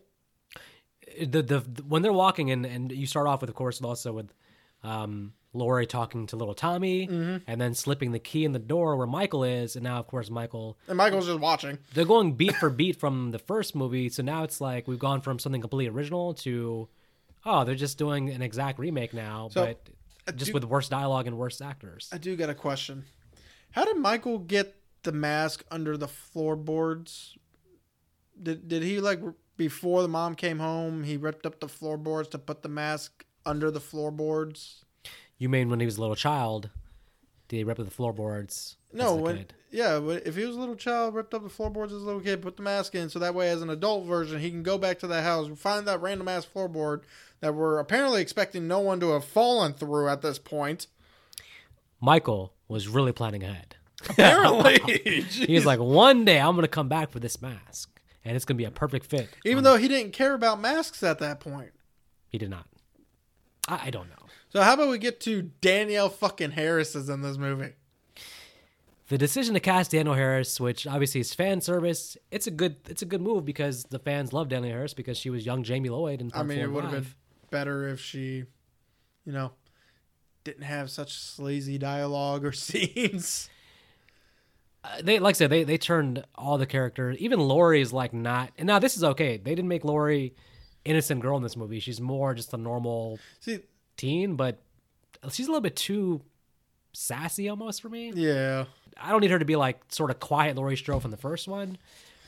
the, 1.19 1.41
the 1.41 1.59
the 1.59 1.83
when 1.83 2.01
they're 2.01 2.13
walking 2.13 2.51
and 2.51 2.65
and 2.65 2.91
you 2.91 3.07
start 3.07 3.27
off 3.27 3.41
with 3.41 3.49
of 3.49 3.55
course 3.55 3.81
also 3.81 4.13
with 4.13 4.33
um 4.83 5.33
Laurie 5.53 5.87
talking 5.87 6.27
to 6.27 6.35
little 6.35 6.53
Tommy 6.53 7.07
Mm-hmm. 7.07 7.37
and 7.49 7.59
then 7.59 7.73
slipping 7.73 8.11
the 8.11 8.19
key 8.19 8.45
in 8.45 8.51
the 8.51 8.59
door 8.59 8.95
where 8.95 9.07
Michael 9.07 9.43
is 9.43 9.75
and 9.75 9.83
now 9.83 9.97
of 9.99 10.05
course 10.07 10.29
Michael 10.29 10.77
And 10.87 10.97
Michael's 10.97 11.25
just 11.25 11.39
watching. 11.39 11.79
they're 11.93 12.05
going 12.05 12.33
beat 12.33 12.55
for 12.57 12.69
beat 12.81 12.99
from 12.99 13.31
the 13.31 13.39
first 13.39 13.73
movie 13.75 14.09
so 14.09 14.21
now 14.21 14.43
it's 14.43 14.61
like 14.61 14.87
we've 14.87 14.99
gone 14.99 15.21
from 15.21 15.39
something 15.39 15.61
completely 15.61 15.87
original 15.93 16.33
to 16.35 16.87
oh 17.45 17.63
they're 17.63 17.75
just 17.75 17.97
doing 17.97 18.29
an 18.29 18.41
exact 18.41 18.77
remake 18.77 19.13
now 19.13 19.49
So, 19.51 19.65
but 19.65 20.35
just 20.37 20.47
do- 20.49 20.53
with 20.53 20.63
worse 20.65 20.89
dialogue 20.89 21.25
and 21.27 21.37
worse 21.37 21.59
actors 21.61 22.09
I 22.13 22.17
do 22.19 22.35
got 22.35 22.49
a 22.49 22.55
question. 22.55 23.05
How 23.71 23.83
did 23.85 23.97
Michael 23.97 24.39
get 24.39 24.75
the 25.03 25.11
mask 25.11 25.63
under 25.71 25.97
the 25.97 26.07
floorboards? 26.07 27.37
Did 28.41 28.67
did 28.67 28.83
he 28.83 28.99
like 28.99 29.21
before 29.55 30.01
the 30.01 30.07
mom 30.07 30.35
came 30.35 30.59
home? 30.59 31.03
He 31.03 31.17
ripped 31.17 31.45
up 31.45 31.59
the 31.59 31.67
floorboards 31.67 32.29
to 32.29 32.37
put 32.39 32.61
the 32.61 32.69
mask 32.69 33.25
under 33.47 33.71
the 33.71 33.79
floorboards. 33.79 34.83
you 35.37 35.47
mean 35.49 35.69
when 35.69 35.79
he 35.79 35.85
was 35.85 35.97
a 35.97 36.01
little 36.01 36.15
child 36.15 36.69
did 37.47 37.57
he 37.57 37.63
rip 37.63 37.79
up 37.79 37.85
the 37.85 37.91
floorboards 37.91 38.75
No, 38.91 39.15
when 39.15 39.37
kid? 39.37 39.53
yeah, 39.71 39.99
if 40.25 40.35
he 40.35 40.43
was 40.45 40.55
a 40.57 40.59
little 40.59 40.75
child, 40.75 41.15
ripped 41.15 41.33
up 41.33 41.43
the 41.43 41.49
floorboards 41.49 41.93
as 41.93 42.01
a 42.01 42.05
little 42.05 42.19
kid, 42.21 42.41
put 42.41 42.57
the 42.57 42.63
mask 42.63 42.93
in, 42.93 43.09
so 43.09 43.19
that 43.19 43.33
way, 43.33 43.49
as 43.49 43.61
an 43.61 43.69
adult 43.69 44.05
version, 44.05 44.39
he 44.41 44.49
can 44.49 44.63
go 44.63 44.77
back 44.77 44.99
to 44.99 45.07
that 45.07 45.23
house, 45.23 45.47
find 45.57 45.87
that 45.87 46.01
random 46.01 46.27
ass 46.27 46.45
floorboard 46.45 47.03
that 47.39 47.55
we're 47.55 47.79
apparently 47.79 48.21
expecting 48.21 48.67
no 48.67 48.79
one 48.79 48.99
to 48.99 49.11
have 49.11 49.23
fallen 49.23 49.71
through 49.73 50.09
at 50.09 50.21
this 50.21 50.39
point. 50.39 50.87
Michael 52.01 52.53
was 52.67 52.87
really 52.87 53.11
planning 53.11 53.43
ahead 53.43 53.75
Apparently, 54.09 54.77
He's 55.21 55.65
like, 55.65 55.79
one 55.79 56.23
day 56.25 56.39
I'm 56.39 56.55
gonna 56.55 56.67
come 56.67 56.87
back 56.89 57.09
for 57.11 57.19
this 57.19 57.41
mask, 57.41 57.99
and 58.25 58.35
it's 58.35 58.45
gonna 58.45 58.57
be 58.57 58.65
a 58.65 58.71
perfect 58.71 59.05
fit. 59.07 59.29
even 59.45 59.63
though 59.63 59.77
he 59.77 59.87
didn't 59.87 60.11
care 60.11 60.33
about 60.33 60.59
masks 60.59 61.01
at 61.01 61.19
that 61.19 61.39
point. 61.39 61.71
He 62.29 62.37
did 62.37 62.49
not. 62.49 62.67
I, 63.67 63.87
I 63.87 63.89
don't 63.89 64.09
know. 64.09 64.15
So 64.49 64.61
how 64.61 64.73
about 64.73 64.89
we 64.89 64.97
get 64.97 65.19
to 65.21 65.43
Danielle 65.61 66.09
fucking 66.09 66.51
Harris 66.51 66.95
is 66.95 67.09
in 67.09 67.21
this 67.21 67.37
movie? 67.37 67.73
The 69.09 69.17
decision 69.17 69.53
to 69.53 69.59
cast 69.61 69.91
Danielle 69.91 70.15
Harris, 70.15 70.59
which 70.59 70.85
obviously 70.85 71.21
is 71.21 71.33
fan 71.33 71.61
service, 71.61 72.17
it's 72.29 72.47
a 72.47 72.51
good 72.51 72.75
it's 72.89 73.01
a 73.01 73.05
good 73.05 73.21
move 73.21 73.45
because 73.45 73.85
the 73.85 73.99
fans 73.99 74.33
love 74.33 74.49
Danielle 74.49 74.73
Harris 74.73 74.93
because 74.93 75.17
she 75.17 75.29
was 75.29 75.45
young 75.45 75.63
Jamie 75.63 75.89
Lloyd 75.89 76.19
And 76.19 76.31
I 76.33 76.43
mean, 76.43 76.59
it 76.59 76.69
would 76.69 76.83
have 76.83 76.91
been 76.91 77.07
better 77.49 77.87
if 77.87 78.01
she, 78.01 78.43
you 79.25 79.31
know, 79.31 79.51
didn't 80.43 80.63
have 80.63 80.89
such 80.89 81.13
sleazy 81.13 81.77
dialogue 81.77 82.43
or 82.43 82.51
scenes. 82.53 83.49
Uh, 84.83 85.01
they 85.01 85.19
like 85.19 85.35
I 85.35 85.37
said 85.37 85.49
they 85.51 85.63
they 85.63 85.77
turned 85.77 86.25
all 86.35 86.57
the 86.57 86.65
characters. 86.65 87.17
Even 87.19 87.39
Laurie 87.39 87.81
is 87.81 87.93
like 87.93 88.13
not. 88.13 88.51
And 88.57 88.67
now 88.67 88.79
this 88.79 88.97
is 88.97 89.03
okay. 89.03 89.37
They 89.37 89.55
didn't 89.55 89.69
make 89.69 89.85
Laurie 89.85 90.35
innocent 90.87 91.21
girl 91.21 91.37
in 91.37 91.43
this 91.43 91.55
movie. 91.57 91.79
She's 91.79 91.99
more 92.01 92.33
just 92.33 92.53
a 92.53 92.57
normal 92.57 93.19
See, 93.39 93.59
teen, 93.97 94.35
but 94.35 94.59
she's 95.31 95.47
a 95.47 95.51
little 95.51 95.61
bit 95.61 95.75
too 95.75 96.21
sassy 96.93 97.49
almost 97.49 97.81
for 97.81 97.89
me. 97.89 98.11
yeah, 98.15 98.65
I 98.99 99.11
don't 99.11 99.21
need 99.21 99.31
her 99.31 99.39
to 99.39 99.45
be 99.45 99.55
like 99.55 99.79
sort 99.89 100.09
of 100.09 100.19
quiet 100.19 100.55
Laurie 100.55 100.77
Strode 100.77 101.01
from 101.01 101.11
the 101.11 101.17
first 101.17 101.47
one, 101.47 101.77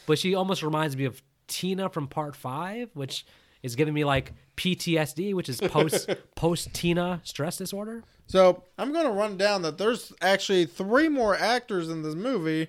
but 0.05 0.19
she 0.19 0.35
almost 0.35 0.61
reminds 0.61 0.95
me 0.95 1.05
of 1.05 1.21
Tina 1.47 1.89
from 1.89 2.07
part 2.07 2.35
five, 2.35 2.89
which 2.93 3.25
is 3.63 3.75
giving 3.75 3.93
me 3.93 4.03
like 4.05 4.33
PTSD, 4.57 5.33
which 5.33 5.49
is 5.49 5.59
post 5.59 6.09
post 6.35 6.73
Tina 6.73 7.21
stress 7.23 7.57
disorder. 7.57 8.03
So 8.27 8.63
I'm 8.77 8.93
going 8.93 9.05
to 9.05 9.11
run 9.11 9.37
down 9.37 9.63
that 9.63 9.79
there's 9.79 10.13
actually 10.21 10.65
three 10.65 11.09
more 11.09 11.35
actors 11.35 11.89
in 11.89 12.03
this 12.03 12.13
movie 12.13 12.67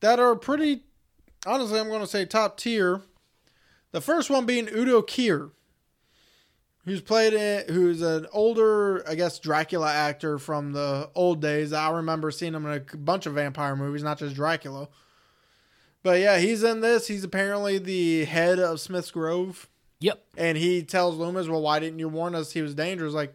that 0.00 0.20
are 0.20 0.36
pretty, 0.36 0.82
honestly, 1.44 1.80
I'm 1.80 1.88
going 1.88 2.02
to 2.02 2.06
say 2.06 2.24
top 2.24 2.56
tier. 2.56 3.02
The 3.96 4.02
first 4.02 4.28
one 4.28 4.44
being 4.44 4.68
Udo 4.68 5.00
Kier, 5.00 5.52
who's 6.84 7.00
played 7.00 7.32
it, 7.32 7.70
who's 7.70 8.02
an 8.02 8.26
older, 8.30 9.02
I 9.08 9.14
guess, 9.14 9.38
Dracula 9.38 9.90
actor 9.90 10.38
from 10.38 10.72
the 10.72 11.08
old 11.14 11.40
days. 11.40 11.72
I 11.72 11.90
remember 11.90 12.30
seeing 12.30 12.52
him 12.52 12.66
in 12.66 12.72
a 12.72 12.96
bunch 12.98 13.24
of 13.24 13.32
vampire 13.32 13.74
movies, 13.74 14.02
not 14.02 14.18
just 14.18 14.36
Dracula. 14.36 14.88
But 16.02 16.20
yeah, 16.20 16.36
he's 16.36 16.62
in 16.62 16.82
this. 16.82 17.06
He's 17.06 17.24
apparently 17.24 17.78
the 17.78 18.26
head 18.26 18.58
of 18.58 18.80
Smith's 18.80 19.10
Grove. 19.10 19.66
Yep. 20.00 20.22
And 20.36 20.58
he 20.58 20.82
tells 20.82 21.16
Loomis, 21.16 21.48
Well, 21.48 21.62
why 21.62 21.78
didn't 21.78 21.98
you 21.98 22.10
warn 22.10 22.34
us 22.34 22.52
he 22.52 22.60
was 22.60 22.74
dangerous? 22.74 23.14
Like, 23.14 23.34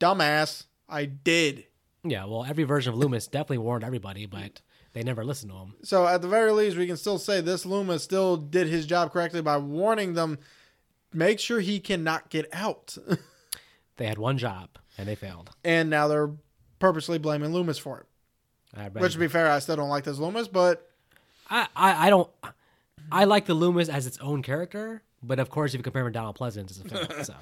dumbass, 0.00 0.64
I 0.88 1.04
did. 1.04 1.66
Yeah. 2.04 2.24
Well, 2.24 2.46
every 2.46 2.64
version 2.64 2.94
of 2.94 2.98
Loomis 2.98 3.26
definitely 3.26 3.58
warned 3.58 3.84
everybody, 3.84 4.24
but 4.24 4.62
they 4.94 5.02
never 5.02 5.24
listened 5.24 5.52
to 5.52 5.58
him. 5.58 5.74
So 5.82 6.06
at 6.06 6.22
the 6.22 6.28
very 6.28 6.50
least, 6.52 6.76
we 6.78 6.86
can 6.86 6.96
still 6.96 7.18
say 7.18 7.40
this 7.42 7.66
Loomis 7.66 8.02
still 8.02 8.36
did 8.38 8.66
his 8.68 8.86
job 8.86 9.12
correctly 9.12 9.42
by 9.42 9.58
warning 9.58 10.14
them. 10.14 10.38
Make 11.12 11.38
sure 11.38 11.60
he 11.60 11.78
cannot 11.80 12.30
get 12.30 12.48
out. 12.52 12.96
They 13.96 14.06
had 14.08 14.18
one 14.18 14.38
job 14.38 14.70
and 14.98 15.06
they 15.06 15.14
failed. 15.14 15.50
and 15.64 15.88
now 15.88 16.08
they're 16.08 16.32
purposely 16.80 17.16
blaming 17.18 17.52
Loomis 17.52 17.78
for 17.78 18.00
it. 18.00 18.92
Which, 18.92 19.12
to 19.12 19.18
be 19.20 19.28
fair, 19.28 19.48
I 19.48 19.60
still 19.60 19.76
don't 19.76 19.88
like 19.88 20.02
this 20.02 20.18
Loomis, 20.18 20.48
but 20.48 20.90
I, 21.48 21.68
I, 21.76 22.06
I 22.06 22.10
don't. 22.10 22.28
I 23.12 23.22
like 23.22 23.46
the 23.46 23.54
Loomis 23.54 23.88
as 23.88 24.08
its 24.08 24.18
own 24.18 24.42
character, 24.42 25.04
but 25.22 25.38
of 25.38 25.48
course, 25.48 25.74
if 25.74 25.78
you 25.78 25.84
compare 25.84 26.02
him 26.04 26.12
to 26.12 26.18
Donald 26.18 26.36
Pleasence, 26.36 26.70
it's 26.70 26.78
a 26.80 26.88
fail. 26.88 27.06
So 27.24 27.34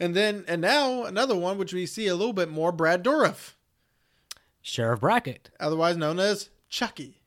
and 0.00 0.16
then 0.16 0.46
and 0.48 0.62
now 0.62 1.04
another 1.04 1.36
one 1.36 1.58
which 1.58 1.74
we 1.74 1.84
see 1.84 2.06
a 2.06 2.14
little 2.16 2.32
bit 2.32 2.48
more 2.48 2.72
Brad 2.72 3.04
Dourif, 3.04 3.52
Sheriff 4.62 5.00
Brackett. 5.00 5.50
otherwise 5.60 5.98
known 5.98 6.18
as 6.18 6.48
Chucky. 6.68 7.20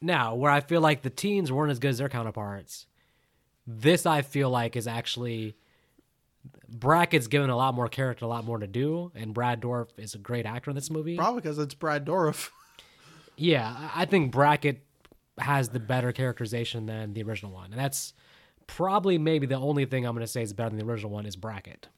Now, 0.00 0.34
where 0.34 0.50
I 0.50 0.60
feel 0.60 0.80
like 0.80 1.02
the 1.02 1.10
teens 1.10 1.50
weren't 1.50 1.70
as 1.70 1.78
good 1.78 1.88
as 1.90 1.98
their 1.98 2.08
counterparts, 2.08 2.86
this 3.66 4.04
I 4.06 4.22
feel 4.22 4.50
like 4.50 4.76
is 4.76 4.86
actually 4.86 5.56
Brackett's 6.68 7.26
given 7.26 7.50
a 7.50 7.56
lot 7.56 7.74
more 7.74 7.88
character, 7.88 8.24
a 8.24 8.28
lot 8.28 8.44
more 8.44 8.58
to 8.58 8.66
do, 8.66 9.10
and 9.14 9.32
Brad 9.34 9.60
Dourif 9.60 9.88
is 9.96 10.14
a 10.14 10.18
great 10.18 10.46
actor 10.46 10.70
in 10.70 10.76
this 10.76 10.90
movie. 10.90 11.16
Probably 11.16 11.40
because 11.40 11.58
it's 11.58 11.74
Brad 11.74 12.04
Dourif. 12.06 12.50
Yeah, 13.38 13.90
I 13.94 14.02
I 14.02 14.04
think 14.06 14.32
Brackett 14.32 14.82
has 15.36 15.68
the 15.68 15.78
better 15.78 16.10
characterization 16.10 16.86
than 16.86 17.12
the 17.12 17.22
original 17.22 17.52
one, 17.52 17.70
and 17.70 17.78
that's 17.78 18.14
probably 18.66 19.18
maybe 19.18 19.46
the 19.46 19.56
only 19.56 19.84
thing 19.84 20.06
I'm 20.06 20.14
going 20.14 20.24
to 20.24 20.26
say 20.26 20.40
is 20.40 20.54
better 20.54 20.70
than 20.70 20.78
the 20.78 20.86
original 20.90 21.10
one 21.10 21.26
is 21.26 21.36
Brackett. 21.36 21.88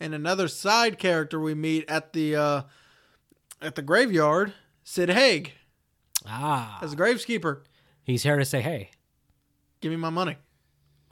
and 0.00 0.14
another 0.14 0.48
side 0.48 0.98
character 0.98 1.38
we 1.38 1.52
meet 1.52 1.84
at 1.90 2.14
the 2.14 2.34
uh, 2.36 2.62
at 3.60 3.74
the 3.74 3.82
graveyard, 3.82 4.54
Sid 4.84 5.10
Haig 5.10 5.52
Ah, 6.28 6.78
as 6.82 6.92
a 6.92 6.96
graveskeeper. 6.96 7.62
he's 8.02 8.22
here 8.22 8.36
to 8.36 8.44
say, 8.44 8.60
"Hey, 8.60 8.90
Give 9.80 9.90
me 9.90 9.96
my 9.96 10.10
money. 10.10 10.36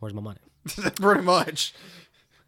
where's 0.00 0.14
my 0.14 0.22
money?" 0.22 0.40
Pretty 0.96 1.22
much. 1.22 1.74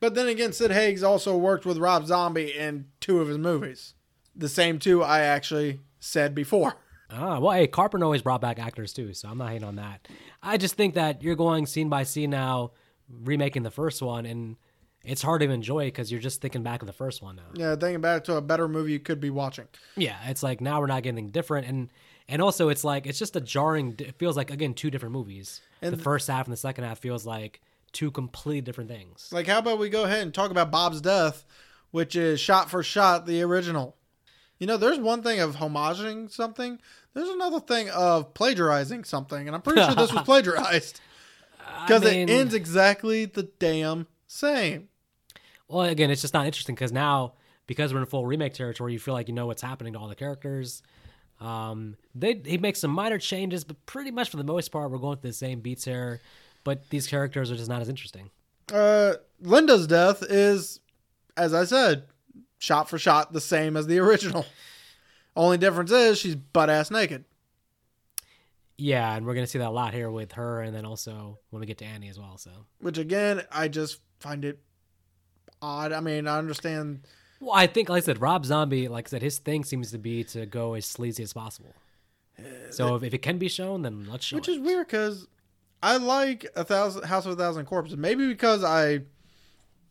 But 0.00 0.14
then 0.14 0.26
again, 0.28 0.52
Sid 0.52 0.70
Haig's 0.72 1.02
also 1.02 1.36
worked 1.36 1.64
with 1.66 1.78
Rob 1.78 2.06
Zombie 2.06 2.52
in 2.56 2.86
two 3.00 3.20
of 3.20 3.28
his 3.28 3.38
movies. 3.38 3.94
The 4.34 4.48
same 4.48 4.78
two 4.78 5.02
I 5.02 5.20
actually 5.20 5.80
said 6.00 6.34
before. 6.34 6.74
Ah, 7.10 7.38
well, 7.38 7.52
hey, 7.52 7.66
Carpenter 7.66 8.04
always 8.04 8.20
brought 8.22 8.40
back 8.40 8.58
actors 8.58 8.92
too, 8.92 9.12
so 9.14 9.28
I'm 9.28 9.38
not 9.38 9.48
hating 9.50 9.64
on 9.66 9.76
that. 9.76 10.06
I 10.42 10.56
just 10.56 10.74
think 10.74 10.94
that 10.94 11.22
you're 11.22 11.36
going 11.36 11.64
scene 11.66 11.88
by 11.88 12.02
scene 12.02 12.30
now, 12.30 12.72
remaking 13.08 13.62
the 13.62 13.70
first 13.70 14.02
one, 14.02 14.26
and 14.26 14.56
it's 15.04 15.22
hard 15.22 15.40
to 15.42 15.48
enjoy 15.50 15.84
because 15.86 16.10
you're 16.10 16.20
just 16.20 16.40
thinking 16.42 16.62
back 16.62 16.82
of 16.82 16.86
the 16.86 16.92
first 16.92 17.22
one 17.22 17.36
now. 17.36 17.42
Yeah, 17.54 17.76
thinking 17.76 18.00
back 18.00 18.24
to 18.24 18.36
a 18.36 18.42
better 18.42 18.66
movie 18.68 18.92
you 18.92 18.98
could 18.98 19.20
be 19.20 19.30
watching. 19.30 19.68
Yeah, 19.96 20.16
it's 20.26 20.42
like 20.42 20.60
now 20.60 20.80
we're 20.80 20.86
not 20.88 21.02
getting 21.04 21.16
anything 21.18 21.30
different, 21.30 21.66
and 21.68 21.90
and 22.28 22.42
also 22.42 22.68
it's 22.68 22.84
like 22.84 23.06
it's 23.06 23.18
just 23.18 23.36
a 23.36 23.40
jarring. 23.40 23.94
It 23.98 24.18
feels 24.18 24.36
like 24.36 24.50
again 24.50 24.74
two 24.74 24.90
different 24.90 25.12
movies. 25.12 25.60
And- 25.82 25.92
the 25.92 26.02
first 26.02 26.28
half 26.28 26.46
and 26.46 26.52
the 26.52 26.56
second 26.56 26.84
half 26.84 26.98
feels 26.98 27.26
like 27.26 27.60
two 27.92 28.10
completely 28.10 28.60
different 28.60 28.90
things. 28.90 29.28
Like, 29.32 29.46
how 29.46 29.58
about 29.58 29.78
we 29.78 29.88
go 29.88 30.04
ahead 30.04 30.22
and 30.22 30.34
talk 30.34 30.50
about 30.50 30.70
Bob's 30.70 31.00
Death, 31.00 31.44
which 31.90 32.14
is 32.16 32.40
shot 32.40 32.70
for 32.70 32.82
shot 32.82 33.26
the 33.26 33.42
original. 33.42 33.96
You 34.58 34.66
know, 34.66 34.76
there's 34.78 34.98
one 34.98 35.22
thing 35.22 35.40
of 35.40 35.56
homaging 35.56 36.30
something. 36.30 36.78
There's 37.14 37.28
another 37.28 37.60
thing 37.60 37.88
of 37.90 38.34
plagiarizing 38.34 39.04
something, 39.04 39.46
and 39.46 39.54
I'm 39.54 39.62
pretty 39.62 39.82
sure 39.82 39.94
this 39.94 40.12
was 40.12 40.22
plagiarized 40.24 41.00
because 41.86 42.04
mean- 42.04 42.28
it 42.28 42.32
ends 42.32 42.54
exactly 42.54 43.24
the 43.26 43.44
damn 43.58 44.06
same. 44.26 44.88
Well, 45.68 45.82
again, 45.82 46.10
it's 46.10 46.22
just 46.22 46.32
not 46.34 46.46
interesting 46.46 46.74
because 46.74 46.92
now 46.92 47.34
because 47.66 47.92
we're 47.92 48.00
in 48.00 48.06
full 48.06 48.24
remake 48.26 48.54
territory, 48.54 48.92
you 48.92 48.98
feel 48.98 49.14
like 49.14 49.28
you 49.28 49.34
know 49.34 49.46
what's 49.46 49.62
happening 49.62 49.92
to 49.94 49.98
all 49.98 50.08
the 50.08 50.14
characters. 50.14 50.82
Um, 51.40 51.96
they 52.14 52.40
he 52.44 52.58
makes 52.58 52.80
some 52.80 52.90
minor 52.90 53.18
changes, 53.18 53.64
but 53.64 53.84
pretty 53.86 54.10
much 54.10 54.30
for 54.30 54.36
the 54.38 54.44
most 54.44 54.70
part, 54.70 54.90
we're 54.90 54.98
going 54.98 55.18
through 55.18 55.30
the 55.30 55.36
same 55.36 55.60
beats 55.60 55.84
here. 55.84 56.20
But 56.64 56.88
these 56.90 57.06
characters 57.06 57.50
are 57.50 57.56
just 57.56 57.68
not 57.68 57.80
as 57.82 57.88
interesting. 57.88 58.30
Uh, 58.72 59.14
Linda's 59.40 59.86
death 59.86 60.22
is, 60.28 60.80
as 61.36 61.54
I 61.54 61.64
said, 61.64 62.04
shot 62.58 62.88
for 62.88 62.98
shot 62.98 63.32
the 63.32 63.40
same 63.40 63.76
as 63.76 63.86
the 63.86 63.98
original. 64.00 64.46
Only 65.36 65.58
difference 65.58 65.92
is 65.92 66.18
she's 66.18 66.34
butt 66.34 66.70
ass 66.70 66.90
naked. 66.90 67.24
Yeah, 68.78 69.14
and 69.14 69.24
we're 69.24 69.34
gonna 69.34 69.46
see 69.46 69.58
that 69.58 69.68
a 69.68 69.70
lot 69.70 69.94
here 69.94 70.10
with 70.10 70.32
her, 70.32 70.62
and 70.62 70.74
then 70.74 70.84
also 70.84 71.38
when 71.50 71.60
we 71.60 71.66
get 71.66 71.78
to 71.78 71.84
Annie 71.84 72.08
as 72.08 72.18
well. 72.18 72.36
So, 72.36 72.50
Which 72.80 72.98
again, 72.98 73.42
I 73.50 73.68
just 73.68 74.00
find 74.20 74.44
it 74.44 74.58
odd. 75.62 75.92
I 75.92 76.00
mean, 76.00 76.26
I 76.26 76.38
understand. 76.38 77.06
Well, 77.40 77.52
I 77.54 77.66
think, 77.66 77.88
like 77.88 78.02
I 78.02 78.06
said, 78.06 78.20
Rob 78.20 78.44
Zombie, 78.44 78.88
like 78.88 79.08
I 79.08 79.10
said, 79.10 79.22
his 79.22 79.38
thing 79.38 79.64
seems 79.64 79.90
to 79.92 79.98
be 79.98 80.24
to 80.24 80.46
go 80.46 80.74
as 80.74 80.86
sleazy 80.86 81.22
as 81.22 81.32
possible. 81.32 81.74
So 82.70 82.92
uh, 82.92 82.96
if, 82.96 83.02
if 83.04 83.14
it 83.14 83.22
can 83.22 83.38
be 83.38 83.48
shown, 83.48 83.82
then 83.82 84.06
let's 84.10 84.24
show 84.24 84.36
Which 84.36 84.48
it. 84.48 84.52
is 84.52 84.58
weird 84.58 84.86
because 84.86 85.26
I 85.82 85.96
like 85.96 86.46
a 86.54 86.64
thousand 86.64 87.04
House 87.04 87.26
of 87.26 87.32
a 87.32 87.36
Thousand 87.36 87.64
Corpses. 87.66 87.96
Maybe 87.96 88.26
because 88.28 88.62
I 88.62 89.00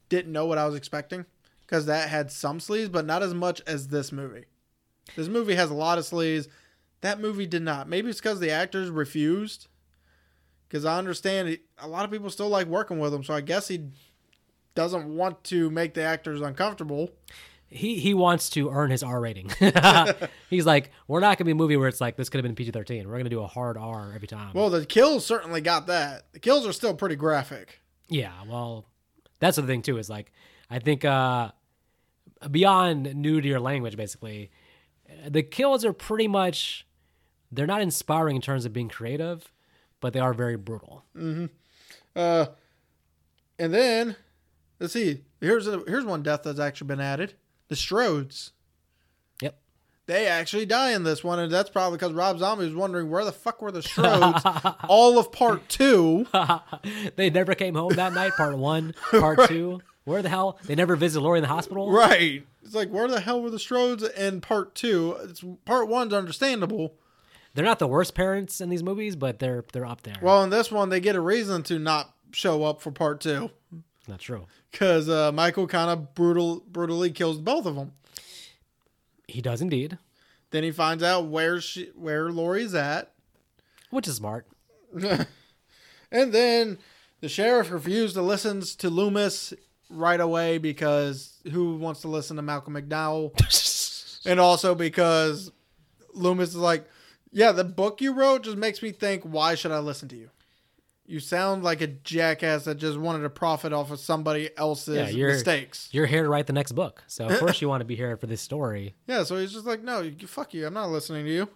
didn't 0.09 0.31
know 0.31 0.45
what 0.45 0.57
I 0.57 0.65
was 0.65 0.75
expecting 0.75 1.25
because 1.61 1.87
that 1.87 2.09
had 2.09 2.31
some 2.31 2.59
sleeves, 2.59 2.89
but 2.89 3.05
not 3.05 3.23
as 3.23 3.33
much 3.33 3.61
as 3.65 3.87
this 3.87 4.11
movie. 4.11 4.45
This 5.15 5.27
movie 5.27 5.55
has 5.55 5.71
a 5.71 5.75
lot 5.75 5.97
of 5.97 6.05
sleeves. 6.05 6.47
That 7.01 7.19
movie 7.19 7.47
did 7.47 7.61
not. 7.63 7.87
Maybe 7.89 8.09
it's 8.09 8.19
because 8.19 8.39
the 8.39 8.51
actors 8.51 8.89
refused. 8.89 9.67
Because 10.67 10.85
I 10.85 10.97
understand 10.97 11.57
a 11.77 11.87
lot 11.87 12.05
of 12.05 12.11
people 12.11 12.29
still 12.29 12.49
like 12.49 12.67
working 12.67 12.99
with 12.99 13.13
him, 13.13 13.23
so 13.23 13.33
I 13.33 13.41
guess 13.41 13.67
he 13.67 13.85
doesn't 14.75 15.07
want 15.15 15.43
to 15.45 15.69
make 15.69 15.93
the 15.93 16.01
actors 16.03 16.41
uncomfortable. 16.41 17.09
he 17.67 17.95
he 17.99 18.13
wants 18.13 18.49
to 18.51 18.69
earn 18.69 18.91
his 18.91 19.01
R 19.03 19.19
rating. 19.19 19.49
He's 20.49 20.65
like, 20.65 20.91
we're 21.07 21.19
not 21.21 21.37
gonna 21.37 21.45
be 21.45 21.51
a 21.51 21.55
movie 21.55 21.77
where 21.77 21.87
it's 21.87 21.99
like 22.01 22.15
this 22.17 22.29
could 22.29 22.37
have 22.39 22.43
been 22.43 22.55
PG 22.55 22.71
thirteen. 22.71 23.07
We're 23.07 23.17
gonna 23.17 23.29
do 23.29 23.41
a 23.41 23.47
hard 23.47 23.77
R 23.77 24.11
every 24.13 24.27
time. 24.27 24.51
Well, 24.53 24.69
the 24.69 24.85
kills 24.85 25.25
certainly 25.25 25.61
got 25.61 25.87
that. 25.87 26.25
The 26.33 26.39
kills 26.39 26.67
are 26.67 26.73
still 26.73 26.93
pretty 26.93 27.15
graphic. 27.15 27.81
yeah, 28.07 28.33
well, 28.47 28.85
that's 29.39 29.55
the 29.57 29.63
thing 29.63 29.81
too. 29.81 29.97
Is 29.97 30.09
like, 30.09 30.31
I 30.69 30.79
think 30.79 31.03
uh 31.05 31.51
beyond 32.51 33.15
nudity 33.15 33.53
or 33.53 33.59
language, 33.59 33.97
basically, 33.97 34.51
the 35.27 35.41
kills 35.43 35.83
are 35.85 35.93
pretty 35.93 36.27
much 36.27 36.85
they're 37.51 37.65
not 37.67 37.81
inspiring 37.81 38.35
in 38.35 38.41
terms 38.41 38.65
of 38.65 38.73
being 38.73 38.89
creative, 38.89 39.51
but 40.01 40.13
they 40.13 40.19
are 40.19 40.33
very 40.33 40.57
brutal. 40.57 41.05
Uh, 42.15 42.45
and 43.57 43.73
then 43.73 44.15
let's 44.79 44.93
see. 44.93 45.21
Here's 45.41 45.67
a, 45.67 45.81
here's 45.87 46.05
one 46.05 46.23
death 46.23 46.43
that's 46.43 46.59
actually 46.59 46.87
been 46.87 46.99
added. 46.99 47.33
The 47.67 47.75
Strodes. 47.75 48.51
Yep. 49.41 49.57
They 50.07 50.27
actually 50.27 50.65
die 50.65 50.91
in 50.91 51.03
this 51.03 51.23
one, 51.23 51.39
and 51.39 51.51
that's 51.51 51.69
probably 51.69 51.97
because 51.97 52.13
Rob 52.13 52.39
Zombie 52.39 52.65
was 52.65 52.75
wondering 52.75 53.09
where 53.09 53.25
the 53.25 53.31
fuck 53.31 53.61
were 53.61 53.71
the 53.71 53.81
Strodes 53.81 54.75
all 54.87 55.17
of 55.17 55.31
part 55.31 55.67
two. 55.69 56.27
they 57.15 57.29
never 57.29 57.55
came 57.55 57.75
home 57.75 57.93
that 57.93 58.13
night. 58.13 58.33
Part 58.33 58.57
one, 58.57 58.93
part 59.11 59.47
two. 59.47 59.81
Where 60.03 60.21
the 60.21 60.29
hell? 60.29 60.59
They 60.63 60.75
never 60.75 60.95
visited 60.95 61.23
Laurie 61.23 61.39
in 61.39 61.43
the 61.43 61.47
hospital. 61.47 61.91
Right. 61.91 62.45
It's 62.63 62.75
like 62.75 62.89
where 62.89 63.07
the 63.07 63.19
hell 63.19 63.41
were 63.41 63.49
the 63.49 63.57
Strodes 63.57 64.07
in 64.15 64.41
part 64.41 64.75
two? 64.75 65.17
It's 65.23 65.43
part 65.65 65.87
one's 65.87 66.13
understandable. 66.13 66.93
They're 67.55 67.65
not 67.65 67.79
the 67.79 67.87
worst 67.87 68.13
parents 68.13 68.61
in 68.61 68.69
these 68.69 68.83
movies, 68.83 69.15
but 69.15 69.39
they're 69.39 69.63
they're 69.73 69.85
up 69.85 70.01
there. 70.01 70.15
Well, 70.21 70.43
in 70.43 70.49
this 70.51 70.71
one, 70.71 70.89
they 70.89 70.99
get 70.99 71.15
a 71.15 71.21
reason 71.21 71.63
to 71.63 71.79
not 71.79 72.13
show 72.31 72.63
up 72.63 72.81
for 72.81 72.91
part 72.91 73.21
two 73.21 73.49
Not 74.07 74.19
true. 74.19 74.45
because 74.71 75.09
uh, 75.09 75.31
Michael 75.31 75.67
kind 75.67 75.89
of 75.89 76.13
brutal 76.13 76.63
brutally 76.69 77.11
kills 77.11 77.39
both 77.39 77.65
of 77.65 77.75
them. 77.75 77.93
He 79.27 79.41
does 79.41 79.61
indeed, 79.61 79.97
Then 80.51 80.63
he 80.63 80.71
finds 80.71 81.01
out 81.03 81.27
where 81.27 81.59
she 81.59 81.85
where 81.95 82.31
Laurie's 82.31 82.75
at. 82.75 83.11
which 83.89 84.07
is 84.07 84.15
smart. 84.15 84.47
And 86.11 86.31
then 86.31 86.77
the 87.19 87.27
sheriff 87.27 87.71
refused 87.71 88.13
to 88.13 88.21
listen 88.21 88.61
to 88.61 88.89
Loomis 88.89 89.53
right 89.89 90.19
away 90.19 90.59
because 90.59 91.41
who 91.51 91.75
wants 91.77 92.01
to 92.01 92.07
listen 92.07 92.37
to 92.37 92.41
Malcolm 92.41 92.75
McDowell? 92.75 93.33
and 94.25 94.39
also 94.39 94.75
because 94.75 95.51
Loomis 96.13 96.49
is 96.49 96.55
like, 96.55 96.87
yeah, 97.31 97.51
the 97.51 97.63
book 97.65 97.99
you 98.01 98.13
wrote 98.13 98.43
just 98.43 98.55
makes 98.55 98.81
me 98.81 98.91
think, 98.91 99.23
why 99.23 99.55
should 99.55 99.71
I 99.71 99.79
listen 99.79 100.07
to 100.09 100.15
you? 100.15 100.29
You 101.07 101.19
sound 101.19 101.63
like 101.63 101.81
a 101.81 101.87
jackass 101.87 102.63
that 102.65 102.75
just 102.75 102.97
wanted 102.97 103.21
to 103.23 103.29
profit 103.29 103.71
off 103.73 103.91
of 103.91 103.99
somebody 103.99 104.49
else's 104.57 104.95
Yeah, 104.95 105.09
you're- 105.09 105.33
mistakes. 105.33 105.87
You're 105.91 106.07
here 106.07 106.23
to 106.23 106.29
write 106.29 106.47
the 106.47 106.53
next 106.53 106.71
book, 106.71 107.03
so 107.07 107.27
of 107.27 107.37
course 107.39 107.61
you 107.61 107.69
want 107.69 107.81
to 107.81 107.85
be 107.85 107.95
here 107.95 108.17
for 108.17 108.25
this 108.25 108.41
story. 108.41 108.95
Yeah, 109.07 109.23
so 109.23 109.37
he's 109.37 109.53
just 109.53 109.65
like, 109.67 109.83
no, 109.83 110.09
fuck 110.25 110.53
you. 110.55 110.65
I'm 110.65 110.73
not 110.73 110.89
listening 110.89 111.25
to 111.25 111.31
you. 111.31 111.49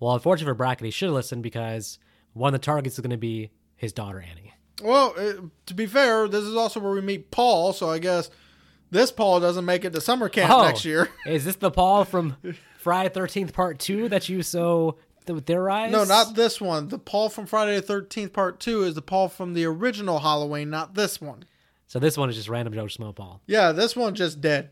Well, 0.00 0.14
unfortunately 0.14 0.50
for 0.50 0.54
Brackett, 0.54 0.84
he 0.86 0.90
should 0.90 1.10
listen 1.10 1.42
because 1.42 1.98
one 2.32 2.54
of 2.54 2.60
the 2.60 2.64
targets 2.64 2.94
is 2.96 3.00
going 3.00 3.10
to 3.10 3.16
be 3.18 3.50
his 3.76 3.92
daughter 3.92 4.20
Annie. 4.20 4.54
Well, 4.82 5.12
uh, 5.18 5.32
to 5.66 5.74
be 5.74 5.86
fair, 5.86 6.28
this 6.28 6.44
is 6.44 6.54
also 6.54 6.80
where 6.80 6.92
we 6.92 7.00
meet 7.00 7.30
Paul. 7.32 7.72
So 7.72 7.90
I 7.90 7.98
guess 7.98 8.30
this 8.90 9.10
Paul 9.10 9.40
doesn't 9.40 9.64
make 9.64 9.84
it 9.84 9.92
to 9.92 10.00
summer 10.00 10.28
camp 10.28 10.50
Oh. 10.52 10.62
next 10.62 10.84
year. 10.84 11.08
Is 11.26 11.44
this 11.44 11.56
the 11.56 11.70
Paul 11.72 12.04
from 12.04 12.36
Friday 12.78 13.08
Thirteenth 13.08 13.52
Part 13.52 13.78
Two 13.80 14.08
that 14.08 14.28
you 14.28 14.42
so 14.44 14.96
th- 15.28 15.44
theorize? 15.44 15.92
No, 15.92 16.04
not 16.04 16.34
this 16.34 16.60
one. 16.60 16.88
The 16.88 16.98
Paul 16.98 17.28
from 17.28 17.46
Friday 17.46 17.76
the 17.76 17.82
Thirteenth 17.82 18.32
Part 18.32 18.58
Two 18.60 18.82
is 18.82 18.94
the 18.94 19.02
Paul 19.02 19.28
from 19.28 19.54
the 19.54 19.64
original 19.64 20.18
Halloween, 20.18 20.70
not 20.70 20.94
this 20.94 21.20
one. 21.20 21.44
So 21.86 21.98
this 21.98 22.18
one 22.18 22.28
is 22.28 22.36
just 22.36 22.48
random 22.48 22.74
Joe 22.74 22.84
Schmo 22.84 23.14
Paul. 23.14 23.40
Yeah, 23.46 23.72
this 23.72 23.96
one 23.96 24.14
just 24.14 24.40
dead. 24.40 24.70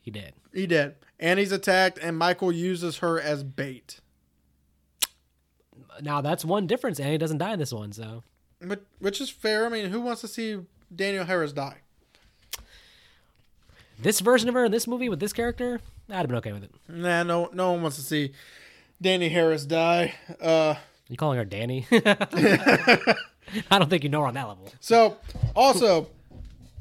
He 0.00 0.10
did. 0.10 0.34
He 0.52 0.66
dead. 0.66 0.96
Annie's 1.18 1.52
attacked, 1.52 1.98
and 2.02 2.18
Michael 2.18 2.52
uses 2.52 2.98
her 2.98 3.20
as 3.20 3.42
bait. 3.42 4.00
Now 6.00 6.20
that's 6.20 6.44
one 6.44 6.66
difference. 6.66 6.98
Annie 7.00 7.18
doesn't 7.18 7.38
die 7.38 7.52
in 7.52 7.58
this 7.58 7.72
one, 7.72 7.92
so 7.92 8.22
But 8.60 8.84
which 8.98 9.20
is 9.20 9.30
fair. 9.30 9.66
I 9.66 9.68
mean, 9.68 9.90
who 9.90 10.00
wants 10.00 10.20
to 10.22 10.28
see 10.28 10.58
Danielle 10.94 11.24
Harris 11.24 11.52
die? 11.52 11.78
this 13.98 14.18
version 14.20 14.48
of 14.48 14.54
her 14.54 14.64
in 14.64 14.72
this 14.72 14.88
movie 14.88 15.08
with 15.08 15.20
this 15.20 15.32
character, 15.32 15.80
I'd 16.08 16.16
have 16.16 16.26
been 16.26 16.38
okay 16.38 16.52
with 16.52 16.64
it. 16.64 16.74
Nah, 16.88 17.22
no, 17.22 17.50
no 17.52 17.72
one 17.72 17.82
wants 17.82 17.96
to 17.98 18.02
see 18.02 18.32
Danny 19.02 19.28
Harris 19.28 19.66
die. 19.66 20.14
Uh, 20.40 20.76
You 21.08 21.16
calling 21.16 21.36
her 21.38 21.44
Danny? 21.44 21.86
I 21.92 23.78
don't 23.78 23.90
think 23.90 24.04
you 24.04 24.08
know 24.08 24.20
her 24.22 24.26
on 24.28 24.34
that 24.34 24.48
level. 24.48 24.72
so 24.80 25.18
also, 25.54 26.08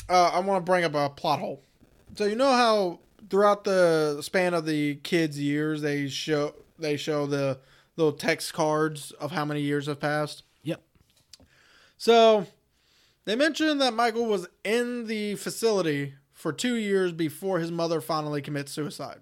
uh, 0.07 0.32
I 0.34 0.39
want 0.39 0.63
to 0.65 0.69
bring 0.69 0.84
up 0.86 0.93
a 0.95 1.09
plot 1.09 1.39
hole. 1.39 1.61
So 2.15 2.26
you 2.26 2.36
know 2.36 2.51
how 2.51 2.99
throughout 3.30 3.63
the 3.63 4.22
span 4.22 4.53
of 4.53 4.65
the 4.65 4.95
kids' 4.95 5.39
years, 5.39 5.82
they 5.82 6.07
show 6.07 6.53
they 6.80 6.95
show 6.97 7.26
the 7.26 7.57
little 7.97 8.13
text 8.13 8.53
cards 8.53 9.11
of 9.11 9.32
how 9.32 9.43
many 9.43 9.61
years 9.61 9.88
have 9.88 9.99
passed. 9.99 10.43
Yep. 10.63 10.82
So 11.97 12.45
they 13.26 13.36
mentioned 13.36 13.82
that 13.82 13.93
Michael 13.93 14.26
was 14.28 14.47
in 14.63 15.07
the 15.07 15.36
facility 15.36 16.13
for 16.34 16.53
two 16.53 16.76
years 16.76 17.11
before 17.11 17.59
his 17.59 17.72
mother 17.72 18.01
finally 18.01 18.41
commits 18.41 18.72
suicide. 18.72 19.19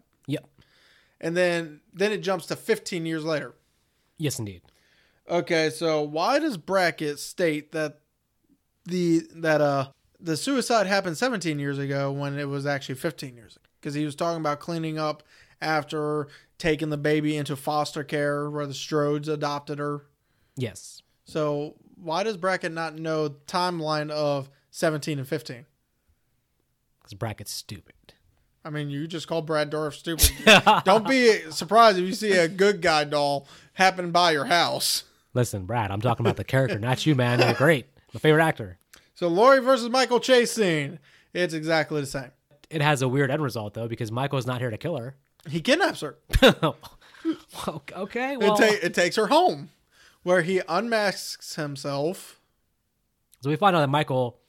And 1.21 1.35
then 1.35 1.81
then 1.93 2.11
it 2.11 2.19
jumps 2.19 2.45
to 2.47 2.55
15 2.55 3.05
years 3.05 3.23
later. 3.23 3.55
Yes, 4.17 4.39
indeed. 4.39 4.61
Okay, 5.29 5.69
so 5.69 6.01
why 6.01 6.39
does 6.39 6.57
Brackett 6.57 7.19
state 7.19 7.71
that 7.71 7.99
the 8.85 9.27
that 9.35 9.61
uh 9.61 9.89
the 10.19 10.35
suicide 10.35 10.87
happened 10.87 11.17
17 11.17 11.59
years 11.59 11.77
ago 11.77 12.11
when 12.11 12.37
it 12.37 12.47
was 12.49 12.65
actually 12.65 12.95
15 12.95 13.35
years 13.35 13.55
ago? 13.55 13.65
Because 13.79 13.93
he 13.93 14.05
was 14.05 14.15
talking 14.15 14.39
about 14.41 14.59
cleaning 14.59 14.97
up 14.97 15.23
after 15.61 16.27
taking 16.57 16.89
the 16.89 16.97
baby 16.97 17.37
into 17.37 17.55
foster 17.55 18.03
care 18.03 18.49
where 18.49 18.65
the 18.65 18.73
Strodes 18.73 19.27
adopted 19.27 19.79
her. 19.79 20.05
Yes. 20.55 21.01
So 21.25 21.75
why 21.95 22.23
does 22.23 22.37
Brackett 22.37 22.71
not 22.71 22.95
know 22.95 23.29
timeline 23.47 24.09
of 24.09 24.49
17 24.71 25.19
and 25.19 25.27
15? 25.27 25.65
Because 26.99 27.13
Brackett's 27.13 27.51
stupid. 27.51 27.93
I 28.63 28.69
mean, 28.69 28.89
you 28.89 29.07
just 29.07 29.27
called 29.27 29.45
Brad 29.45 29.71
Dourif 29.71 29.93
stupid. 29.93 30.31
Don't 30.85 31.07
be 31.07 31.39
surprised 31.51 31.97
if 31.97 32.05
you 32.05 32.13
see 32.13 32.33
a 32.33 32.47
good 32.47 32.81
guy 32.81 33.03
doll 33.05 33.47
happen 33.73 34.11
by 34.11 34.31
your 34.31 34.45
house. 34.45 35.05
Listen, 35.33 35.65
Brad, 35.65 35.91
I'm 35.91 36.01
talking 36.01 36.25
about 36.25 36.35
the 36.35 36.43
character, 36.43 36.77
not 36.79 37.05
you, 37.05 37.15
man. 37.15 37.39
You're 37.39 37.53
great. 37.53 37.85
My 38.13 38.19
favorite 38.19 38.43
actor. 38.43 38.77
So 39.15 39.27
Laurie 39.27 39.59
versus 39.61 39.89
Michael 39.89 40.19
Chase 40.19 40.51
scene. 40.51 40.99
It's 41.33 41.53
exactly 41.53 42.01
the 42.01 42.07
same. 42.07 42.31
It 42.69 42.81
has 42.81 43.01
a 43.01 43.07
weird 43.07 43.31
end 43.31 43.41
result 43.41 43.73
though, 43.75 43.87
because 43.87 44.11
Michael's 44.11 44.45
not 44.47 44.59
here 44.59 44.69
to 44.71 44.77
kill 44.77 44.97
her. 44.97 45.15
He 45.47 45.61
kidnaps 45.61 46.01
her. 46.01 46.17
okay, 47.67 48.33
It, 48.33 48.39
well, 48.39 48.57
ta- 48.57 48.77
it 48.83 48.93
takes 48.93 49.15
her 49.15 49.27
home, 49.27 49.69
where 50.23 50.41
he 50.41 50.61
unmasks 50.67 51.55
himself. 51.55 52.39
so 53.41 53.49
we 53.49 53.55
find 53.55 53.75
out 53.75 53.81
that 53.81 53.89
Michael, 53.89 54.39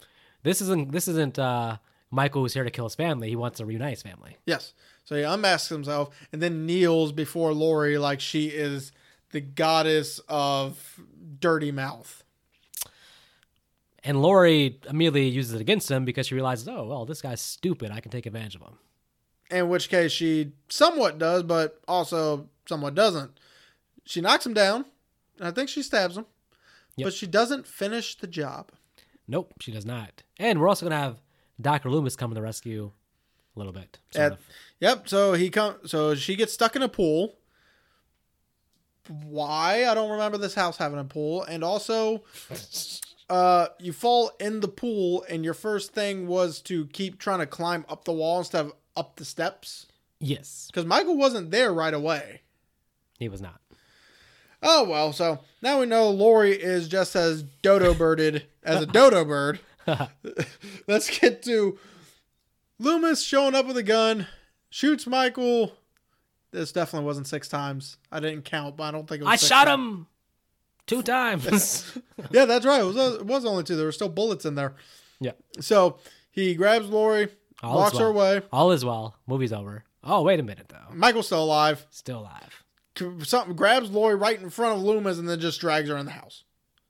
this 0.43 0.61
isn't 0.61 0.91
this 0.91 1.07
isn't 1.07 1.37
uh, 1.39 1.77
Michael 2.11 2.41
who's 2.41 2.53
here 2.53 2.63
to 2.63 2.69
kill 2.69 2.85
his 2.85 2.95
family. 2.95 3.29
He 3.29 3.35
wants 3.35 3.57
to 3.57 3.65
reunite 3.65 3.91
his 3.91 4.03
family. 4.03 4.37
Yes. 4.45 4.73
So 5.05 5.15
he 5.15 5.23
unmasks 5.23 5.69
himself 5.69 6.13
and 6.31 6.41
then 6.41 6.65
kneels 6.65 7.11
before 7.11 7.53
Laurie 7.53 7.97
like 7.97 8.19
she 8.19 8.47
is 8.47 8.91
the 9.31 9.41
goddess 9.41 10.19
of 10.27 10.99
dirty 11.39 11.71
mouth. 11.71 12.23
And 14.03 14.21
Laurie 14.21 14.79
immediately 14.89 15.27
uses 15.27 15.53
it 15.53 15.61
against 15.61 15.89
him 15.89 16.05
because 16.05 16.27
she 16.27 16.35
realizes, 16.35 16.67
oh 16.67 16.85
well, 16.85 17.05
this 17.05 17.21
guy's 17.21 17.41
stupid. 17.41 17.91
I 17.91 17.99
can 17.99 18.11
take 18.11 18.25
advantage 18.25 18.55
of 18.55 18.61
him. 18.61 18.77
In 19.49 19.69
which 19.69 19.89
case 19.89 20.11
she 20.11 20.53
somewhat 20.69 21.17
does, 21.17 21.43
but 21.43 21.81
also 21.87 22.49
somewhat 22.67 22.95
doesn't. 22.95 23.31
She 24.05 24.21
knocks 24.21 24.45
him 24.45 24.53
down. 24.53 24.85
And 25.37 25.47
I 25.47 25.51
think 25.51 25.69
she 25.69 25.81
stabs 25.81 26.17
him. 26.17 26.25
Yep. 26.97 27.05
But 27.05 27.13
she 27.13 27.27
doesn't 27.27 27.67
finish 27.67 28.17
the 28.17 28.27
job. 28.27 28.71
Nope, 29.27 29.53
she 29.59 29.71
does 29.71 29.85
not. 29.85 30.23
And 30.37 30.59
we're 30.59 30.67
also 30.67 30.85
gonna 30.85 30.99
have 30.99 31.19
Doctor 31.61 31.89
Loomis 31.89 32.15
come 32.15 32.31
to 32.31 32.35
the 32.35 32.41
rescue 32.41 32.91
a 33.55 33.59
little 33.59 33.73
bit. 33.73 33.99
At- 34.15 34.39
Yep. 34.79 35.07
So 35.09 35.33
he 35.33 35.49
come. 35.51 35.75
So 35.85 36.15
she 36.15 36.35
gets 36.35 36.53
stuck 36.53 36.75
in 36.75 36.81
a 36.81 36.89
pool. 36.89 37.35
Why? 39.07 39.85
I 39.87 39.93
don't 39.93 40.11
remember 40.11 40.37
this 40.37 40.55
house 40.55 40.77
having 40.77 40.99
a 40.99 41.03
pool. 41.03 41.43
And 41.43 41.63
also, 41.63 42.23
uh, 43.29 43.67
you 43.79 43.93
fall 43.93 44.31
in 44.39 44.59
the 44.59 44.67
pool, 44.67 45.25
and 45.29 45.43
your 45.43 45.53
first 45.53 45.93
thing 45.93 46.27
was 46.27 46.61
to 46.61 46.85
keep 46.87 47.19
trying 47.19 47.39
to 47.39 47.45
climb 47.45 47.85
up 47.89 48.05
the 48.05 48.13
wall 48.13 48.39
instead 48.39 48.65
of 48.65 48.73
up 48.95 49.15
the 49.17 49.25
steps. 49.25 49.87
Yes, 50.19 50.67
Because 50.67 50.85
Michael 50.85 51.17
wasn't 51.17 51.49
there 51.49 51.73
right 51.73 51.93
away. 51.93 52.41
he 53.17 53.27
was 53.27 53.41
not. 53.41 53.59
Oh 54.63 54.83
well. 54.83 55.11
So 55.13 55.39
now 55.63 55.79
we 55.79 55.87
know 55.87 56.11
Laurie 56.11 56.51
is 56.51 56.87
just 56.87 57.15
as 57.15 57.41
dodo 57.63 57.95
birded 57.95 58.45
as 58.63 58.81
a 58.83 58.85
dodo 58.85 59.25
bird. 59.25 59.59
Let's 60.87 61.19
get 61.19 61.43
to 61.43 61.77
Loomis 62.79 63.21
showing 63.23 63.55
up 63.55 63.65
with 63.67 63.77
a 63.77 63.83
gun, 63.83 64.27
shoots 64.69 65.07
Michael. 65.07 65.73
This 66.51 66.71
definitely 66.71 67.05
wasn't 67.05 67.27
six 67.27 67.47
times. 67.47 67.97
I 68.11 68.19
didn't 68.19 68.43
count, 68.45 68.75
but 68.77 68.83
I 68.83 68.91
don't 68.91 69.07
think 69.07 69.21
it 69.21 69.25
was. 69.25 69.31
I 69.43 69.47
shot 69.47 69.65
times. 69.65 69.79
him 69.99 70.07
two 70.87 71.01
times. 71.03 71.97
Yeah, 72.29 72.45
that's 72.45 72.65
right. 72.67 72.81
It 72.81 72.85
was, 72.85 72.97
it 73.15 73.25
was 73.25 73.45
only 73.45 73.63
two. 73.63 73.75
There 73.75 73.85
were 73.85 73.91
still 73.91 74.07
bullets 74.07 74.45
in 74.45 74.53
there. 74.53 74.75
yeah, 75.19 75.31
So 75.59 75.97
he 76.29 76.53
grabs 76.53 76.87
Laurie, 76.87 77.29
All 77.63 77.77
walks 77.77 77.93
is 77.93 77.99
her 77.99 78.05
away. 78.07 78.41
all 78.51 78.71
is 78.71 78.85
well. 78.85 79.15
Movie's 79.25 79.51
over. 79.51 79.83
Oh 80.03 80.21
wait 80.21 80.39
a 80.39 80.43
minute 80.43 80.67
though, 80.69 80.93
Michael's 80.93 81.25
still 81.25 81.43
alive. 81.43 81.85
still 81.89 82.19
alive. 82.19 82.63
Something 83.23 83.55
grabs 83.55 83.89
Laurie 83.89 84.15
right 84.15 84.39
in 84.39 84.49
front 84.51 84.77
of 84.77 84.83
Loomis 84.83 85.17
and 85.17 85.27
then 85.27 85.39
just 85.39 85.59
drags 85.61 85.89
her 85.89 85.97
in 85.97 86.05
the 86.05 86.11
house. 86.11 86.43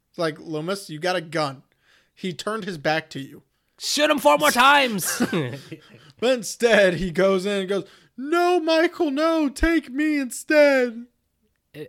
It's 0.10 0.20
like 0.20 0.38
Loomis, 0.39 0.89
you 0.89 1.00
got 1.00 1.16
a 1.16 1.22
gun. 1.22 1.64
He 2.14 2.34
turned 2.34 2.66
his 2.66 2.78
back 2.78 3.09
to 3.12 3.20
you. 3.20 3.43
Shoot 3.80 4.09
him 4.09 4.20
four 4.20 4.38
more 4.38 4.51
times. 4.51 5.22
But 6.22 6.34
instead, 6.34 6.93
he 6.93 7.12
goes 7.12 7.45
in 7.47 7.62
and 7.62 7.68
goes, 7.68 7.86
No, 8.16 8.59
Michael, 8.59 9.09
no, 9.12 9.49
take 9.49 9.89
me 9.89 10.20
instead. 10.20 11.07
Eh, 11.74 11.86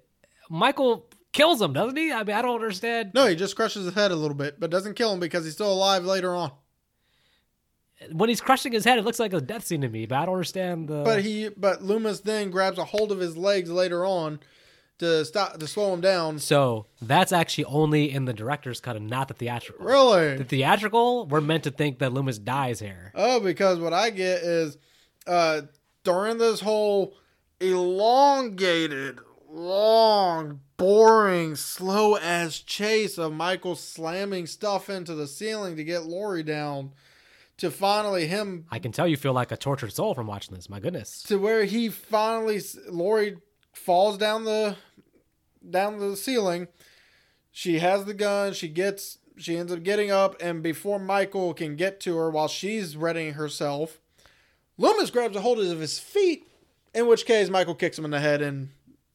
Michael 0.49 1.07
kills 1.33 1.61
him, 1.61 1.75
doesn't 1.75 1.97
he? 1.97 2.11
I 2.11 2.25
mean, 2.25 2.35
I 2.35 2.43
don't 2.43 2.55
understand. 2.55 3.13
No, 3.15 3.27
he 3.27 3.37
just 3.37 3.55
crushes 3.55 3.85
his 3.85 3.95
head 3.95 4.11
a 4.11 4.17
little 4.17 4.35
bit, 4.35 4.59
but 4.59 4.71
doesn't 4.71 4.95
kill 4.95 5.13
him 5.13 5.21
because 5.21 5.45
he's 5.45 5.53
still 5.53 5.71
alive 5.71 6.07
later 6.07 6.35
on. 6.35 6.51
When 8.11 8.31
he's 8.31 8.41
crushing 8.41 8.73
his 8.73 8.85
head, 8.85 8.99
it 8.99 9.05
looks 9.05 9.21
like 9.21 9.35
a 9.35 9.41
death 9.41 9.67
scene 9.67 9.83
to 9.83 9.89
me, 9.89 10.07
but 10.07 10.17
I 10.17 10.25
don't 10.25 10.35
understand 10.35 10.89
the. 10.89 11.03
But 11.05 11.23
he, 11.23 11.51
but 11.51 11.83
Loomis 11.83 12.21
then 12.21 12.51
grabs 12.51 12.79
a 12.79 12.85
hold 12.87 13.13
of 13.13 13.21
his 13.21 13.37
legs 13.37 13.71
later 13.71 14.05
on 14.05 14.41
to 14.99 15.25
stop 15.25 15.59
to 15.59 15.67
slow 15.67 15.93
him 15.95 16.01
down. 16.01 16.39
so 16.39 16.87
that's 17.01 17.33
actually 17.33 17.65
only 17.65 18.11
in 18.13 18.25
the 18.25 18.33
director's 18.33 18.81
cut 18.81 18.95
and 18.97 19.09
not 19.09 19.29
the 19.29 19.35
theatrical. 19.35 19.85
Really? 19.85 20.37
The 20.37 20.45
theatrical, 20.45 21.27
we're 21.27 21.41
meant 21.41 21.65
to 21.65 21.71
think 21.71 21.99
that 21.99 22.13
Loomis 22.13 22.39
dies 22.39 22.79
here. 22.81 23.11
Oh, 23.15 23.41
because 23.41 23.79
what 23.79 23.93
I 23.93 24.11
get 24.11 24.43
is, 24.43 24.79
uh, 25.27 25.63
during 26.05 26.39
this 26.39 26.61
whole 26.61 27.15
elongated, 27.61 29.19
long, 29.49 30.61
boring, 30.77 31.55
slow 31.57 32.17
as 32.17 32.59
chase 32.59 33.19
of 33.19 33.33
Michael 33.33 33.75
slamming 33.77 34.47
stuff 34.47 34.89
into 34.91 35.15
the 35.15 35.27
ceiling 35.27 35.77
to 35.77 35.85
get 35.85 36.05
Laurie 36.05 36.43
down, 36.43 36.93
to 37.59 37.71
finally 37.71 38.27
him 38.27 38.67
I 38.71 38.79
can 38.79 38.91
tell 38.93 39.07
you 39.07 39.17
feel 39.17 39.33
like 39.35 39.53
a 39.53 39.57
tortured 39.57 39.93
soul 39.93 40.15
from 40.15 40.27
watching 40.27 40.55
this. 40.55 40.69
My 40.69 40.81
goodness. 40.81 41.23
to 41.25 41.39
where 41.39 41.65
he 41.65 41.89
finally 41.91 42.61
Laurie 42.89 43.37
falls 43.73 44.19
down 44.19 44.45
the 44.45 44.77
down 45.69 45.99
the 45.99 46.17
ceiling. 46.17 46.69
She 47.51 47.79
has 47.79 48.05
the 48.05 48.15
gun. 48.15 48.53
She 48.53 48.69
gets. 48.69 49.19
She 49.39 49.57
ends 49.57 49.73
up 49.73 49.83
getting 49.83 50.11
up, 50.11 50.37
and 50.43 50.63
before 50.63 50.99
Michael 50.99 51.55
can 51.55 51.75
get 51.75 52.01
to 52.01 52.17
her, 52.17 52.31
while 52.31 52.49
she's 52.49 52.99
readying 52.99 53.33
herself, 53.33 53.99
Loomis 54.77 55.11
grabs 55.11 55.35
a 55.35 55.41
hold 55.41 55.59
of 55.59 55.81
his 55.81 55.99
feet. 55.99 56.47
In 56.95 57.07
which 57.07 57.25
case, 57.25 57.49
Michael 57.49 57.75
kicks 57.75 57.99
him 57.99 58.05
in 58.05 58.11
the 58.11 58.21
head, 58.21 58.43
and 58.43 58.69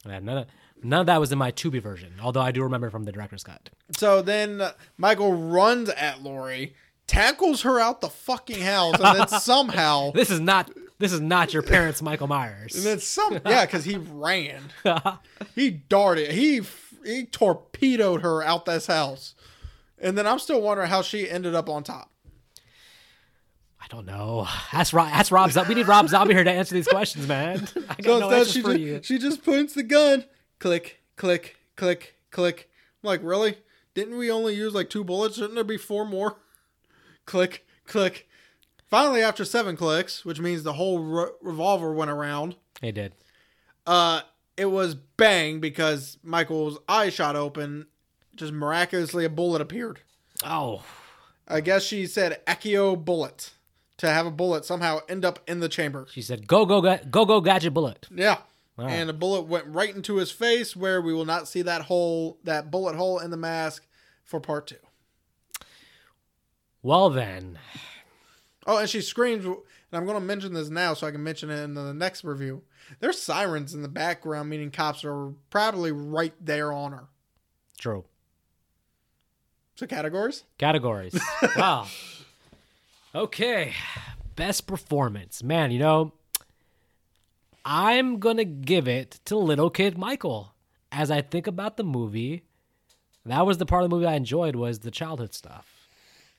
And 0.04 0.26
none 0.26 0.40
of, 0.40 0.48
None 0.84 1.02
of 1.02 1.06
that 1.08 1.20
was 1.20 1.32
in 1.32 1.38
my 1.38 1.52
Tubi 1.52 1.82
version, 1.82 2.14
although 2.22 2.42
I 2.42 2.52
do 2.52 2.64
remember 2.64 2.90
from 2.90 3.04
the 3.04 3.12
director's 3.12 3.44
cut. 3.44 3.70
So 3.98 4.22
then 4.22 4.62
uh, 4.62 4.74
Michael 4.98 5.34
runs 5.34 5.90
at 5.90 6.22
Laurie, 6.22 6.76
tackles 7.08 7.62
her 7.64 7.80
out 7.80 8.02
the 8.02 8.10
fucking 8.10 8.62
house, 8.62 8.96
and 9.00 9.20
then 9.20 9.28
somehow, 9.40 10.12
This 10.12 10.30
is 10.30 10.40
not 10.40 10.72
this 11.00 11.14
is 11.14 11.22
not 11.22 11.54
your 11.54 11.62
parents, 11.64 12.02
Michael 12.02 12.28
Myers. 12.28 12.76
and 12.76 12.84
then 12.84 13.00
some, 13.00 13.34
yeah, 13.46 13.66
because 13.66 13.86
he 13.86 13.98
ran, 13.98 14.64
he 15.56 15.70
darted, 15.70 16.32
he 16.32 16.62
he 17.06 17.26
torpedoed 17.26 18.22
her 18.22 18.42
out 18.44 18.66
this 18.66 18.88
house, 18.88 19.36
and 20.00 20.18
then 20.18 20.26
I'm 20.28 20.40
still 20.40 20.62
wondering 20.62 20.90
how 20.90 21.02
she 21.02 21.30
ended 21.30 21.56
up 21.56 21.70
on 21.70 21.84
top. 21.84 22.12
I 23.80 23.86
don't 23.90 24.06
know. 24.06 24.48
That's 24.74 24.92
Rob. 24.94 25.10
That's 25.12 25.32
Rob. 25.32 25.50
We 25.70 25.76
need 25.76 25.88
Rob 25.88 26.10
Zombie 26.10 26.34
here 26.34 26.44
to 26.44 26.52
answer 26.52 26.74
these 26.76 26.88
questions, 26.88 27.26
man. 27.28 27.68
I 27.90 27.96
got 28.02 28.04
So 28.04 28.20
no 28.20 28.32
answers 28.32 28.52
she 28.54 28.62
for 28.62 28.70
just, 28.74 28.80
you. 28.82 29.00
she 29.04 29.18
just 29.18 29.46
points 29.46 29.74
the 29.76 29.84
gun, 29.84 30.26
click, 30.60 31.02
click, 31.16 31.56
click, 31.78 32.16
click. 32.32 32.70
I'm 33.04 33.08
like, 33.08 33.22
really? 33.24 33.56
Didn't 33.94 34.18
we 34.18 34.30
only 34.30 34.56
use 34.56 34.74
like 34.74 34.90
two 34.90 35.04
bullets? 35.06 35.36
Shouldn't 35.36 35.56
there 35.56 35.64
be 35.64 35.78
four 35.78 36.06
more? 36.06 36.38
Click, 37.28 37.68
click. 37.86 38.28
Finally, 38.90 39.22
after 39.22 39.46
seven 39.46 39.78
clicks, 39.78 40.26
which 40.26 40.40
means 40.40 40.64
the 40.64 40.74
whole 40.74 40.98
re- 41.00 41.30
revolver 41.42 41.94
went 41.94 42.10
around, 42.10 42.56
It 42.82 42.94
did. 42.94 43.14
uh, 43.86 44.22
it 44.56 44.66
was 44.72 44.96
bang 44.96 45.60
because 45.60 46.18
Michael's 46.24 46.80
eye 46.90 47.10
shot 47.10 47.36
open. 47.36 47.86
Just 48.36 48.52
miraculously, 48.54 49.24
a 49.26 49.30
bullet 49.30 49.62
appeared. 49.62 50.00
Oh, 50.44 50.84
I 51.48 51.62
guess 51.62 51.84
she 51.84 52.08
said 52.08 52.44
Accio 52.46 52.96
bullet 53.04 53.52
to 53.98 54.10
have 54.10 54.26
a 54.26 54.32
bullet 54.32 54.64
somehow 54.66 55.00
end 55.10 55.26
up 55.26 55.40
in 55.48 55.60
the 55.60 55.70
chamber. 55.70 56.08
she 56.12 56.22
said, 56.22 56.48
"Go 56.48 56.66
go 56.66 56.82
ga- 56.82 57.04
go 57.10 57.26
go 57.26 57.42
gadget 57.42 57.74
bullet." 57.74 58.08
Yeah. 58.14 58.38
Wow. 58.78 58.88
And 58.88 59.10
a 59.10 59.14
bullet 59.14 59.42
went 59.48 59.66
right 59.68 59.94
into 59.96 60.18
his 60.18 60.30
face 60.32 60.76
where 60.76 61.02
we 61.02 61.12
will 61.14 61.26
not 61.26 61.48
see 61.48 61.64
that 61.64 61.84
hole, 61.84 62.38
that 62.44 62.70
bullet 62.70 62.96
hole 62.96 63.18
in 63.18 63.32
the 63.32 63.38
mask 63.38 63.88
for 64.24 64.40
part 64.40 64.68
two. 64.68 64.76
Well 66.88 67.10
then, 67.10 67.60
Oh, 68.66 68.78
and 68.78 68.90
she 68.90 69.02
screams, 69.02 69.44
and 69.44 69.58
I'm 69.92 70.06
going 70.06 70.18
to 70.18 70.26
mention 70.26 70.54
this 70.54 70.70
now 70.70 70.94
so 70.94 71.06
I 71.06 71.12
can 71.12 71.22
mention 71.22 71.50
it 71.50 71.62
in 71.62 71.74
the 71.74 71.94
next 71.94 72.24
review. 72.24 72.64
There's 73.02 73.22
sirens 73.22 73.74
in 73.74 73.82
the 73.82 73.90
background, 73.90 74.50
meaning 74.50 74.72
cops 74.72 75.04
are 75.04 75.34
probably 75.50 75.92
right 75.92 76.34
there 76.40 76.72
on 76.72 76.94
her. 76.94 77.08
true. 77.78 78.06
So, 79.76 79.86
categories? 79.86 80.46
Categories. 80.58 81.20
wow. 81.58 81.88
Okay. 83.14 83.74
Best 84.38 84.66
performance. 84.66 85.44
Man, 85.44 85.72
you 85.72 85.80
know, 85.80 86.14
I'm 87.66 88.20
going 88.20 88.38
to 88.38 88.46
give 88.46 88.88
it 88.88 89.20
to 89.26 89.36
Little 89.36 89.70
Kid 89.70 89.98
Michael. 89.98 90.54
As 90.90 91.12
I 91.12 91.22
think 91.22 91.48
about 91.48 91.76
the 91.76 91.84
movie, 91.84 92.44
that 93.26 93.46
was 93.46 93.58
the 93.58 93.66
part 93.66 93.84
of 93.84 93.90
the 93.90 93.96
movie 93.98 94.08
I 94.08 94.16
enjoyed 94.16 94.56
was 94.56 94.80
the 94.80 94.90
childhood 94.90 95.34
stuff. 95.34 95.77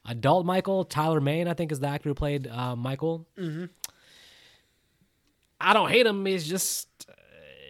Adult 0.09 0.46
Michael, 0.46 0.84
Tyler 0.84 1.20
Mane, 1.20 1.48
I 1.48 1.54
think 1.54 1.70
is 1.70 1.80
the 1.80 1.88
actor 1.88 2.09
who 2.09 2.14
played 2.14 2.46
uh, 2.46 2.74
Michael. 2.74 3.26
Mm-hmm. 3.38 3.66
I 5.61 5.72
don't 5.72 5.90
hate 5.90 6.06
him. 6.06 6.24
He's 6.24 6.48
just 6.48 6.88
uh, 7.09 7.12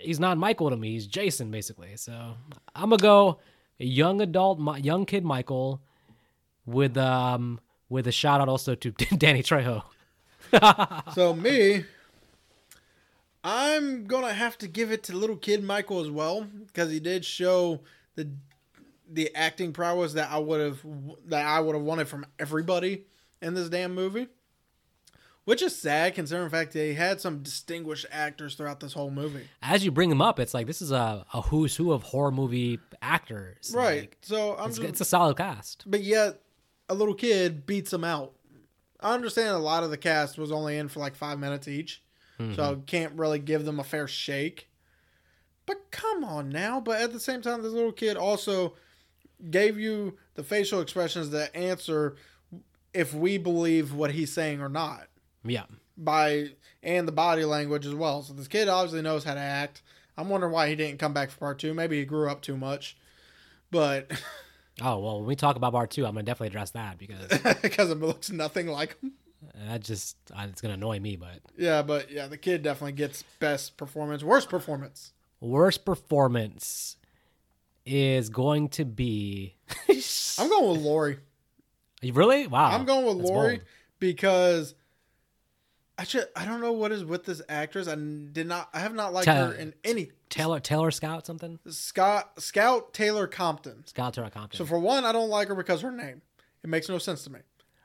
he's 0.03 0.20
not 0.20 0.39
Michael 0.39 0.70
to 0.70 0.76
me. 0.76 0.93
He's 0.93 1.07
Jason 1.07 1.51
basically. 1.51 1.97
So 1.97 2.34
I'm 2.74 2.91
gonna 2.91 2.99
go 2.99 3.39
young 3.78 4.20
adult, 4.20 4.61
young 4.84 5.07
kid 5.07 5.24
Michael, 5.24 5.80
with 6.66 6.97
um 6.97 7.61
with 7.89 8.07
a 8.07 8.12
shout 8.12 8.41
out 8.41 8.49
also 8.49 8.74
to 8.74 8.91
Danny 9.16 9.43
Trejo. 9.43 9.82
so, 11.14 11.34
me, 11.34 11.84
I'm 13.45 14.07
going 14.07 14.24
to 14.24 14.32
have 14.32 14.59
to 14.59 14.68
give 14.68 14.91
it 14.91 15.03
to 15.05 15.16
little 15.16 15.36
kid 15.36 15.62
Michael 15.62 16.01
as 16.01 16.11
well 16.11 16.43
because 16.66 16.91
he 16.91 17.01
did 17.01 17.24
show 17.24 17.80
the 18.14 18.30
the 19.11 19.34
acting 19.34 19.72
prowess 19.72 20.12
that 20.14 20.30
I 20.30 20.38
would 20.38 20.61
have 20.61 20.80
that 21.26 21.44
I 21.44 21.61
would 21.61 21.74
have 21.74 21.84
wanted 21.84 22.09
from 22.09 22.26
everybody 22.38 23.04
in 23.40 23.54
this 23.54 23.68
damn 23.68 23.94
movie. 23.94 24.28
Which 25.44 25.62
is 25.62 25.74
sad 25.74 26.14
considering 26.14 26.44
the 26.44 26.50
fact 26.50 26.74
he 26.74 26.92
had 26.92 27.22
some 27.22 27.42
distinguished 27.42 28.04
actors 28.11 28.54
throughout 28.54 28.80
this 28.80 28.92
whole 28.92 29.11
movie. 29.11 29.48
As 29.62 29.82
you 29.82 29.90
bring 29.90 30.11
him 30.11 30.20
up, 30.20 30.38
it's 30.38 30.52
like 30.52 30.66
this 30.66 30.82
is 30.82 30.90
a, 30.90 31.24
a 31.32 31.40
who's 31.40 31.74
who 31.74 31.92
of 31.92 32.02
horror 32.02 32.30
movie 32.30 32.78
actors. 33.00 33.72
Right. 33.74 34.00
Like, 34.00 34.18
so 34.20 34.56
I'm 34.59 34.68
it's, 34.68 34.76
just, 34.76 34.88
it's 34.90 35.00
a 35.00 35.06
solid 35.06 35.38
cast. 35.38 35.84
but 35.86 36.02
yet 36.02 36.42
a 36.90 36.94
little 36.94 37.14
kid 37.14 37.64
beats 37.64 37.90
him 37.90 38.04
out. 38.04 38.34
I 39.00 39.14
understand 39.14 39.50
a 39.50 39.59
lot 39.59 39.84
of 39.84 39.90
the 39.90 39.96
cast 39.96 40.36
was 40.36 40.52
only 40.52 40.76
in 40.76 40.88
for 40.88 41.00
like 41.00 41.14
five 41.14 41.38
minutes 41.38 41.66
each, 41.66 42.02
mm-hmm. 42.38 42.54
so 42.54 42.62
I 42.62 42.74
can't 42.84 43.14
really 43.14 43.38
give 43.38 43.64
them 43.64 43.80
a 43.80 43.84
fair 43.84 44.06
shake. 44.06 44.68
But 45.64 45.90
come 45.90 46.24
on 46.24 46.50
now! 46.50 46.78
But 46.78 47.00
at 47.00 47.14
the 47.14 47.20
same 47.20 47.40
time, 47.40 47.62
this 47.62 47.72
little 47.72 47.92
kid 47.92 48.18
also 48.18 48.74
gave 49.51 49.78
you 49.78 50.16
the 50.34 50.43
facial 50.43 50.80
expressions 50.80 51.30
that 51.30 51.55
answer 51.55 52.16
if 52.95 53.14
we 53.14 53.39
believe 53.39 53.93
what 53.93 54.12
he's 54.12 54.32
saying 54.32 54.61
or 54.61 54.68
not 54.68 55.09
Yeah. 55.45 55.64
by 55.97 56.51
and 56.82 57.07
the 57.07 57.12
body 57.12 57.45
language 57.45 57.86
as 57.86 57.95
well. 57.95 58.22
So 58.22 58.32
this 58.32 58.49
kid 58.49 58.68
obviously 58.68 59.03
knows 59.03 59.24
how 59.24 59.34
to 59.34 59.41
act. 59.41 59.82
I'm 60.16 60.28
wondering 60.28 60.53
why 60.53 60.68
he 60.68 60.74
didn't 60.76 60.99
come 60.99 61.12
back 61.12 61.30
for 61.30 61.39
part 61.39 61.59
two. 61.59 61.74
Maybe 61.74 61.99
he 61.99 62.05
grew 62.05 62.28
up 62.30 62.41
too 62.43 62.57
much, 62.57 62.97
but 63.70 64.11
Oh 64.80 64.99
well, 65.01 65.18
when 65.18 65.26
we 65.26 65.34
talk 65.36 65.57
about 65.57 65.72
part 65.72 65.91
two, 65.91 66.07
I'm 66.07 66.12
gonna 66.14 66.22
definitely 66.24 66.49
address 66.49 66.70
that 66.70 66.99
because 66.99 67.26
because 67.62 67.91
it 67.91 67.99
looks 67.99 68.30
nothing 68.30 68.68
like 68.68 68.97
him. 69.01 69.12
that 69.68 69.82
just 69.82 70.16
it's 70.36 70.61
gonna 70.61 70.74
annoy 70.74 70.99
me. 71.01 71.16
But 71.16 71.41
Yeah, 71.57 71.82
but 71.82 72.11
yeah, 72.11 72.26
the 72.26 72.39
kid 72.39 72.62
definitely 72.62 72.93
gets 72.93 73.22
best 73.41 73.76
performance, 73.76 74.22
worst 74.24 74.49
performance. 74.49 75.12
worst 75.41 75.84
performance 75.84 76.97
is 77.89 78.28
going 78.28 78.68
to 78.70 78.84
be. 78.84 79.57
I'm 80.39 80.49
going 80.49 80.70
with 80.70 80.80
Laurie. 80.82 81.18
You 82.03 82.12
really? 82.12 82.47
Wow. 82.47 82.70
I'm 82.70 82.84
going 82.84 83.07
with 83.07 83.18
That's 83.18 83.30
Laurie 83.30 83.57
bold. 83.57 83.68
because 83.99 84.74
I 85.99 86.05
should, 86.05 86.26
I 86.36 86.45
don't 86.45 86.61
know 86.61 86.72
what 86.72 86.93
is 86.93 87.05
with 87.05 87.24
this 87.24 87.43
actress. 87.49 87.89
I 87.89 87.97
did 87.97 88.47
not 88.47 88.68
I 88.72 88.78
have 88.80 88.95
not 88.95 89.12
liked 89.12 89.26
her 89.26 89.53
in 89.53 89.74
any 89.82 90.12
Taylor 90.28 90.61
Taylor 90.61 90.91
Scout 90.93 91.26
something. 91.26 91.59
Scott 91.68 92.41
Scout 92.41 92.95
Taylor 92.95 93.26
Compton. 93.26 93.84
Scout 93.86 94.14
Taylor 94.14 94.30
Compton. 94.30 94.57
So 94.59 94.64
for 94.64 94.78
one, 94.78 95.05
I 95.05 95.11
don't 95.12 95.28
like 95.30 95.49
her 95.49 95.57
because 95.57 95.80
her 95.80 95.91
name. 95.91 96.22
It 96.62 96.70
makes 96.70 96.89
no 96.89 96.99
sense 96.99 97.24
to 97.24 97.32
me. 97.32 97.41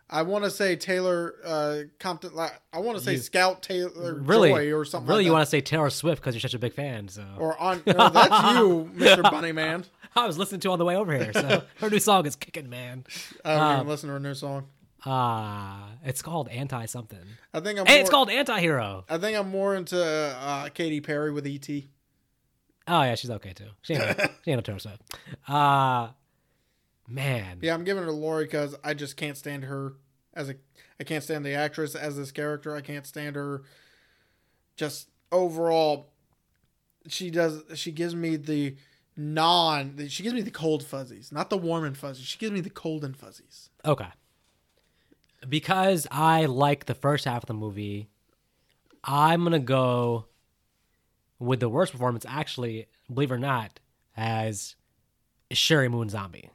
I 0.10 0.22
want 0.22 0.44
to 0.44 0.52
say 0.52 0.76
Taylor 0.76 1.36
uh, 1.44 1.78
Compton. 2.00 2.36
Like 2.36 2.54
I 2.72 2.80
want 2.80 3.00
to 3.00 3.04
say 3.04 3.14
You- 3.14 3.18
Scout 3.18 3.64
Taylor 3.64 4.14
really 4.14 4.50
Joy 4.50 4.74
or 4.74 4.86
something. 4.86 5.08
Really, 5.08 5.22
like 5.24 5.26
you 5.26 5.32
want 5.32 5.46
to 5.46 5.50
say 5.50 5.62
Taylor 5.62 5.90
Swift 5.90 6.22
because 6.22 6.36
you're 6.36 6.42
such 6.42 6.54
a 6.54 6.60
big 6.60 6.74
fan. 6.74 7.08
So 7.08 7.26
or 7.40 7.58
on? 7.58 7.82
No, 7.88 8.10
that's 8.10 8.58
you, 8.60 8.92
Mister 8.94 9.24
Bunny 9.24 9.54
Man. 9.54 9.86
I 10.16 10.28
was 10.28 10.38
listening 10.38 10.62
to 10.62 10.72
on 10.72 10.80
the 10.80 10.86
way 10.86 10.96
over 10.96 11.14
here. 11.14 11.34
So 11.34 11.64
her 11.80 11.90
new 11.90 12.00
song 12.00 12.26
is 12.26 12.36
kicking, 12.36 12.70
man. 12.70 13.06
I 13.44 13.54
don't 13.56 13.64
Um, 13.64 13.76
even 13.78 13.88
listen 13.88 14.08
to 14.10 14.14
her 14.14 14.20
new 14.20 14.34
song. 14.34 14.68
Ah, 15.06 15.90
it's 16.06 16.22
called 16.22 16.48
Anti 16.50 16.86
something. 16.86 17.20
I 17.54 17.60
think 17.60 17.78
I'm. 17.80 17.86
Hey, 17.86 17.96
more, 17.96 18.02
it's 18.02 18.10
called 18.10 18.30
Anti 18.30 18.60
Hero. 18.62 19.04
I 19.10 19.18
think 19.18 19.38
I'm 19.38 19.50
more 19.50 19.76
into 19.76 20.02
uh, 20.02 20.70
Katy 20.70 21.02
Perry 21.02 21.32
with 21.32 21.46
ET. 21.46 21.68
Oh 22.88 23.02
yeah, 23.04 23.16
she's 23.16 23.32
okay 23.32 23.54
too. 23.54 23.68
She 23.82 23.94
ain't, 23.96 24.18
no- 24.18 24.26
she 24.46 24.52
ain't 24.52 24.58
no 24.58 24.62
Taylor 24.62 24.80
Swift. 24.80 25.02
Uh 25.48 26.10
man. 27.08 27.60
Yeah, 27.62 27.74
I'm 27.74 27.84
giving 27.84 28.04
it 28.04 28.06
to 28.08 28.12
Laurie 28.14 28.46
because 28.46 28.76
I 28.84 28.94
just 28.94 29.18
can't 29.18 29.38
stand 29.38 29.66
her 29.66 29.94
as 30.34 30.50
a. 30.50 30.56
I 31.00 31.04
can't 31.04 31.24
stand 31.24 31.46
the 31.46 31.54
actress 31.54 31.96
as 31.96 32.16
this 32.16 32.32
character. 32.32 32.76
I 32.76 32.82
can't 32.82 33.06
stand 33.06 33.36
her. 33.36 33.64
Just 34.78 35.10
overall, 35.32 36.12
she 37.08 37.30
does. 37.30 37.64
She 37.76 37.92
gives 37.92 38.16
me 38.16 38.38
the 38.38 38.76
non. 39.16 40.08
She 40.10 40.24
gives 40.24 40.36
me 40.36 40.42
the 40.42 40.52
cold 40.52 40.84
fuzzies, 40.84 41.32
not 41.32 41.50
the 41.50 41.58
warm 41.58 41.84
and 41.84 41.98
fuzzies. 41.98 42.26
She 42.26 42.38
gives 42.38 42.52
me 42.52 42.62
the 42.62 42.70
cold 42.70 43.04
and 43.04 43.16
fuzzies. 43.16 43.70
Okay. 43.86 44.08
Because 45.48 46.08
I 46.12 46.46
like 46.46 46.86
the 46.86 46.94
first 46.94 47.26
half 47.26 47.44
of 47.44 47.48
the 47.48 47.54
movie, 47.54 48.10
I'm 49.04 49.44
gonna 49.44 49.60
go 49.60 50.26
with 51.40 51.60
the 51.60 51.68
worst 51.70 51.92
performance. 51.92 52.26
Actually, 52.28 52.88
believe 53.14 53.32
it 53.32 53.36
or 53.36 53.40
not, 53.40 53.80
as 54.16 54.76
Sheri 55.52 55.92
Moon 55.92 56.08
Zombie, 56.08 56.50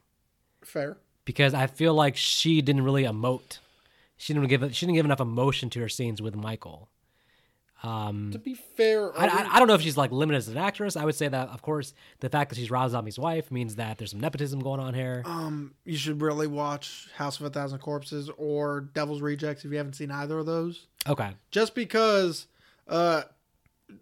Fair. 0.63 0.97
because 1.27 1.53
I 1.53 1.67
feel 1.67 1.93
like 1.93 2.17
she 2.17 2.63
didn't 2.63 2.85
really 2.85 3.05
emote. 3.05 3.59
She 4.17 4.33
didn't 4.33 4.49
give 4.49 4.75
she 4.75 4.87
didn't 4.87 4.97
give 4.97 5.05
enough 5.05 5.21
emotion 5.21 5.69
to 5.71 5.81
her 5.81 5.89
scenes 5.91 6.23
with 6.23 6.35
Michael. 6.35 6.89
Um, 7.83 8.31
To 8.33 8.39
be 8.41 8.55
fair, 8.55 9.17
I, 9.17 9.27
I, 9.29 9.49
I 9.55 9.59
don't 9.61 9.69
know 9.69 9.75
if 9.75 9.83
she's 9.83 9.97
like 9.97 10.11
limited 10.11 10.39
as 10.39 10.49
an 10.49 10.57
actress. 10.57 10.97
I 10.97 11.05
would 11.05 11.15
say 11.15 11.29
that, 11.29 11.49
of 11.51 11.63
course, 11.63 11.95
the 12.21 12.29
fact 12.29 12.51
that 12.51 12.57
she's 12.57 12.71
Rob 12.71 12.91
Zombie's 12.91 13.19
wife 13.19 13.51
means 13.53 13.77
that 13.77 13.99
there's 13.99 14.11
some 14.11 14.19
nepotism 14.21 14.59
going 14.61 14.81
on 14.81 14.95
here. 14.95 15.23
um, 15.27 15.75
you 15.85 15.97
should 15.97 16.21
really 16.21 16.49
watch 16.49 17.09
House 17.15 17.39
of 17.39 17.47
a 17.47 17.51
Thousand 17.51 17.79
Corpses 17.79 18.31
or 18.37 18.81
Devil's 18.81 19.21
Rejects 19.23 19.65
if 19.65 19.71
you 19.71 19.77
haven't 19.77 19.95
seen 19.95 20.11
either 20.11 20.39
of 20.39 20.47
those. 20.47 20.87
Okay, 21.09 21.31
Just 21.53 21.75
because, 21.77 22.47
uh, 22.89 23.23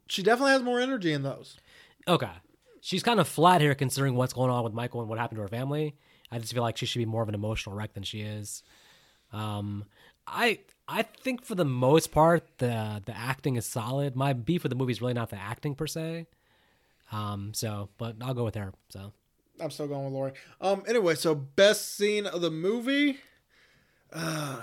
she 0.08 0.22
definitely 0.22 0.52
has 0.52 0.62
more 0.62 0.80
energy 0.80 1.12
in 1.12 1.22
those. 1.22 1.58
okay. 2.08 2.30
She's 2.80 3.02
kind 3.02 3.18
of 3.18 3.26
flat 3.26 3.60
here 3.60 3.74
considering 3.74 4.14
what's 4.14 4.32
going 4.32 4.48
on 4.50 4.62
with 4.62 4.72
Michael 4.72 5.00
and 5.00 5.08
what 5.10 5.18
happened 5.18 5.38
to 5.38 5.42
her 5.42 5.48
family. 5.48 5.96
I 6.30 6.38
just 6.38 6.52
feel 6.54 6.62
like 6.62 6.76
she 6.76 6.86
should 6.86 7.00
be 7.00 7.04
more 7.04 7.20
of 7.20 7.28
an 7.28 7.34
emotional 7.34 7.74
wreck 7.74 7.94
than 7.94 8.04
she 8.04 8.20
is. 8.20 8.62
Um, 9.32 9.84
I 10.24 10.60
I 10.88 11.02
think 11.02 11.44
for 11.44 11.54
the 11.54 11.64
most 11.64 12.12
part 12.12 12.44
the 12.58 13.02
the 13.04 13.16
acting 13.16 13.56
is 13.56 13.66
solid. 13.66 14.14
My 14.16 14.32
beef 14.32 14.62
with 14.62 14.70
the 14.70 14.76
movie 14.76 14.92
is 14.92 15.00
really 15.00 15.14
not 15.14 15.30
the 15.30 15.36
acting 15.36 15.74
per 15.74 15.86
se. 15.86 16.26
Um, 17.12 17.52
so, 17.54 17.88
but 17.98 18.16
I'll 18.20 18.34
go 18.34 18.44
with 18.44 18.54
her. 18.56 18.72
So, 18.88 19.12
I'm 19.60 19.70
still 19.70 19.86
going 19.88 20.04
with 20.04 20.12
Laurie. 20.12 20.32
Um. 20.60 20.82
Anyway, 20.88 21.14
so 21.14 21.34
best 21.34 21.96
scene 21.96 22.26
of 22.26 22.40
the 22.40 22.50
movie. 22.50 23.18
Uh, 24.12 24.60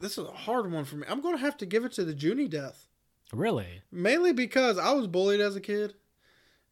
this 0.00 0.12
is 0.18 0.26
a 0.26 0.30
hard 0.32 0.70
one 0.70 0.84
for 0.84 0.96
me. 0.96 1.06
I'm 1.08 1.20
going 1.20 1.36
to 1.36 1.40
have 1.40 1.56
to 1.58 1.66
give 1.66 1.84
it 1.84 1.92
to 1.92 2.04
the 2.04 2.14
Juni 2.14 2.48
death, 2.48 2.88
really? 3.32 3.82
mainly 3.92 4.32
because 4.32 4.78
I 4.78 4.92
was 4.92 5.06
bullied 5.06 5.40
as 5.40 5.54
a 5.56 5.60
kid, 5.60 5.94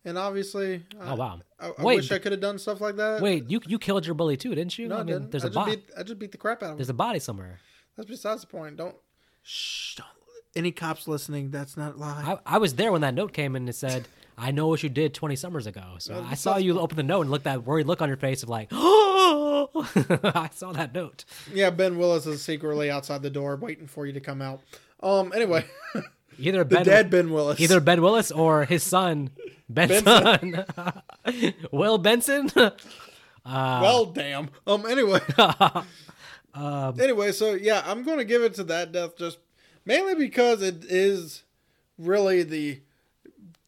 and 0.04 0.16
obviously, 0.18 0.84
Oh 1.00 1.14
wow. 1.14 1.40
I, 1.60 1.68
I 1.68 1.82
Wait, 1.82 1.96
wish 1.96 2.10
I 2.12 2.18
could 2.18 2.32
have 2.32 2.40
done 2.40 2.58
stuff 2.58 2.80
like 2.80 2.96
that. 2.96 3.20
Wait, 3.22 3.48
you 3.50 3.60
you 3.66 3.78
killed 3.78 4.06
your 4.06 4.14
bully 4.14 4.36
too, 4.36 4.54
didn't 4.54 4.78
you? 4.78 4.88
no, 4.88 4.96
I, 4.96 5.00
I 5.00 5.04
didn't. 5.04 5.30
there's 5.30 5.44
I 5.44 5.48
a 5.48 5.50
body. 5.50 5.76
beat. 5.76 5.90
I 5.98 6.02
just 6.02 6.18
beat 6.18 6.32
the 6.32 6.38
crap 6.38 6.62
out 6.62 6.66
of 6.66 6.70
him. 6.72 6.76
There's 6.78 6.88
a 6.88 6.94
body 6.94 7.18
somewhere. 7.18 7.60
That's 7.96 8.08
besides 8.08 8.40
the 8.42 8.46
point. 8.46 8.76
Don't. 8.76 8.94
Shh. 9.42 9.96
Don't. 9.96 10.06
Any 10.54 10.70
cops 10.70 11.08
listening? 11.08 11.50
That's 11.50 11.76
not 11.76 11.98
live. 11.98 12.26
I, 12.46 12.54
I 12.56 12.58
was 12.58 12.74
there 12.74 12.92
when 12.92 13.00
that 13.00 13.14
note 13.14 13.32
came 13.32 13.56
in 13.56 13.62
and 13.62 13.68
it 13.70 13.74
said, 13.74 14.06
"I 14.36 14.50
know 14.50 14.68
what 14.68 14.82
you 14.82 14.88
did 14.90 15.14
20 15.14 15.34
summers 15.36 15.66
ago." 15.66 15.94
So 15.98 16.14
Well, 16.14 16.26
I 16.30 16.34
saw 16.34 16.56
you 16.58 16.78
open 16.78 16.96
the 16.96 17.02
note 17.02 17.22
and 17.22 17.30
look 17.30 17.44
that 17.44 17.64
worried 17.64 17.86
look 17.86 18.02
on 18.02 18.08
your 18.08 18.18
face 18.18 18.42
of 18.42 18.50
like, 18.50 18.68
"Oh!" 18.70 19.70
I 20.34 20.50
saw 20.52 20.72
that 20.72 20.92
note. 20.94 21.24
Yeah, 21.54 21.70
Ben 21.70 21.96
Willis 21.96 22.26
is 22.26 22.42
secretly 22.42 22.90
outside 22.90 23.22
the 23.22 23.30
door 23.30 23.56
waiting 23.56 23.86
for 23.86 24.06
you 24.06 24.12
to 24.12 24.20
come 24.20 24.42
out. 24.42 24.60
Um. 25.02 25.32
Anyway, 25.34 25.64
Either 26.38 26.64
the 26.64 26.76
Ben, 26.76 26.84
dead 26.84 27.10
Ben 27.10 27.30
Willis. 27.30 27.58
either 27.60 27.80
Ben 27.80 28.02
Willis 28.02 28.30
or 28.30 28.64
his 28.66 28.82
son 28.82 29.30
Benson, 29.70 30.64
Will 31.72 31.96
Benson. 31.98 32.50
well, 33.46 34.04
damn. 34.06 34.50
Um. 34.66 34.84
Anyway. 34.86 35.20
Um, 36.54 37.00
anyway, 37.00 37.32
so 37.32 37.54
yeah, 37.54 37.82
I'm 37.86 38.02
going 38.02 38.18
to 38.18 38.24
give 38.24 38.42
it 38.42 38.54
to 38.54 38.64
that 38.64 38.92
death 38.92 39.16
just 39.16 39.38
mainly 39.84 40.14
because 40.14 40.62
it 40.62 40.84
is 40.84 41.44
really 41.98 42.42
the 42.42 42.80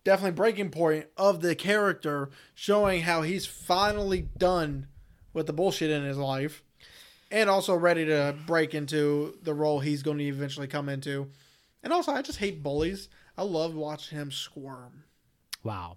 definitely 0.05 0.33
breaking 0.33 0.71
point 0.71 1.07
of 1.17 1.41
the 1.41 1.55
character, 1.55 2.31
showing 2.55 3.03
how 3.03 3.23
he's 3.23 3.47
finally 3.47 4.29
done 4.37 4.87
with 5.33 5.47
the 5.47 5.53
bullshit 5.53 5.91
in 5.91 6.05
his 6.05 6.19
life, 6.19 6.63
and 7.31 7.51
also 7.51 7.75
ready 7.75 8.05
to 8.05 8.37
break 8.47 8.75
into 8.75 9.37
the 9.43 9.55
role 9.55 9.81
he's 9.81 10.03
going 10.03 10.19
to 10.19 10.25
eventually 10.25 10.67
come 10.67 10.89
into. 10.89 11.31
And 11.83 11.93
also, 11.93 12.13
I 12.13 12.23
just 12.23 12.39
hate 12.39 12.63
bullies. 12.63 13.09
I 13.37 13.43
love 13.43 13.75
watching 13.75 14.19
him 14.19 14.31
squirm. 14.31 15.05
Wow, 15.63 15.97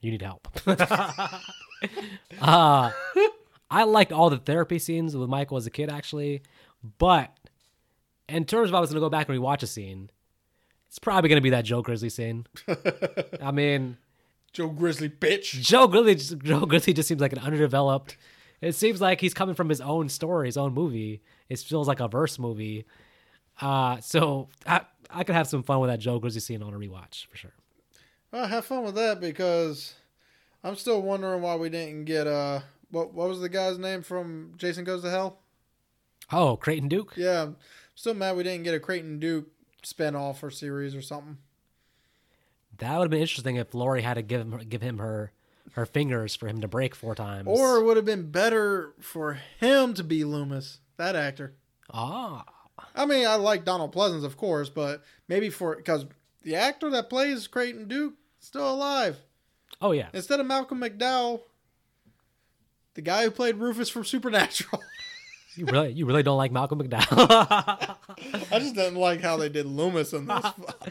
you 0.00 0.10
need 0.12 0.22
help. 0.22 0.48
uh, 2.40 2.90
I 3.72 3.84
liked 3.84 4.12
all 4.12 4.28
the 4.28 4.36
therapy 4.36 4.78
scenes 4.78 5.16
with 5.16 5.30
Michael 5.30 5.56
as 5.56 5.66
a 5.66 5.70
kid, 5.70 5.88
actually, 5.88 6.42
but 6.98 7.34
in 8.28 8.44
terms 8.44 8.68
of 8.68 8.74
I 8.74 8.80
was 8.80 8.90
going 8.90 9.00
to 9.00 9.06
go 9.06 9.08
back 9.08 9.30
and 9.30 9.38
rewatch 9.38 9.62
a 9.62 9.66
scene, 9.66 10.10
it's 10.88 10.98
probably 10.98 11.30
going 11.30 11.38
to 11.38 11.42
be 11.42 11.50
that 11.50 11.64
Joe 11.64 11.80
Grizzly 11.80 12.10
scene. 12.10 12.46
I 13.42 13.50
mean, 13.50 13.96
Joe 14.52 14.68
Grizzly 14.68 15.08
bitch. 15.08 15.52
Joe 15.62 15.86
Grizzly, 15.88 16.38
Joe 16.44 16.66
Grizzly 16.66 16.92
just 16.92 17.08
seems 17.08 17.22
like 17.22 17.32
an 17.32 17.38
underdeveloped. 17.38 18.18
It 18.60 18.74
seems 18.74 19.00
like 19.00 19.22
he's 19.22 19.32
coming 19.32 19.54
from 19.54 19.70
his 19.70 19.80
own 19.80 20.10
story, 20.10 20.48
his 20.48 20.58
own 20.58 20.74
movie. 20.74 21.22
It 21.48 21.58
feels 21.58 21.88
like 21.88 22.00
a 22.00 22.08
verse 22.08 22.38
movie. 22.38 22.84
Uh, 23.58 24.00
so 24.00 24.48
I, 24.66 24.82
I 25.08 25.24
could 25.24 25.34
have 25.34 25.48
some 25.48 25.62
fun 25.62 25.80
with 25.80 25.88
that 25.88 25.98
Joe 25.98 26.18
Grizzly 26.18 26.42
scene 26.42 26.62
on 26.62 26.74
a 26.74 26.78
rewatch 26.78 27.24
for 27.26 27.38
sure. 27.38 27.54
Well, 28.30 28.46
have 28.46 28.66
fun 28.66 28.84
with 28.84 28.96
that 28.96 29.18
because 29.18 29.94
I'm 30.62 30.76
still 30.76 31.00
wondering 31.00 31.40
why 31.40 31.56
we 31.56 31.70
didn't 31.70 32.04
get 32.04 32.26
uh 32.26 32.60
what 32.92 33.12
what 33.12 33.28
was 33.28 33.40
the 33.40 33.48
guy's 33.48 33.78
name 33.78 34.02
from 34.02 34.52
Jason 34.56 34.84
Goes 34.84 35.02
to 35.02 35.10
Hell? 35.10 35.38
Oh, 36.30 36.56
Creighton 36.56 36.88
Duke. 36.88 37.14
Yeah, 37.16 37.42
I'm 37.42 37.56
still 37.94 38.14
mad 38.14 38.36
we 38.36 38.44
didn't 38.44 38.62
get 38.62 38.74
a 38.74 38.80
Creighton 38.80 39.18
Duke 39.18 39.48
spinoff 39.82 40.42
or 40.42 40.50
series 40.50 40.94
or 40.94 41.02
something. 41.02 41.38
That 42.78 42.96
would 42.96 43.04
have 43.04 43.10
been 43.10 43.20
interesting 43.20 43.56
if 43.56 43.74
Laurie 43.74 44.02
had 44.02 44.14
to 44.14 44.22
give 44.22 44.40
him 44.40 44.58
give 44.68 44.82
him 44.82 44.98
her 44.98 45.32
her 45.72 45.86
fingers 45.86 46.34
for 46.36 46.48
him 46.48 46.60
to 46.60 46.68
break 46.68 46.94
four 46.94 47.14
times. 47.14 47.48
Or 47.48 47.76
it 47.78 47.84
would 47.84 47.96
have 47.96 48.06
been 48.06 48.30
better 48.30 48.92
for 49.00 49.38
him 49.58 49.94
to 49.94 50.04
be 50.04 50.24
Loomis, 50.24 50.78
that 50.96 51.16
actor. 51.16 51.54
ah, 51.92 52.44
I 52.94 53.06
mean, 53.06 53.26
I 53.26 53.36
like 53.36 53.64
Donald 53.64 53.94
Pleasence, 53.94 54.24
of 54.24 54.36
course, 54.36 54.68
but 54.68 55.02
maybe 55.28 55.50
for 55.50 55.76
because 55.76 56.06
the 56.42 56.56
actor 56.56 56.90
that 56.90 57.08
plays 57.08 57.46
Creighton 57.46 57.88
Duke 57.88 58.14
is 58.40 58.46
still 58.46 58.70
alive 58.70 59.18
oh 59.80 59.92
yeah. 59.92 60.08
instead 60.12 60.40
of 60.40 60.46
Malcolm 60.46 60.80
McDowell, 60.80 61.42
the 62.94 63.02
guy 63.02 63.24
who 63.24 63.30
played 63.30 63.56
Rufus 63.56 63.88
from 63.88 64.04
Supernatural. 64.04 64.82
You 65.54 65.66
really 65.66 65.92
you 65.92 66.06
really 66.06 66.22
don't 66.22 66.38
like 66.38 66.50
Malcolm 66.50 66.82
McDowell. 66.82 67.26
I 68.50 68.58
just 68.58 68.74
didn't 68.74 68.94
like 68.98 69.20
how 69.20 69.36
they 69.36 69.50
did 69.50 69.66
Loomis 69.66 70.14
in 70.14 70.24
this. 70.26 70.46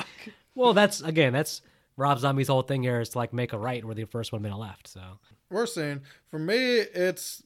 well, 0.56 0.74
that's 0.76 1.02
again 1.02 1.34
that's 1.34 1.64
Rob 1.98 2.20
Zombie's 2.20 2.48
whole 2.48 2.62
thing 2.62 2.84
here 2.84 3.02
is 3.02 3.10
to 3.10 3.18
like 3.18 3.34
make 3.34 3.54
a 3.54 3.58
right 3.58 3.84
where 3.84 3.96
the 3.96 4.04
first 4.06 4.32
one 4.32 4.44
been 4.44 4.52
a 4.52 4.60
left. 4.60 4.88
So 4.88 5.02
We're 5.50 5.66
seeing. 5.66 6.02
For 6.30 6.38
me, 6.38 6.58
it's. 6.78 7.42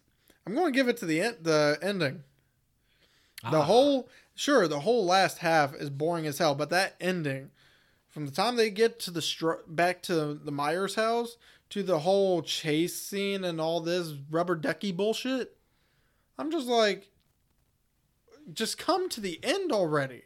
I'm 0.45 0.53
going 0.55 0.65
to 0.65 0.77
give 0.77 0.89
it 0.89 0.97
to 0.97 1.05
the 1.05 1.21
end, 1.21 1.37
the 1.43 1.79
ending. 1.81 2.23
The 3.49 3.59
Ah. 3.59 3.63
whole, 3.63 4.09
sure, 4.35 4.67
the 4.67 4.81
whole 4.81 5.05
last 5.05 5.37
half 5.37 5.73
is 5.73 5.89
boring 5.89 6.25
as 6.27 6.39
hell, 6.39 6.53
but 6.53 6.69
that 6.71 6.95
ending, 6.99 7.51
from 8.09 8.25
the 8.25 8.31
time 8.33 8.57
they 8.57 8.69
get 8.69 8.99
to 8.99 9.11
the 9.11 9.21
str- 9.21 9.63
back 9.69 10.01
to 10.03 10.33
the 10.33 10.51
Myers 10.51 10.95
house 10.95 11.37
to 11.75 11.83
the 11.83 11.99
whole 11.99 12.41
chase 12.41 12.95
scene 12.95 13.43
and 13.43 13.59
all 13.59 13.81
this 13.81 14.13
rubber 14.31 14.55
ducky 14.55 14.93
bullshit, 14.93 15.57
I'm 16.39 16.49
just 16.49 16.67
like, 16.67 17.11
just 18.53 18.77
come 18.77 19.09
to 19.09 19.19
the 19.19 19.43
end 19.43 19.73
already. 19.73 20.23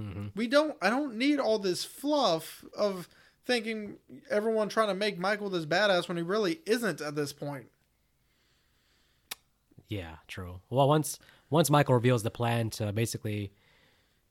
Mhm. 0.00 0.30
We 0.36 0.46
don't. 0.46 0.76
I 0.80 0.90
don't 0.90 1.16
need 1.16 1.40
all 1.40 1.58
this 1.58 1.84
fluff 1.84 2.64
of 2.76 3.08
thinking 3.46 3.96
everyone 4.30 4.68
trying 4.68 4.86
to 4.86 4.94
make 4.94 5.18
Michael 5.18 5.50
this 5.50 5.66
badass 5.66 6.06
when 6.06 6.16
he 6.16 6.22
really 6.22 6.60
isn't 6.66 7.00
at 7.00 7.16
this 7.16 7.32
point. 7.32 7.66
Yeah, 9.88 10.18
true. 10.28 10.60
Well, 10.70 10.86
once 10.86 11.18
once 11.50 11.68
Michael 11.68 11.96
reveals 11.96 12.22
the 12.22 12.30
plan 12.30 12.70
to 12.70 12.92
basically, 12.92 13.50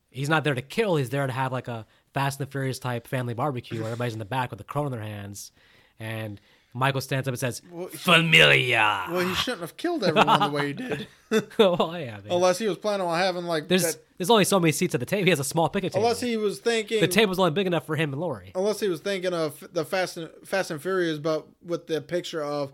he's 0.09 0.29
not 0.29 0.45
there 0.45 0.55
to 0.55 0.61
kill. 0.61 0.95
He's 0.95 1.09
there 1.09 1.27
to 1.27 1.33
have 1.33 1.51
like 1.51 1.67
a 1.67 1.85
Fast 2.13 2.39
and 2.39 2.47
the 2.47 2.51
Furious 2.51 2.79
type 2.79 3.07
family 3.07 3.33
barbecue 3.33 3.79
where 3.79 3.87
everybody's 3.87 4.13
in 4.13 4.19
the 4.19 4.25
back 4.25 4.51
with 4.51 4.61
a 4.61 4.63
cone 4.63 4.85
in 4.85 4.91
their 4.93 5.01
hands, 5.01 5.51
and 5.99 6.39
Michael 6.73 7.01
stands 7.01 7.27
up 7.27 7.31
and 7.31 7.39
says, 7.39 7.61
Well, 7.71 7.87
"Familia." 7.87 9.05
Well, 9.09 9.27
he 9.27 9.33
shouldn't 9.35 9.61
have 9.61 9.77
killed 9.77 10.03
everyone 10.05 10.39
the 10.39 10.49
way 10.49 10.67
he 10.67 10.73
did, 10.73 11.07
well, 11.57 11.95
yeah. 11.99 12.17
I 12.17 12.21
mean, 12.21 12.31
unless 12.31 12.57
he 12.59 12.67
was 12.67 12.77
planning 12.77 13.05
on 13.07 13.17
having 13.17 13.45
like 13.45 13.67
there's 13.67 13.83
that- 13.83 14.03
there's 14.17 14.29
only 14.31 14.45
so 14.45 14.59
many 14.59 14.71
seats 14.71 14.95
at 14.95 14.99
the 14.99 15.05
table. 15.05 15.25
He 15.25 15.29
has 15.29 15.39
a 15.39 15.43
small 15.43 15.69
picnic 15.69 15.91
table. 15.93 16.03
Unless 16.05 16.21
he 16.21 16.37
was 16.37 16.57
thinking, 16.59 16.99
the 17.01 17.07
table's 17.07 17.37
only 17.37 17.51
big 17.51 17.67
enough 17.67 17.85
for 17.85 17.95
him 17.95 18.13
and 18.13 18.19
Laurie. 18.19 18.51
unless 18.55 18.79
he 18.79 18.87
was 18.87 18.99
thinking 18.99 19.31
of 19.33 19.63
the 19.73 19.85
Fast 19.85 20.17
and 20.17 20.29
Fast 20.43 20.71
and 20.71 20.81
Furious, 20.81 21.19
but 21.19 21.45
with 21.63 21.85
the 21.85 22.01
picture 22.01 22.43
of, 22.43 22.71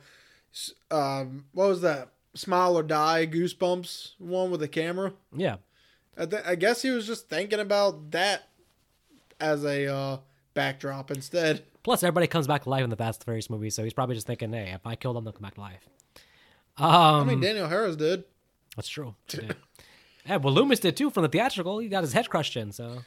um, 0.91 1.45
what 1.53 1.67
was 1.67 1.81
that? 1.81 2.09
Smile 2.35 2.77
or 2.77 2.83
Die, 2.83 3.27
Goosebumps 3.27 4.13
one 4.19 4.49
with 4.51 4.59
the 4.61 4.67
camera. 4.67 5.13
Yeah. 5.35 5.57
I, 6.17 6.25
th- 6.25 6.43
I 6.45 6.55
guess 6.55 6.81
he 6.81 6.89
was 6.91 7.05
just 7.05 7.27
thinking 7.29 7.59
about 7.59 8.11
that 8.11 8.47
as 9.39 9.63
a 9.65 9.87
uh, 9.93 10.17
backdrop 10.53 11.11
instead. 11.11 11.63
Plus, 11.83 12.03
everybody 12.03 12.27
comes 12.27 12.47
back 12.47 12.63
to 12.63 12.69
life 12.69 12.83
in 12.83 12.89
the 12.89 12.95
Fast 12.95 13.21
and 13.21 13.25
Furious 13.25 13.49
movie, 13.49 13.69
so 13.69 13.83
he's 13.83 13.93
probably 13.93 14.15
just 14.15 14.27
thinking, 14.27 14.53
"Hey, 14.53 14.71
if 14.73 14.85
I 14.85 14.95
kill 14.95 15.13
them, 15.13 15.23
they'll 15.23 15.33
come 15.33 15.41
back 15.41 15.55
to 15.55 15.61
life." 15.61 15.87
Um, 16.77 16.87
I 16.87 17.23
mean, 17.25 17.41
Danielle 17.41 17.69
Harris 17.69 17.95
did. 17.95 18.23
That's 18.75 18.87
true. 18.87 19.15
Yeah, 20.25 20.37
well, 20.37 20.53
Loomis 20.53 20.79
did 20.79 20.95
too 20.95 21.09
from 21.09 21.23
the 21.23 21.29
theatrical. 21.29 21.79
He 21.79 21.89
got 21.89 22.01
his 22.03 22.13
head 22.13 22.29
crushed 22.29 22.55
in. 22.55 22.71
So, 22.71 22.99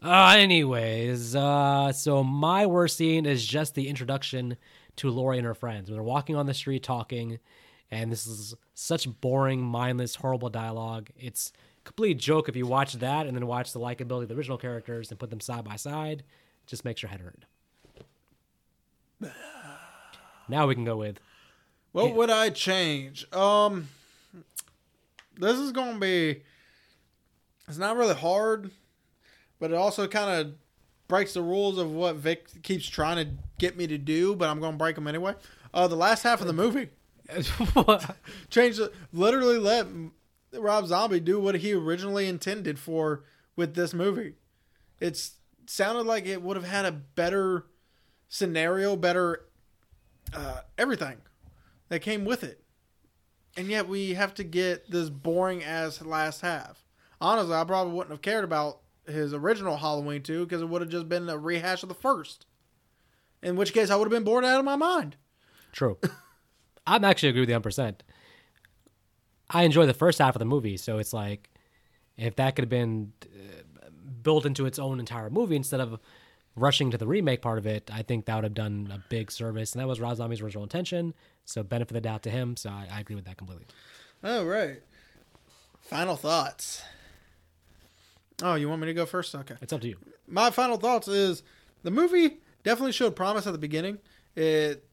uh, 0.00 0.36
anyways, 0.38 1.34
uh, 1.34 1.92
so 1.92 2.22
my 2.22 2.66
worst 2.66 2.96
scene 2.96 3.26
is 3.26 3.44
just 3.44 3.74
the 3.74 3.88
introduction 3.88 4.56
to 4.96 5.10
Laurie 5.10 5.38
and 5.38 5.46
her 5.46 5.54
friends. 5.54 5.90
When 5.90 5.96
they're 5.96 6.04
walking 6.04 6.36
on 6.36 6.46
the 6.46 6.54
street 6.54 6.84
talking, 6.84 7.40
and 7.90 8.12
this 8.12 8.26
is 8.26 8.54
such 8.74 9.08
boring, 9.20 9.60
mindless, 9.60 10.14
horrible 10.14 10.50
dialogue. 10.50 11.10
It's 11.16 11.52
a 11.80 11.84
complete 11.84 12.18
joke 12.18 12.48
if 12.48 12.54
you 12.54 12.66
watch 12.66 12.92
that 12.94 13.26
and 13.26 13.36
then 13.36 13.46
watch 13.48 13.72
the 13.72 13.80
likability 13.80 14.22
of 14.22 14.28
the 14.28 14.36
original 14.36 14.58
characters 14.58 15.10
and 15.10 15.18
put 15.18 15.30
them 15.30 15.40
side 15.40 15.64
by 15.64 15.74
side. 15.74 16.22
Just 16.70 16.84
makes 16.84 17.02
your 17.02 17.10
head 17.10 17.20
hurt. 17.20 17.44
Now 20.48 20.68
we 20.68 20.76
can 20.76 20.84
go 20.84 20.96
with 20.96 21.18
What 21.90 22.14
would 22.14 22.30
I 22.30 22.50
change? 22.50 23.30
Um, 23.32 23.88
this 25.36 25.58
is 25.58 25.72
going 25.72 25.94
to 25.94 26.00
be. 26.00 26.42
It's 27.66 27.76
not 27.76 27.96
really 27.96 28.14
hard, 28.14 28.70
but 29.58 29.72
it 29.72 29.74
also 29.74 30.06
kind 30.06 30.40
of 30.40 30.54
breaks 31.08 31.34
the 31.34 31.42
rules 31.42 31.76
of 31.76 31.90
what 31.90 32.14
Vic 32.16 32.62
keeps 32.62 32.88
trying 32.88 33.16
to 33.16 33.32
get 33.58 33.76
me 33.76 33.88
to 33.88 33.98
do. 33.98 34.36
But 34.36 34.48
I'm 34.48 34.60
going 34.60 34.74
to 34.74 34.78
break 34.78 34.94
them 34.94 35.08
anyway. 35.08 35.34
Uh, 35.74 35.88
the 35.88 35.96
last 35.96 36.22
half 36.22 36.40
of 36.40 36.46
the 36.46 36.52
movie 36.52 36.90
change 38.48 38.76
the 38.76 38.92
literally 39.12 39.58
let 39.58 39.88
Rob 40.52 40.86
Zombie 40.86 41.18
do 41.18 41.40
what 41.40 41.56
he 41.56 41.72
originally 41.72 42.28
intended 42.28 42.78
for 42.78 43.24
with 43.56 43.74
this 43.74 43.92
movie. 43.92 44.34
It's 45.00 45.32
sounded 45.66 46.06
like 46.06 46.26
it 46.26 46.42
would 46.42 46.56
have 46.56 46.66
had 46.66 46.84
a 46.84 46.92
better 46.92 47.66
scenario, 48.28 48.96
better 48.96 49.46
uh, 50.34 50.60
everything 50.78 51.18
that 51.88 52.00
came 52.00 52.24
with 52.24 52.44
it. 52.44 52.62
And 53.56 53.68
yet 53.68 53.88
we 53.88 54.14
have 54.14 54.34
to 54.34 54.44
get 54.44 54.90
this 54.90 55.10
boring 55.10 55.64
ass 55.64 56.00
last 56.02 56.40
half. 56.40 56.84
Honestly, 57.20 57.54
I 57.54 57.64
probably 57.64 57.92
wouldn't 57.92 58.12
have 58.12 58.22
cared 58.22 58.44
about 58.44 58.80
his 59.06 59.34
original 59.34 59.76
Halloween 59.76 60.22
2 60.22 60.44
because 60.44 60.62
it 60.62 60.68
would 60.68 60.82
have 60.82 60.90
just 60.90 61.08
been 61.08 61.28
a 61.28 61.36
rehash 61.36 61.82
of 61.82 61.88
the 61.88 61.94
first. 61.94 62.46
In 63.42 63.56
which 63.56 63.72
case, 63.72 63.90
I 63.90 63.96
would 63.96 64.04
have 64.04 64.12
been 64.12 64.24
bored 64.24 64.44
out 64.44 64.58
of 64.58 64.64
my 64.64 64.76
mind. 64.76 65.16
True. 65.72 65.98
I'm 66.86 67.04
actually 67.04 67.30
agree 67.30 67.40
with 67.40 67.50
you 67.50 67.60
100%. 67.60 67.96
I 69.50 69.64
enjoy 69.64 69.86
the 69.86 69.94
first 69.94 70.18
half 70.18 70.36
of 70.36 70.38
the 70.38 70.44
movie, 70.44 70.76
so 70.76 70.98
it's 70.98 71.12
like 71.12 71.50
if 72.16 72.36
that 72.36 72.54
could 72.54 72.62
have 72.62 72.70
been 72.70 73.12
uh, 73.24 73.59
built 74.22 74.46
into 74.46 74.66
its 74.66 74.78
own 74.78 75.00
entire 75.00 75.30
movie 75.30 75.56
instead 75.56 75.80
of 75.80 75.98
rushing 76.56 76.90
to 76.90 76.98
the 76.98 77.06
remake 77.06 77.42
part 77.42 77.58
of 77.58 77.66
it, 77.66 77.90
I 77.92 78.02
think 78.02 78.26
that 78.26 78.34
would 78.34 78.44
have 78.44 78.54
done 78.54 78.90
a 78.92 79.02
big 79.08 79.30
service. 79.30 79.72
And 79.72 79.80
that 79.80 79.88
was 79.88 80.00
Rob 80.00 80.16
Zombie's 80.16 80.40
original 80.40 80.62
intention, 80.62 81.14
so 81.44 81.62
benefit 81.62 81.92
of 81.92 81.94
the 81.94 82.00
doubt 82.00 82.22
to 82.24 82.30
him. 82.30 82.56
So 82.56 82.70
I, 82.70 82.88
I 82.92 83.00
agree 83.00 83.16
with 83.16 83.24
that 83.26 83.36
completely. 83.36 83.66
Oh, 84.22 84.44
right. 84.44 84.82
Final 85.80 86.16
thoughts. 86.16 86.82
Oh, 88.42 88.54
you 88.54 88.68
want 88.68 88.80
me 88.80 88.86
to 88.86 88.94
go 88.94 89.06
first? 89.06 89.34
Okay. 89.34 89.56
It's 89.60 89.72
up 89.72 89.80
to 89.82 89.88
you. 89.88 89.96
My 90.26 90.50
final 90.50 90.76
thoughts 90.76 91.08
is 91.08 91.42
the 91.82 91.90
movie 91.90 92.38
definitely 92.62 92.92
showed 92.92 93.16
promise 93.16 93.46
at 93.46 93.52
the 93.52 93.58
beginning. 93.58 93.98
It 94.36 94.84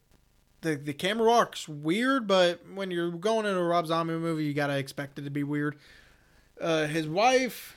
the 0.60 0.74
the 0.74 0.92
camera 0.92 1.30
work's 1.30 1.68
weird, 1.68 2.26
but 2.26 2.60
when 2.74 2.90
you're 2.90 3.10
going 3.10 3.46
into 3.46 3.58
a 3.58 3.64
Rob 3.64 3.86
Zombie 3.86 4.14
movie, 4.14 4.44
you 4.44 4.54
gotta 4.54 4.76
expect 4.76 5.18
it 5.18 5.22
to 5.22 5.30
be 5.30 5.44
weird. 5.44 5.76
Uh, 6.60 6.86
his 6.86 7.06
wife, 7.06 7.76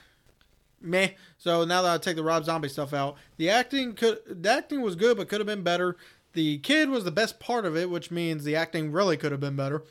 meh. 0.82 1.10
So 1.38 1.64
now 1.66 1.82
that 1.82 1.94
I 1.94 1.98
take 1.98 2.16
the 2.16 2.24
Rob 2.24 2.46
Zombie 2.46 2.70
stuff 2.70 2.94
out, 2.94 3.18
the 3.38 3.50
acting 3.50 3.94
could 3.94 4.20
the 4.26 4.52
acting 4.52 4.82
was 4.82 4.96
good, 4.96 5.18
but 5.18 5.30
could 5.30 5.40
have 5.40 5.48
been 5.48 5.64
better. 5.64 5.98
The 6.34 6.60
kid 6.60 6.90
was 6.90 7.04
the 7.04 7.12
best 7.12 7.40
part 7.40 7.66
of 7.66 7.76
it, 7.76 7.90
which 7.90 8.12
means 8.12 8.44
the 8.44 8.56
acting 8.56 8.92
really 8.92 9.18
could 9.18 9.32
have 9.32 9.42
been 9.42 9.56
better. 9.56 9.84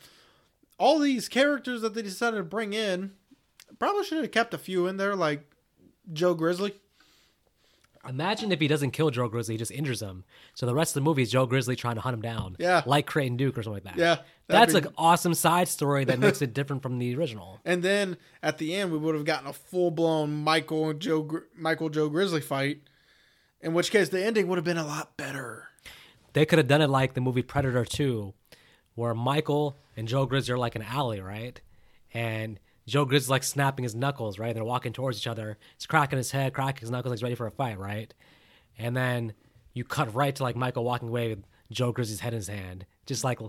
All 0.77 0.97
these 0.97 1.29
characters 1.29 1.81
that 1.81 1.93
they 1.93 2.01
decided 2.01 2.37
to 2.37 2.43
bring 2.43 2.73
in, 2.73 3.11
probably 3.77 4.03
should 4.03 4.23
have 4.23 4.31
kept 4.31 4.53
a 4.53 4.57
few 4.57 4.87
in 4.87 4.97
there, 4.97 5.15
like 5.15 5.51
Joe 6.11 6.33
Grizzly. 6.33 6.73
Imagine 8.07 8.51
if 8.51 8.59
he 8.59 8.67
doesn't 8.67 8.91
kill 8.91 9.11
Joe 9.11 9.27
Grizzly, 9.27 9.53
he 9.53 9.57
just 9.59 9.71
injures 9.71 10.01
him. 10.01 10.23
So 10.55 10.65
the 10.65 10.73
rest 10.73 10.91
of 10.91 10.95
the 10.95 11.07
movie 11.07 11.21
is 11.21 11.31
Joe 11.31 11.45
Grizzly 11.45 11.75
trying 11.75 11.95
to 11.95 12.01
hunt 12.01 12.15
him 12.15 12.21
down. 12.21 12.55
Yeah. 12.59 12.81
Like 12.85 13.05
Creighton 13.05 13.37
Duke 13.37 13.57
or 13.57 13.63
something 13.63 13.83
like 13.85 13.95
that. 13.95 13.97
Yeah, 13.97 14.15
That's 14.47 14.73
that'd 14.73 14.87
an 14.89 14.93
awesome 14.97 15.33
side 15.35 15.67
story 15.67 16.03
that 16.05 16.17
makes 16.17 16.41
it 16.41 16.53
different 16.53 16.81
from 16.81 16.97
the 16.97 17.15
original. 17.15 17.59
And 17.65 17.83
then 17.83 18.17
at 18.41 18.57
the 18.57 18.73
end, 18.73 18.91
we 18.91 18.97
would 18.97 19.13
have 19.15 19.25
gotten 19.25 19.47
a 19.47 19.53
full 19.53 19.91
blown 19.91 20.33
Michael 20.43 20.89
and 20.89 20.99
Joe 20.99 21.21
Gr- 21.21 21.37
Michael 21.55 21.89
Joe 21.89 22.09
Grizzly 22.09 22.41
fight. 22.41 22.81
In 23.61 23.73
which 23.73 23.91
case, 23.91 24.09
the 24.09 24.23
ending 24.23 24.47
would 24.47 24.57
have 24.57 24.65
been 24.65 24.77
a 24.77 24.85
lot 24.85 25.15
better. 25.15 25.67
They 26.33 26.45
could 26.45 26.57
have 26.57 26.67
done 26.67 26.81
it 26.81 26.87
like 26.89 27.13
the 27.13 27.21
movie 27.21 27.43
Predator 27.43 27.85
2, 27.85 28.33
where 28.95 29.13
Michael 29.13 29.77
and 29.95 30.07
Joe 30.07 30.25
Grizzly 30.25 30.53
are 30.53 30.57
like 30.57 30.75
an 30.75 30.81
alley, 30.81 31.19
right? 31.21 31.61
And 32.13 32.59
Joe 32.91 33.05
Grizzly's 33.05 33.29
like 33.29 33.43
snapping 33.43 33.83
his 33.83 33.95
knuckles, 33.95 34.37
right? 34.37 34.53
They're 34.53 34.65
walking 34.65 34.91
towards 34.91 35.17
each 35.17 35.27
other. 35.27 35.57
He's 35.77 35.85
cracking 35.85 36.17
his 36.17 36.31
head, 36.31 36.53
cracking 36.53 36.81
his 36.81 36.91
knuckles, 36.91 37.11
like 37.11 37.19
he's 37.19 37.23
ready 37.23 37.35
for 37.35 37.47
a 37.47 37.51
fight, 37.51 37.79
right? 37.79 38.13
And 38.77 38.97
then 38.97 39.33
you 39.73 39.85
cut 39.85 40.13
right 40.13 40.35
to 40.35 40.43
like 40.43 40.57
Michael 40.57 40.83
walking 40.83 41.07
away 41.07 41.29
with 41.29 41.45
Joe 41.71 41.93
Grizzly's 41.93 42.19
head 42.19 42.33
in 42.33 42.39
his 42.39 42.49
hand. 42.49 42.85
Just 43.05 43.23
like, 43.23 43.39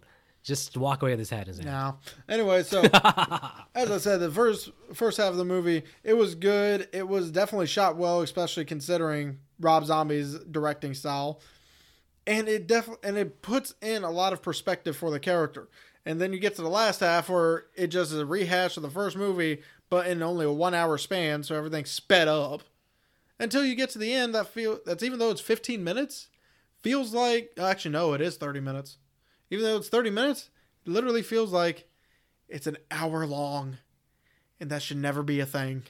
just 0.44 0.76
walk 0.76 1.02
away 1.02 1.10
with 1.10 1.18
his 1.18 1.30
head 1.30 1.48
in 1.48 1.48
his 1.48 1.56
hand. 1.56 1.66
Now, 1.66 1.98
anyway, 2.28 2.62
so 2.62 2.82
as 3.74 3.90
I 3.90 3.98
said, 3.98 4.20
the 4.20 4.30
first 4.30 4.70
first 4.94 5.16
half 5.16 5.30
of 5.30 5.38
the 5.38 5.44
movie 5.44 5.82
it 6.04 6.14
was 6.14 6.36
good. 6.36 6.88
It 6.92 7.08
was 7.08 7.32
definitely 7.32 7.66
shot 7.66 7.96
well, 7.96 8.20
especially 8.20 8.64
considering 8.64 9.40
Rob 9.58 9.84
Zombie's 9.84 10.38
directing 10.38 10.94
style, 10.94 11.40
and 12.28 12.46
it 12.46 12.68
definitely 12.68 13.08
and 13.08 13.18
it 13.18 13.42
puts 13.42 13.74
in 13.82 14.04
a 14.04 14.10
lot 14.12 14.32
of 14.32 14.40
perspective 14.40 14.96
for 14.96 15.10
the 15.10 15.18
character. 15.18 15.68
And 16.04 16.20
then 16.20 16.32
you 16.32 16.40
get 16.40 16.56
to 16.56 16.62
the 16.62 16.68
last 16.68 17.00
half 17.00 17.28
where 17.28 17.66
it 17.76 17.88
just 17.88 18.12
is 18.12 18.18
a 18.18 18.26
rehash 18.26 18.76
of 18.76 18.82
the 18.82 18.90
first 18.90 19.16
movie, 19.16 19.62
but 19.88 20.06
in 20.06 20.22
only 20.22 20.44
a 20.44 20.52
one 20.52 20.74
hour 20.74 20.98
span, 20.98 21.42
so 21.42 21.54
everything's 21.54 21.90
sped 21.90 22.28
up. 22.28 22.62
Until 23.38 23.64
you 23.64 23.74
get 23.74 23.90
to 23.90 23.98
the 23.98 24.12
end, 24.12 24.34
that 24.34 24.48
feel 24.48 24.80
that's 24.84 25.02
even 25.02 25.18
though 25.18 25.30
it's 25.30 25.40
15 25.40 25.82
minutes, 25.82 26.28
feels 26.82 27.12
like 27.12 27.52
actually 27.58 27.92
no, 27.92 28.12
it 28.12 28.20
is 28.20 28.36
30 28.36 28.60
minutes. 28.60 28.98
Even 29.50 29.64
though 29.64 29.76
it's 29.76 29.88
30 29.88 30.10
minutes, 30.10 30.50
it 30.86 30.90
literally 30.90 31.22
feels 31.22 31.52
like 31.52 31.88
it's 32.48 32.66
an 32.66 32.78
hour 32.90 33.26
long, 33.26 33.78
and 34.60 34.70
that 34.70 34.82
should 34.82 34.96
never 34.96 35.22
be 35.22 35.40
a 35.40 35.46
thing. 35.46 35.84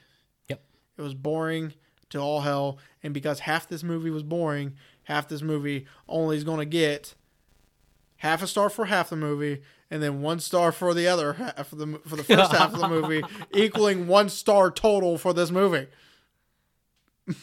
Yep. 0.49 0.63
It 0.99 1.03
was 1.03 1.15
boring 1.15 1.75
to 2.11 2.19
all 2.19 2.43
hell, 2.43 2.79
and 3.03 3.15
because 3.15 3.41
half 3.41 3.69
this 3.69 3.83
movie 3.83 4.11
was 4.11 4.23
boring, 4.23 4.75
half 5.05 5.29
this 5.29 5.43
movie 5.43 5.87
only 6.09 6.37
is 6.37 6.45
going 6.45 6.59
to 6.59 6.65
get 6.65 7.15
half 8.23 8.41
a 8.41 8.47
star 8.47 8.71
for 8.71 8.85
half 8.85 9.11
the 9.11 9.17
movie, 9.17 9.63
and 9.91 10.01
then 10.01 10.23
one 10.23 10.39
star 10.39 10.71
for 10.71 10.95
the 10.95 11.09
other 11.09 11.33
half 11.35 11.73
of 11.73 11.79
the 11.79 12.01
for 12.07 12.15
the 12.15 12.23
first 12.23 12.53
half 12.53 12.73
of 12.73 12.79
the 12.79 12.89
movie, 12.89 13.21
equaling 13.55 14.07
one 14.07 14.29
star 14.29 14.71
total 14.71 15.19
for 15.19 15.33
this 15.35 15.51
movie. 15.51 15.89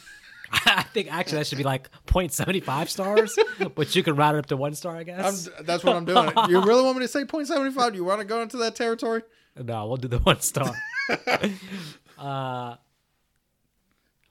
I 0.51 0.83
think 0.83 1.13
actually 1.13 1.39
that 1.39 1.47
should 1.47 1.57
be 1.57 1.65
like 1.65 1.89
0.75 2.07 2.87
stars, 2.87 3.37
but 3.75 3.93
you 3.93 4.01
can 4.03 4.15
round 4.15 4.37
it 4.37 4.39
up 4.39 4.45
to 4.47 4.57
one 4.57 4.73
star, 4.73 4.95
I 4.95 4.99
I'm, 4.99 5.05
guess. 5.05 5.49
that's 5.61 5.83
what 5.83 5.95
I'm 5.97 6.05
doing. 6.05 6.31
You 6.47 6.61
really 6.61 6.81
want 6.81 6.97
me 6.97 7.03
to 7.03 7.07
say 7.07 7.23
0.75? 7.23 7.91
Do 7.91 7.97
you 7.97 8.05
want 8.05 8.19
to 8.21 8.25
go 8.25 8.41
into 8.41 8.57
that 8.57 8.75
territory? 8.75 9.21
No, 9.61 9.85
we'll 9.87 9.97
do 9.97 10.07
the 10.07 10.19
one 10.19 10.39
star. 10.39 10.73
uh, 12.17 12.75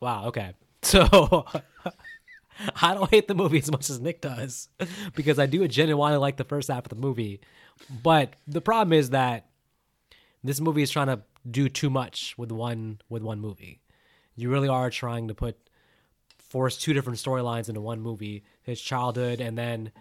wow. 0.01 0.25
Okay. 0.27 0.55
So 0.83 1.45
I 2.83 2.95
don't 2.95 3.11
hate 3.11 3.29
the 3.29 3.35
movie 3.35 3.59
as 3.59 3.71
much 3.71 3.89
as 3.91 4.01
Nick 4.01 4.21
does 4.21 4.69
because 5.15 5.39
I 5.39 5.47
do 5.47 5.67
genuinely 5.69 6.19
like 6.19 6.37
the 6.37 6.45
first 6.45 6.69
half 6.69 6.85
of 6.85 6.91
the 6.91 6.97
movie. 6.97 7.41
But 8.03 8.35
the 8.47 8.61
problem 8.61 8.93
is 8.93 9.11
that 9.11 9.47
this 10.43 10.61
movie 10.61 10.83
is 10.83 10.91
trying 10.91 11.09
to 11.09 11.23
do 11.49 11.69
too 11.69 11.91
much 11.91 12.35
with 12.37 12.51
one 12.51 13.01
with 13.09 13.23
one 13.23 13.41
movie. 13.41 13.81
You 14.37 14.51
really 14.51 14.69
are 14.69 14.91
trying 14.91 15.29
to 15.29 15.35
put 15.35 15.57
force 16.39 16.77
two 16.77 16.93
different 16.93 17.19
storylines 17.19 17.69
into 17.69 17.81
one 17.81 18.01
movie: 18.01 18.45
his 18.63 18.81
childhood 18.81 19.41
and 19.41 19.57
then 19.57 19.93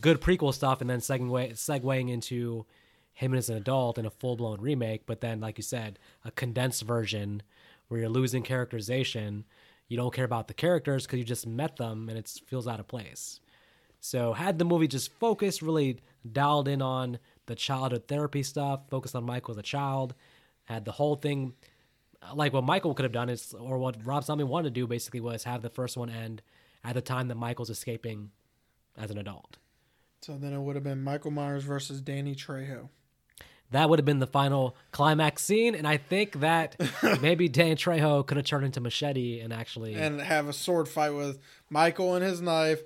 good 0.00 0.20
prequel 0.20 0.54
stuff, 0.54 0.80
and 0.80 0.90
then 0.90 1.00
segue 1.00 1.52
segueing 1.52 2.10
into 2.10 2.66
him 3.12 3.34
as 3.34 3.48
an 3.48 3.56
adult 3.56 3.98
in 3.98 4.06
a 4.06 4.10
full 4.10 4.36
blown 4.36 4.60
remake. 4.60 5.06
But 5.06 5.20
then, 5.20 5.40
like 5.40 5.58
you 5.58 5.64
said, 5.64 5.98
a 6.24 6.30
condensed 6.30 6.82
version 6.82 7.42
where 7.88 8.00
you're 8.00 8.08
losing 8.08 8.42
characterization. 8.42 9.44
You 9.88 9.96
don't 9.96 10.12
care 10.12 10.24
about 10.24 10.48
the 10.48 10.54
characters 10.54 11.06
because 11.06 11.18
you 11.18 11.24
just 11.24 11.46
met 11.46 11.76
them, 11.76 12.08
and 12.08 12.18
it 12.18 12.28
feels 12.46 12.66
out 12.66 12.80
of 12.80 12.88
place. 12.88 13.40
So 14.00 14.32
had 14.32 14.58
the 14.58 14.64
movie 14.64 14.88
just 14.88 15.12
focused, 15.14 15.62
really 15.62 16.00
dialed 16.30 16.68
in 16.68 16.82
on 16.82 17.18
the 17.46 17.54
childhood 17.54 18.08
therapy 18.08 18.42
stuff, 18.42 18.80
focused 18.90 19.14
on 19.14 19.24
Michael 19.24 19.52
as 19.52 19.58
a 19.58 19.62
child, 19.62 20.14
had 20.64 20.84
the 20.84 20.92
whole 20.92 21.16
thing 21.16 21.54
like 22.34 22.52
what 22.52 22.64
Michael 22.64 22.94
could 22.94 23.04
have 23.04 23.12
done 23.12 23.28
is, 23.28 23.54
or 23.54 23.78
what 23.78 24.04
Rob 24.04 24.24
Zombie 24.24 24.44
wanted 24.44 24.74
to 24.74 24.80
do 24.80 24.86
basically 24.86 25.20
was 25.20 25.44
have 25.44 25.62
the 25.62 25.70
first 25.70 25.96
one 25.96 26.10
end 26.10 26.42
at 26.84 26.94
the 26.94 27.00
time 27.00 27.28
that 27.28 27.36
Michael's 27.36 27.70
escaping 27.70 28.30
as 28.96 29.10
an 29.10 29.18
adult. 29.18 29.58
So 30.22 30.36
then 30.36 30.52
it 30.52 30.60
would 30.60 30.74
have 30.74 30.84
been 30.84 31.02
Michael 31.02 31.30
Myers 31.30 31.62
versus 31.64 32.00
Danny 32.00 32.34
Trejo. 32.34 32.88
That 33.72 33.90
would 33.90 33.98
have 33.98 34.06
been 34.06 34.20
the 34.20 34.26
final 34.26 34.76
climax 34.92 35.42
scene, 35.42 35.74
and 35.74 35.88
I 35.88 35.96
think 35.96 36.40
that 36.40 36.76
maybe 37.20 37.48
Dan 37.48 37.76
Trejo 37.76 38.24
could 38.24 38.36
have 38.36 38.46
turned 38.46 38.64
into 38.64 38.80
Machete 38.80 39.40
and 39.40 39.52
actually 39.52 39.94
and 39.94 40.20
have 40.20 40.48
a 40.48 40.52
sword 40.52 40.88
fight 40.88 41.10
with 41.10 41.40
Michael 41.68 42.14
and 42.14 42.24
his 42.24 42.40
knife, 42.40 42.82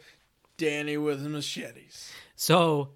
Danny 0.57 0.97
with 0.97 1.21
machetes. 1.21 2.13
So, 2.35 2.91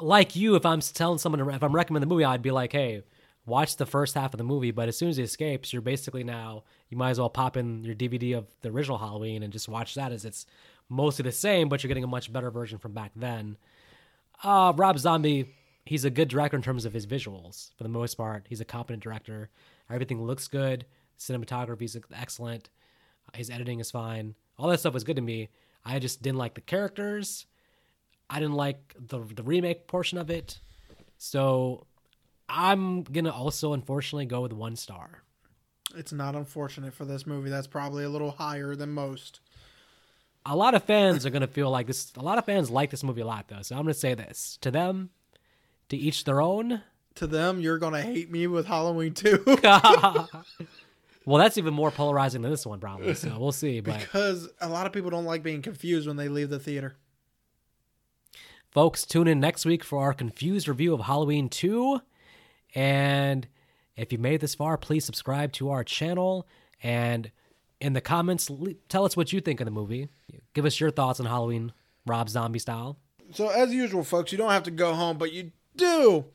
like 0.00 0.34
you, 0.36 0.54
if 0.54 0.64
I'm 0.64 0.80
telling 0.80 1.18
someone, 1.18 1.38
to, 1.40 1.48
if 1.50 1.62
I'm 1.62 1.74
recommending 1.74 2.08
the 2.08 2.12
movie, 2.12 2.24
I'd 2.24 2.42
be 2.42 2.50
like, 2.50 2.72
hey, 2.72 3.02
watch 3.44 3.76
the 3.76 3.86
first 3.86 4.14
half 4.14 4.32
of 4.32 4.38
the 4.38 4.44
movie. 4.44 4.70
But 4.70 4.88
as 4.88 4.96
soon 4.96 5.10
as 5.10 5.18
he 5.18 5.22
escapes, 5.22 5.72
you're 5.72 5.82
basically 5.82 6.24
now, 6.24 6.64
you 6.88 6.96
might 6.96 7.10
as 7.10 7.18
well 7.18 7.28
pop 7.28 7.56
in 7.56 7.84
your 7.84 7.94
DVD 7.94 8.38
of 8.38 8.46
the 8.62 8.70
original 8.70 8.96
Halloween 8.98 9.42
and 9.42 9.52
just 9.52 9.68
watch 9.68 9.94
that 9.96 10.12
as 10.12 10.24
it's 10.24 10.46
mostly 10.88 11.22
the 11.22 11.32
same, 11.32 11.68
but 11.68 11.82
you're 11.82 11.88
getting 11.88 12.04
a 12.04 12.08
much 12.08 12.32
better 12.32 12.50
version 12.50 12.78
from 12.78 12.92
back 12.92 13.12
then. 13.14 13.56
Uh, 14.42 14.72
Rob 14.74 14.98
Zombie, 14.98 15.54
he's 15.84 16.04
a 16.04 16.10
good 16.10 16.28
director 16.28 16.56
in 16.56 16.62
terms 16.62 16.84
of 16.84 16.92
his 16.92 17.06
visuals 17.06 17.74
for 17.76 17.82
the 17.82 17.88
most 17.88 18.14
part. 18.14 18.46
He's 18.48 18.60
a 18.60 18.64
competent 18.64 19.02
director. 19.02 19.50
Everything 19.90 20.22
looks 20.22 20.48
good. 20.48 20.86
Cinematography 21.18 21.82
is 21.82 21.98
excellent. 22.14 22.70
His 23.34 23.50
editing 23.50 23.80
is 23.80 23.90
fine. 23.90 24.34
All 24.58 24.68
that 24.68 24.80
stuff 24.80 24.94
was 24.94 25.04
good 25.04 25.16
to 25.16 25.22
me. 25.22 25.48
I 25.84 25.98
just 25.98 26.22
didn't 26.22 26.38
like 26.38 26.54
the 26.54 26.60
characters. 26.60 27.46
I 28.28 28.38
didn't 28.38 28.54
like 28.54 28.94
the 28.98 29.20
the 29.20 29.42
remake 29.42 29.86
portion 29.86 30.18
of 30.18 30.30
it. 30.30 30.60
So 31.18 31.86
I'm 32.48 33.02
gonna 33.02 33.30
also 33.30 33.72
unfortunately 33.72 34.26
go 34.26 34.40
with 34.40 34.52
one 34.52 34.76
star. 34.76 35.22
It's 35.96 36.12
not 36.12 36.34
unfortunate 36.34 36.94
for 36.94 37.04
this 37.04 37.26
movie. 37.26 37.50
That's 37.50 37.66
probably 37.66 38.04
a 38.04 38.08
little 38.08 38.30
higher 38.32 38.74
than 38.74 38.90
most. 38.90 39.40
A 40.46 40.56
lot 40.56 40.74
of 40.74 40.84
fans 40.84 41.26
are 41.26 41.30
gonna 41.30 41.46
feel 41.46 41.70
like 41.70 41.86
this. 41.86 42.12
A 42.16 42.22
lot 42.22 42.38
of 42.38 42.44
fans 42.46 42.70
like 42.70 42.90
this 42.90 43.04
movie 43.04 43.20
a 43.20 43.26
lot, 43.26 43.48
though. 43.48 43.62
So 43.62 43.76
I'm 43.76 43.82
gonna 43.82 43.94
say 43.94 44.14
this 44.14 44.58
to 44.62 44.70
them, 44.70 45.10
to 45.90 45.96
each 45.96 46.24
their 46.24 46.40
own. 46.40 46.82
To 47.16 47.26
them, 47.26 47.60
you're 47.60 47.78
gonna 47.78 48.02
hate 48.02 48.30
me 48.30 48.46
with 48.46 48.66
Halloween 48.66 49.14
too. 49.14 49.44
Well, 51.26 51.40
that's 51.40 51.58
even 51.58 51.74
more 51.74 51.90
polarizing 51.90 52.40
than 52.42 52.50
this 52.50 52.64
one, 52.66 52.80
probably. 52.80 53.14
So 53.14 53.38
we'll 53.38 53.52
see. 53.52 53.80
But 53.80 54.00
because 54.00 54.48
a 54.60 54.68
lot 54.68 54.86
of 54.86 54.92
people 54.92 55.10
don't 55.10 55.26
like 55.26 55.42
being 55.42 55.60
confused 55.60 56.08
when 56.08 56.16
they 56.16 56.28
leave 56.28 56.48
the 56.48 56.58
theater. 56.58 56.96
folks, 58.70 59.04
tune 59.04 59.28
in 59.28 59.38
next 59.38 59.66
week 59.66 59.84
for 59.84 60.02
our 60.02 60.14
confused 60.14 60.66
review 60.66 60.94
of 60.94 61.02
Halloween 61.02 61.48
2. 61.48 62.00
And 62.74 63.46
if 63.96 64.12
you 64.12 64.18
made 64.18 64.34
it 64.34 64.40
this 64.40 64.54
far, 64.54 64.78
please 64.78 65.04
subscribe 65.04 65.52
to 65.52 65.70
our 65.70 65.84
channel 65.84 66.48
and 66.82 67.30
in 67.80 67.92
the 67.92 68.00
comments. 68.00 68.50
Tell 68.88 69.04
us 69.04 69.16
what 69.16 69.32
you 69.32 69.40
think 69.40 69.60
of 69.60 69.66
the 69.66 69.70
movie. 69.70 70.08
Give 70.54 70.64
us 70.64 70.80
your 70.80 70.90
thoughts 70.90 71.20
on 71.20 71.26
Halloween, 71.26 71.72
Rob 72.06 72.30
Zombie 72.30 72.58
style. 72.58 72.96
So 73.32 73.48
as 73.48 73.72
usual, 73.72 74.04
folks, 74.04 74.32
you 74.32 74.38
don't 74.38 74.50
have 74.50 74.64
to 74.64 74.70
go 74.70 74.94
home, 74.94 75.18
but 75.18 75.32
you 75.32 75.52
do 75.80 76.26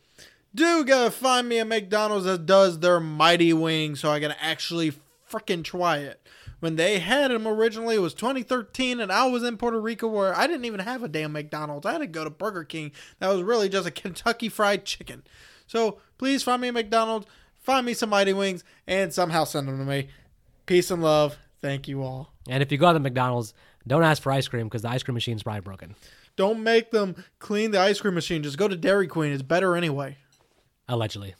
do 0.55 0.85
gotta 0.85 1.11
find 1.11 1.49
me 1.49 1.59
a 1.59 1.65
McDonald's 1.65 2.25
that 2.25 2.45
does 2.45 2.79
their 2.79 2.99
mighty 2.99 3.53
wings, 3.53 3.99
so 3.99 4.09
I 4.09 4.19
can 4.19 4.31
actually 4.39 4.93
freaking 5.29 5.63
try 5.63 5.97
it. 5.97 6.21
When 6.61 6.77
they 6.77 6.99
had 6.99 7.29
them 7.29 7.45
originally, 7.45 7.95
it 7.95 7.99
was 7.99 8.13
2013, 8.13 8.99
and 8.99 9.11
I 9.11 9.25
was 9.25 9.43
in 9.43 9.57
Puerto 9.57 9.79
Rico 9.79 10.07
where 10.07 10.35
I 10.35 10.47
didn't 10.47 10.65
even 10.65 10.79
have 10.79 11.03
a 11.03 11.09
damn 11.09 11.33
McDonald's. 11.33 11.85
I 11.85 11.91
had 11.91 11.99
to 11.99 12.07
go 12.07 12.23
to 12.23 12.29
Burger 12.29 12.63
King. 12.63 12.91
That 13.19 13.27
was 13.27 13.43
really 13.43 13.67
just 13.67 13.87
a 13.87 13.91
Kentucky 13.91 14.49
Fried 14.49 14.85
Chicken. 14.85 15.23
So 15.67 15.99
please 16.17 16.41
find 16.41 16.61
me 16.61 16.69
a 16.69 16.73
McDonald's, 16.73 17.27
find 17.61 17.85
me 17.85 17.93
some 17.93 18.09
mighty 18.09 18.33
wings, 18.33 18.63
and 18.87 19.13
somehow 19.13 19.43
send 19.43 19.67
them 19.67 19.77
to 19.77 19.85
me. 19.85 20.07
Peace 20.65 20.89
and 20.89 21.03
love. 21.03 21.37
Thank 21.61 21.87
you 21.87 22.01
all. 22.01 22.31
And 22.47 22.63
if 22.63 22.71
you 22.71 22.77
go 22.77 22.93
to 22.93 22.99
McDonald's, 22.99 23.53
don't 23.85 24.03
ask 24.03 24.21
for 24.23 24.31
ice 24.31 24.47
cream 24.47 24.67
because 24.67 24.83
the 24.83 24.89
ice 24.89 25.03
cream 25.03 25.15
machine's 25.15 25.43
probably 25.43 25.61
broken. 25.61 25.95
Don't 26.35 26.61
make 26.63 26.91
them 26.91 27.23
clean 27.39 27.71
the 27.71 27.79
ice 27.79 28.01
cream 28.01 28.13
machine. 28.13 28.43
Just 28.43 28.57
go 28.57 28.67
to 28.67 28.75
Dairy 28.75 29.07
Queen. 29.07 29.31
It's 29.31 29.41
better 29.41 29.75
anyway. 29.75 30.17
Allegedly. 30.87 31.35